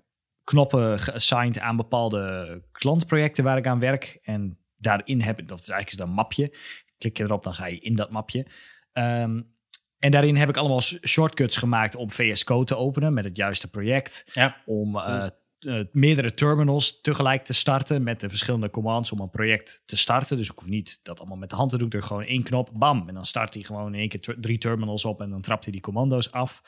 knoppen 0.47 0.99
geassigned 0.99 1.59
aan 1.59 1.75
bepaalde 1.75 2.61
klantprojecten 2.71 3.43
waar 3.43 3.57
ik 3.57 3.67
aan 3.67 3.79
werk. 3.79 4.19
En 4.21 4.57
daarin 4.77 5.21
heb 5.21 5.39
ik, 5.39 5.47
dat 5.47 5.59
is 5.59 5.69
eigenlijk 5.69 6.09
een 6.09 6.15
mapje. 6.15 6.55
Klik 6.97 7.17
je 7.17 7.23
erop, 7.23 7.43
dan 7.43 7.53
ga 7.53 7.65
je 7.65 7.79
in 7.79 7.95
dat 7.95 8.09
mapje. 8.09 8.47
Um, 8.93 9.55
en 9.99 10.11
daarin 10.11 10.35
heb 10.35 10.49
ik 10.49 10.57
allemaal 10.57 10.81
shortcuts 10.81 11.57
gemaakt 11.57 11.95
om 11.95 12.11
VS 12.11 12.43
Code 12.43 12.65
te 12.65 12.75
openen 12.75 13.13
met 13.13 13.23
het 13.23 13.37
juiste 13.37 13.69
project. 13.69 14.25
Ja. 14.33 14.61
Om 14.65 14.95
uh, 14.95 15.27
uh, 15.59 15.83
meerdere 15.91 16.33
terminals 16.33 17.01
tegelijk 17.01 17.43
te 17.43 17.53
starten 17.53 18.03
met 18.03 18.19
de 18.19 18.29
verschillende 18.29 18.69
commands 18.69 19.11
om 19.11 19.19
een 19.19 19.29
project 19.29 19.83
te 19.85 19.97
starten. 19.97 20.37
Dus 20.37 20.49
ik 20.49 20.59
hoef 20.59 20.69
niet 20.69 20.99
dat 21.03 21.19
allemaal 21.19 21.37
met 21.37 21.49
de 21.49 21.55
hand 21.55 21.69
te 21.69 21.77
doen. 21.77 21.91
Ik 21.91 22.03
gewoon 22.03 22.23
één 22.23 22.43
knop, 22.43 22.69
bam. 22.73 23.07
En 23.07 23.13
dan 23.13 23.25
start 23.25 23.53
hij 23.53 23.63
gewoon 23.63 23.93
in 23.93 23.99
één 23.99 24.09
keer 24.09 24.35
drie 24.39 24.57
terminals 24.57 25.05
op 25.05 25.21
en 25.21 25.29
dan 25.29 25.41
trapt 25.41 25.63
hij 25.63 25.73
die 25.73 25.81
commando's 25.81 26.31
af. 26.31 26.61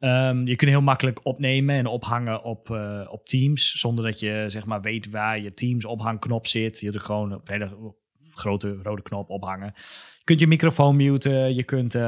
Um, 0.00 0.46
je 0.46 0.56
kunt 0.56 0.70
heel 0.70 0.80
makkelijk 0.80 1.20
opnemen 1.22 1.74
en 1.74 1.86
ophangen 1.86 2.42
op, 2.42 2.68
uh, 2.68 3.00
op 3.10 3.26
Teams, 3.26 3.72
zonder 3.80 4.04
dat 4.04 4.20
je 4.20 4.44
zeg 4.48 4.66
maar 4.66 4.80
weet 4.80 5.10
waar 5.10 5.40
je 5.40 5.54
Teams 5.54 5.84
ophangknop 5.84 6.46
zit. 6.46 6.80
Je 6.80 6.90
hebt 6.90 7.04
gewoon 7.04 7.32
een 7.32 7.40
hele 7.44 7.94
grote 8.34 8.78
rode 8.82 9.02
knop 9.02 9.30
ophangen. 9.30 9.72
Je 10.18 10.24
kunt 10.24 10.40
je 10.40 10.46
microfoon 10.46 10.96
muten, 10.96 11.54
je 11.54 11.62
kunt 11.62 11.94
uh, 11.94 12.02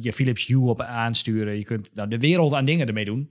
je 0.00 0.12
Philips 0.12 0.46
Hue 0.46 0.68
op 0.68 0.80
aansturen, 0.80 1.56
je 1.56 1.64
kunt 1.64 1.90
nou, 1.94 2.08
de 2.08 2.18
wereld 2.18 2.52
aan 2.52 2.64
dingen 2.64 2.86
ermee 2.86 3.04
doen. 3.04 3.28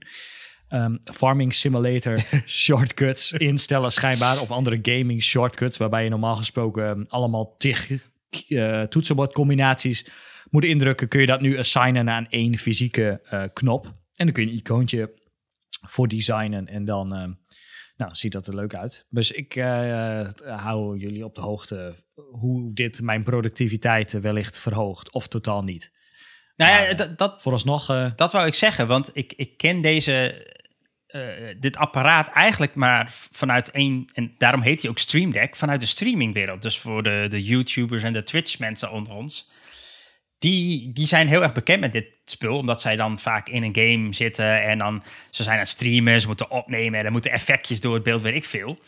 Um, 0.70 0.98
farming 1.02 1.54
Simulator 1.54 2.18
shortcuts 2.46 3.32
instellen 3.32 3.92
schijnbaar, 3.92 4.40
of 4.40 4.50
andere 4.50 4.78
gaming 4.82 5.22
shortcuts, 5.22 5.78
waarbij 5.78 6.04
je 6.04 6.10
normaal 6.10 6.36
gesproken 6.36 6.88
um, 6.88 7.04
allemaal 7.08 7.54
tig 7.56 7.90
uh, 8.48 8.82
toetsenbordcombinaties 8.82 10.06
moet 10.50 10.64
indrukken, 10.64 11.08
kun 11.08 11.20
je 11.20 11.26
dat 11.26 11.40
nu 11.40 11.58
assignen 11.58 12.10
aan 12.10 12.26
één 12.28 12.58
fysieke 12.58 13.20
uh, 13.30 13.44
knop. 13.52 13.84
En 13.86 14.24
dan 14.24 14.32
kun 14.32 14.44
je 14.44 14.50
een 14.50 14.56
icoontje 14.56 15.14
voor 15.80 16.08
designen 16.08 16.66
en 16.66 16.84
dan 16.84 17.14
uh, 17.14 17.28
nou, 17.96 18.14
ziet 18.14 18.32
dat 18.32 18.46
er 18.46 18.54
leuk 18.54 18.74
uit. 18.74 19.06
Dus 19.08 19.32
ik 19.32 19.56
uh, 19.56 20.28
hou 20.40 20.98
jullie 20.98 21.24
op 21.24 21.34
de 21.34 21.40
hoogte 21.40 21.94
hoe 22.14 22.72
dit 22.72 23.00
mijn 23.00 23.22
productiviteit 23.22 24.12
wellicht 24.12 24.58
verhoogt 24.58 25.12
of 25.12 25.28
totaal 25.28 25.62
niet. 25.62 25.94
Nou 26.56 26.70
ja, 26.70 26.94
dat, 26.94 27.18
dat, 27.18 27.42
vooralsnog. 27.42 27.86
Dat 28.16 28.32
wou 28.32 28.46
ik 28.46 28.54
zeggen, 28.54 28.86
want 28.86 29.10
ik, 29.12 29.32
ik 29.32 29.56
ken 29.56 29.80
deze, 29.80 30.46
uh, 31.10 31.60
dit 31.60 31.76
apparaat 31.76 32.28
eigenlijk 32.28 32.74
maar 32.74 33.06
vanuit 33.10 33.70
één, 33.70 34.04
en 34.12 34.34
daarom 34.38 34.60
heet 34.60 34.80
hij 34.80 34.90
ook 34.90 34.98
Stream 34.98 35.30
Deck, 35.30 35.56
vanuit 35.56 35.80
de 35.80 35.86
streamingwereld. 35.86 36.62
Dus 36.62 36.78
voor 36.78 37.02
de, 37.02 37.26
de 37.30 37.42
YouTubers 37.42 38.02
en 38.02 38.12
de 38.12 38.22
Twitch-mensen 38.22 38.90
onder 38.90 39.12
ons. 39.12 39.50
Die, 40.38 40.92
die 40.92 41.06
zijn 41.06 41.28
heel 41.28 41.42
erg 41.42 41.52
bekend 41.52 41.80
met 41.80 41.92
dit 41.92 42.06
spul, 42.24 42.56
omdat 42.56 42.80
zij 42.80 42.96
dan 42.96 43.18
vaak 43.18 43.48
in 43.48 43.62
een 43.62 43.74
game 43.74 44.14
zitten 44.14 44.62
en 44.62 44.78
dan 44.78 45.02
ze 45.30 45.42
zijn 45.42 45.54
aan 45.54 45.60
het 45.60 45.70
streamen, 45.70 46.20
ze 46.20 46.26
moeten 46.26 46.50
opnemen 46.50 46.98
en 46.98 47.04
er 47.04 47.12
moeten 47.12 47.30
effectjes 47.30 47.80
door 47.80 47.94
het 47.94 48.02
beeld, 48.02 48.22
weet 48.22 48.34
ik 48.34 48.44
veel. 48.44 48.78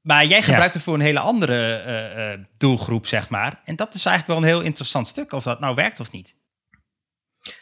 Maar 0.00 0.26
jij 0.26 0.42
gebruikt 0.42 0.72
ja. 0.72 0.78
het 0.78 0.82
voor 0.82 0.94
een 0.94 1.00
hele 1.00 1.20
andere 1.20 1.84
uh, 1.86 2.32
uh, 2.32 2.44
doelgroep, 2.56 3.06
zeg 3.06 3.28
maar. 3.28 3.60
En 3.64 3.76
dat 3.76 3.94
is 3.94 4.06
eigenlijk 4.06 4.26
wel 4.26 4.48
een 4.48 4.56
heel 4.56 4.66
interessant 4.66 5.06
stuk, 5.06 5.32
of 5.32 5.44
dat 5.44 5.60
nou 5.60 5.74
werkt 5.74 6.00
of 6.00 6.10
niet. 6.10 6.36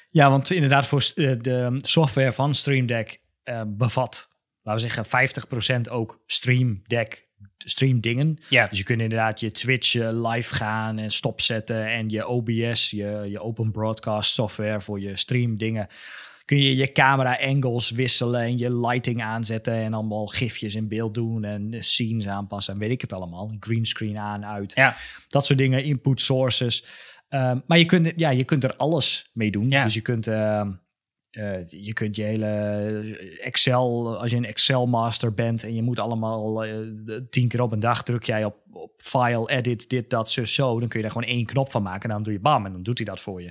Ja, 0.09 0.31
want 0.31 0.51
inderdaad, 0.51 0.87
voor 0.87 1.01
de 1.15 1.79
software 1.79 2.33
van 2.33 2.55
Stream 2.55 2.87
Deck 2.87 3.21
uh, 3.45 3.63
bevat, 3.67 4.29
laten 4.63 4.83
we 4.83 4.91
zeggen, 4.91 5.87
50% 5.89 5.91
ook 5.91 6.23
Stream 6.27 6.83
Deck 6.87 7.29
stream 7.65 8.01
dingen. 8.01 8.39
Ja. 8.49 8.67
Dus 8.67 8.79
je 8.79 8.85
kunt 8.85 9.01
inderdaad 9.01 9.41
je 9.41 9.51
Twitch 9.51 9.95
uh, 9.95 10.31
live 10.31 10.55
gaan 10.55 10.99
en 10.99 11.11
stopzetten 11.11 11.87
en 11.87 12.09
je 12.09 12.27
OBS, 12.27 12.91
je, 12.91 13.27
je 13.29 13.41
open 13.41 13.71
broadcast 13.71 14.33
software 14.33 14.81
voor 14.81 15.01
je 15.01 15.17
stream 15.17 15.57
dingen. 15.57 15.87
Kun 16.45 16.61
je 16.61 16.77
je 16.77 16.93
camera 16.93 17.39
angles 17.41 17.91
wisselen 17.91 18.41
en 18.41 18.59
je 18.59 18.77
lighting 18.87 19.23
aanzetten 19.23 19.75
en 19.75 19.95
allemaal 19.95 20.27
gifjes 20.27 20.75
in 20.75 20.89
beeld 20.89 21.15
doen 21.15 21.45
en 21.45 21.75
scenes 21.79 22.29
aanpassen 22.29 22.75
en 22.75 22.81
weet 22.81 22.91
ik 22.91 23.01
het 23.01 23.13
allemaal. 23.13 23.57
Greenscreen 23.61 24.19
aan, 24.19 24.45
uit. 24.45 24.73
Ja. 24.75 24.97
Dat 25.29 25.47
soort 25.47 25.59
dingen, 25.59 25.85
input 25.85 26.21
sources. 26.21 26.85
Um, 27.29 27.63
maar 27.67 27.79
je 27.79 27.85
kunt, 27.85 28.13
ja, 28.17 28.31
je 28.31 28.45
kunt 28.45 28.65
er 28.65 28.77
alles 28.77 29.31
mee 29.33 29.51
doen. 29.51 29.71
Ja. 29.71 29.85
Dus 29.85 29.95
je 29.95 30.01
kunt, 30.01 30.27
uh, 30.27 30.67
uh, 31.33 31.69
je 31.69 31.93
kunt 31.93 32.17
je 32.17 32.23
hele 32.23 33.39
Excel, 33.41 34.19
als 34.19 34.31
je 34.31 34.37
een 34.37 34.45
Excel 34.45 34.87
master 34.87 35.35
bent 35.35 35.63
en 35.63 35.75
je 35.75 35.83
moet 35.83 35.99
allemaal 35.99 36.67
uh, 36.67 37.21
tien 37.31 37.49
keer 37.49 37.63
op 37.63 37.73
een 37.73 37.81
dag 37.81 38.03
druk 38.03 38.25
jij 38.25 38.45
op, 38.45 38.57
op 38.73 38.93
file, 38.97 39.51
edit, 39.51 39.89
dit, 39.89 40.11
dat, 40.11 40.31
zo, 40.31 40.45
zo. 40.45 40.79
Dan 40.79 40.89
kun 40.89 41.01
je 41.01 41.07
daar 41.07 41.15
gewoon 41.15 41.35
één 41.35 41.47
knop 41.47 41.71
van 41.71 41.83
maken 41.83 42.09
en 42.09 42.15
dan 42.15 42.23
doe 42.23 42.33
je 42.33 42.41
bam 42.41 42.67
en 42.67 42.73
dan 42.73 42.83
doet 42.83 42.99
hij 42.99 43.07
dat 43.07 43.21
voor 43.21 43.43
je. 43.43 43.51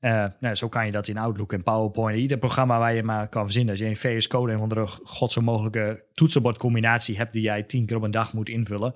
Uh, 0.00 0.26
nou, 0.40 0.54
zo 0.54 0.68
kan 0.68 0.86
je 0.86 0.92
dat 0.92 1.08
in 1.08 1.18
Outlook 1.18 1.52
en 1.52 1.62
PowerPoint. 1.62 2.18
Ieder 2.18 2.38
programma 2.38 2.78
waar 2.78 2.94
je 2.94 3.02
maar 3.02 3.28
kan 3.28 3.44
verzinnen. 3.44 3.70
Als 3.70 3.80
je 3.80 3.88
in 3.88 3.96
VS 3.96 4.26
Code 4.26 4.52
een 4.52 4.60
andere 4.60 4.86
god 4.86 5.32
zo 5.32 5.40
mogelijke 5.40 6.04
toetsenbordcombinatie 6.12 7.16
hebt 7.16 7.32
die 7.32 7.42
jij 7.42 7.62
tien 7.62 7.86
keer 7.86 7.96
op 7.96 8.02
een 8.02 8.10
dag 8.10 8.32
moet 8.32 8.48
invullen, 8.48 8.94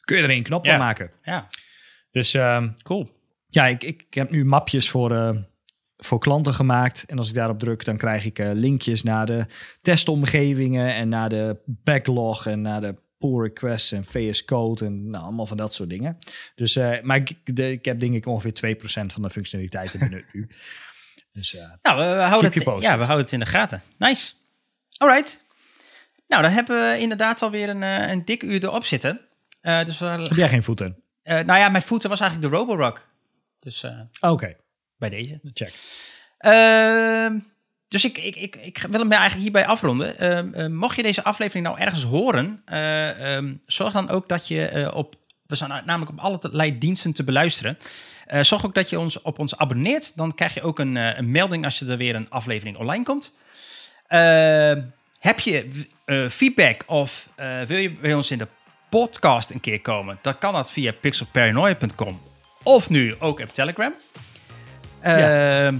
kun 0.00 0.16
je 0.16 0.22
er 0.22 0.30
één 0.30 0.42
knop 0.42 0.64
ja. 0.64 0.70
van 0.70 0.80
maken. 0.80 1.10
Ja. 1.22 1.48
Dus 2.10 2.34
uh, 2.34 2.66
cool. 2.82 3.08
Ja, 3.48 3.66
ik, 3.66 3.84
ik 3.84 4.14
heb 4.14 4.30
nu 4.30 4.44
mapjes 4.44 4.90
voor, 4.90 5.36
voor 6.04 6.18
klanten 6.18 6.54
gemaakt. 6.54 7.04
En 7.06 7.18
als 7.18 7.28
ik 7.28 7.34
daarop 7.34 7.58
druk, 7.58 7.84
dan 7.84 7.96
krijg 7.96 8.24
ik 8.24 8.38
uh, 8.38 8.50
linkjes 8.52 9.02
naar 9.02 9.26
de 9.26 9.46
testomgevingen 9.80 10.94
en 10.94 11.08
naar 11.08 11.28
de 11.28 11.56
backlog 11.64 12.46
en 12.46 12.60
naar 12.60 12.80
de 12.80 12.94
pull 13.18 13.40
requests 13.42 13.92
en 13.92 14.04
VS 14.04 14.44
Code 14.44 14.84
en 14.84 15.10
nou, 15.10 15.24
allemaal 15.24 15.46
van 15.46 15.56
dat 15.56 15.74
soort 15.74 15.90
dingen. 15.90 16.18
Dus, 16.54 16.76
uh, 16.76 17.00
maar 17.00 17.16
ik, 17.16 17.56
de, 17.56 17.70
ik 17.70 17.84
heb 17.84 18.00
denk 18.00 18.14
ik 18.14 18.26
ongeveer 18.26 18.76
2% 18.76 18.80
van 19.06 19.22
de 19.22 19.30
functionaliteiten 19.30 19.98
benut 19.98 20.26
nu. 20.34 20.50
Dus 21.32 21.56
nou, 21.82 21.98
we, 21.98 22.14
we 22.14 22.22
houden 22.22 22.52
het, 22.52 22.62
ja, 22.62 22.98
we 22.98 23.04
houden 23.04 23.24
het 23.24 23.32
in 23.32 23.38
de 23.38 23.46
gaten. 23.46 23.82
Nice. 23.98 24.32
Alright. 24.96 25.44
Nou, 26.26 26.42
dan 26.42 26.52
hebben 26.52 26.90
we 26.90 26.98
inderdaad 26.98 27.42
alweer 27.42 27.68
een, 27.68 27.82
een 27.82 28.24
dik 28.24 28.42
uur 28.42 28.64
erop 28.64 28.84
zitten. 28.84 29.20
dus 29.60 29.98
we, 29.98 30.06
heb 30.06 30.32
jij 30.32 30.48
geen 30.48 30.62
voeten? 30.62 31.02
Nou 31.24 31.44
ja, 31.44 31.68
mijn 31.68 31.82
voeten 31.82 32.08
was 32.08 32.20
eigenlijk 32.20 32.50
de 32.50 32.58
Roborock. 32.58 33.08
Dus 33.58 33.84
Oké. 33.84 34.28
Okay. 34.28 34.56
Bij 35.08 35.10
deze. 35.10 35.40
Check. 35.54 35.74
Uh, 36.40 37.40
dus 37.88 38.04
ik, 38.04 38.18
ik, 38.18 38.36
ik, 38.36 38.56
ik 38.56 38.86
wil 38.90 39.00
hem 39.00 39.12
eigenlijk 39.12 39.42
hierbij 39.42 39.66
afronden. 39.66 40.76
mocht 40.76 40.96
je 40.96 41.02
deze 41.02 41.24
aflevering 41.24 41.66
nou 41.66 41.78
ergens 41.78 42.04
horen, 42.04 42.62
um, 43.36 43.62
zorg 43.66 43.92
dan 43.92 44.08
ook 44.08 44.28
dat 44.28 44.48
je 44.48 44.90
op... 44.94 45.14
We 45.46 45.54
zijn 45.54 45.82
namelijk 45.84 46.10
op 46.10 46.18
allerlei 46.18 46.78
diensten 46.78 47.12
te 47.12 47.24
beluisteren. 47.24 47.78
Zorg 48.40 48.66
ook 48.66 48.74
dat 48.74 48.90
je 48.90 48.98
ons 48.98 49.22
op 49.22 49.38
ons 49.38 49.56
abonneert. 49.56 50.16
Dan 50.16 50.34
krijg 50.34 50.54
je 50.54 50.62
ook 50.62 50.78
een, 50.78 50.96
een 50.96 51.30
melding 51.30 51.64
als 51.64 51.80
er 51.80 51.96
weer 51.96 52.14
een 52.14 52.30
aflevering 52.30 52.76
online 52.76 53.04
komt. 53.04 53.34
Heb 55.18 55.40
je 55.40 55.86
feedback 56.30 56.82
of 56.86 57.28
wil 57.66 57.78
je 57.78 57.90
bij 57.90 58.14
ons 58.14 58.30
in 58.30 58.38
de 58.38 58.48
podcast 58.88 59.50
een 59.50 59.60
keer 59.60 59.80
komen, 59.80 60.18
dan 60.22 60.38
kan 60.38 60.52
dat 60.52 60.72
via 60.72 60.92
pixelparanoia.com 60.92 62.20
of 62.62 62.90
nu 62.90 63.14
ook 63.18 63.40
op 63.40 63.48
Telegram. 63.48 63.94
Ja. 65.02 65.66
Uh, 65.66 65.72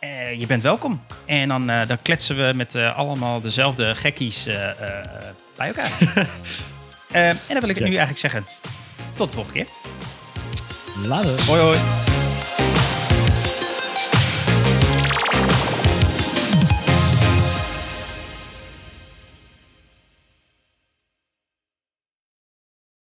uh, 0.00 0.34
je 0.38 0.46
bent 0.46 0.62
welkom. 0.62 1.02
En 1.26 1.48
dan, 1.48 1.70
uh, 1.70 1.86
dan 1.86 2.02
kletsen 2.02 2.36
we 2.36 2.52
met 2.54 2.74
allemaal 2.74 3.40
dezelfde 3.40 3.94
gekkies 3.94 4.44
bij 5.56 5.66
elkaar. 5.66 5.92
en 7.10 7.38
dan 7.48 7.60
wil 7.60 7.68
ik 7.68 7.80
nu 7.80 7.86
eigenlijk 7.86 8.18
zeggen, 8.18 8.44
tot 9.16 9.28
de 9.28 9.34
volgende 9.34 9.64
keer. 9.64 9.72
Later. 11.02 11.46
Hoi 11.46 11.60
hoi. 11.60 12.13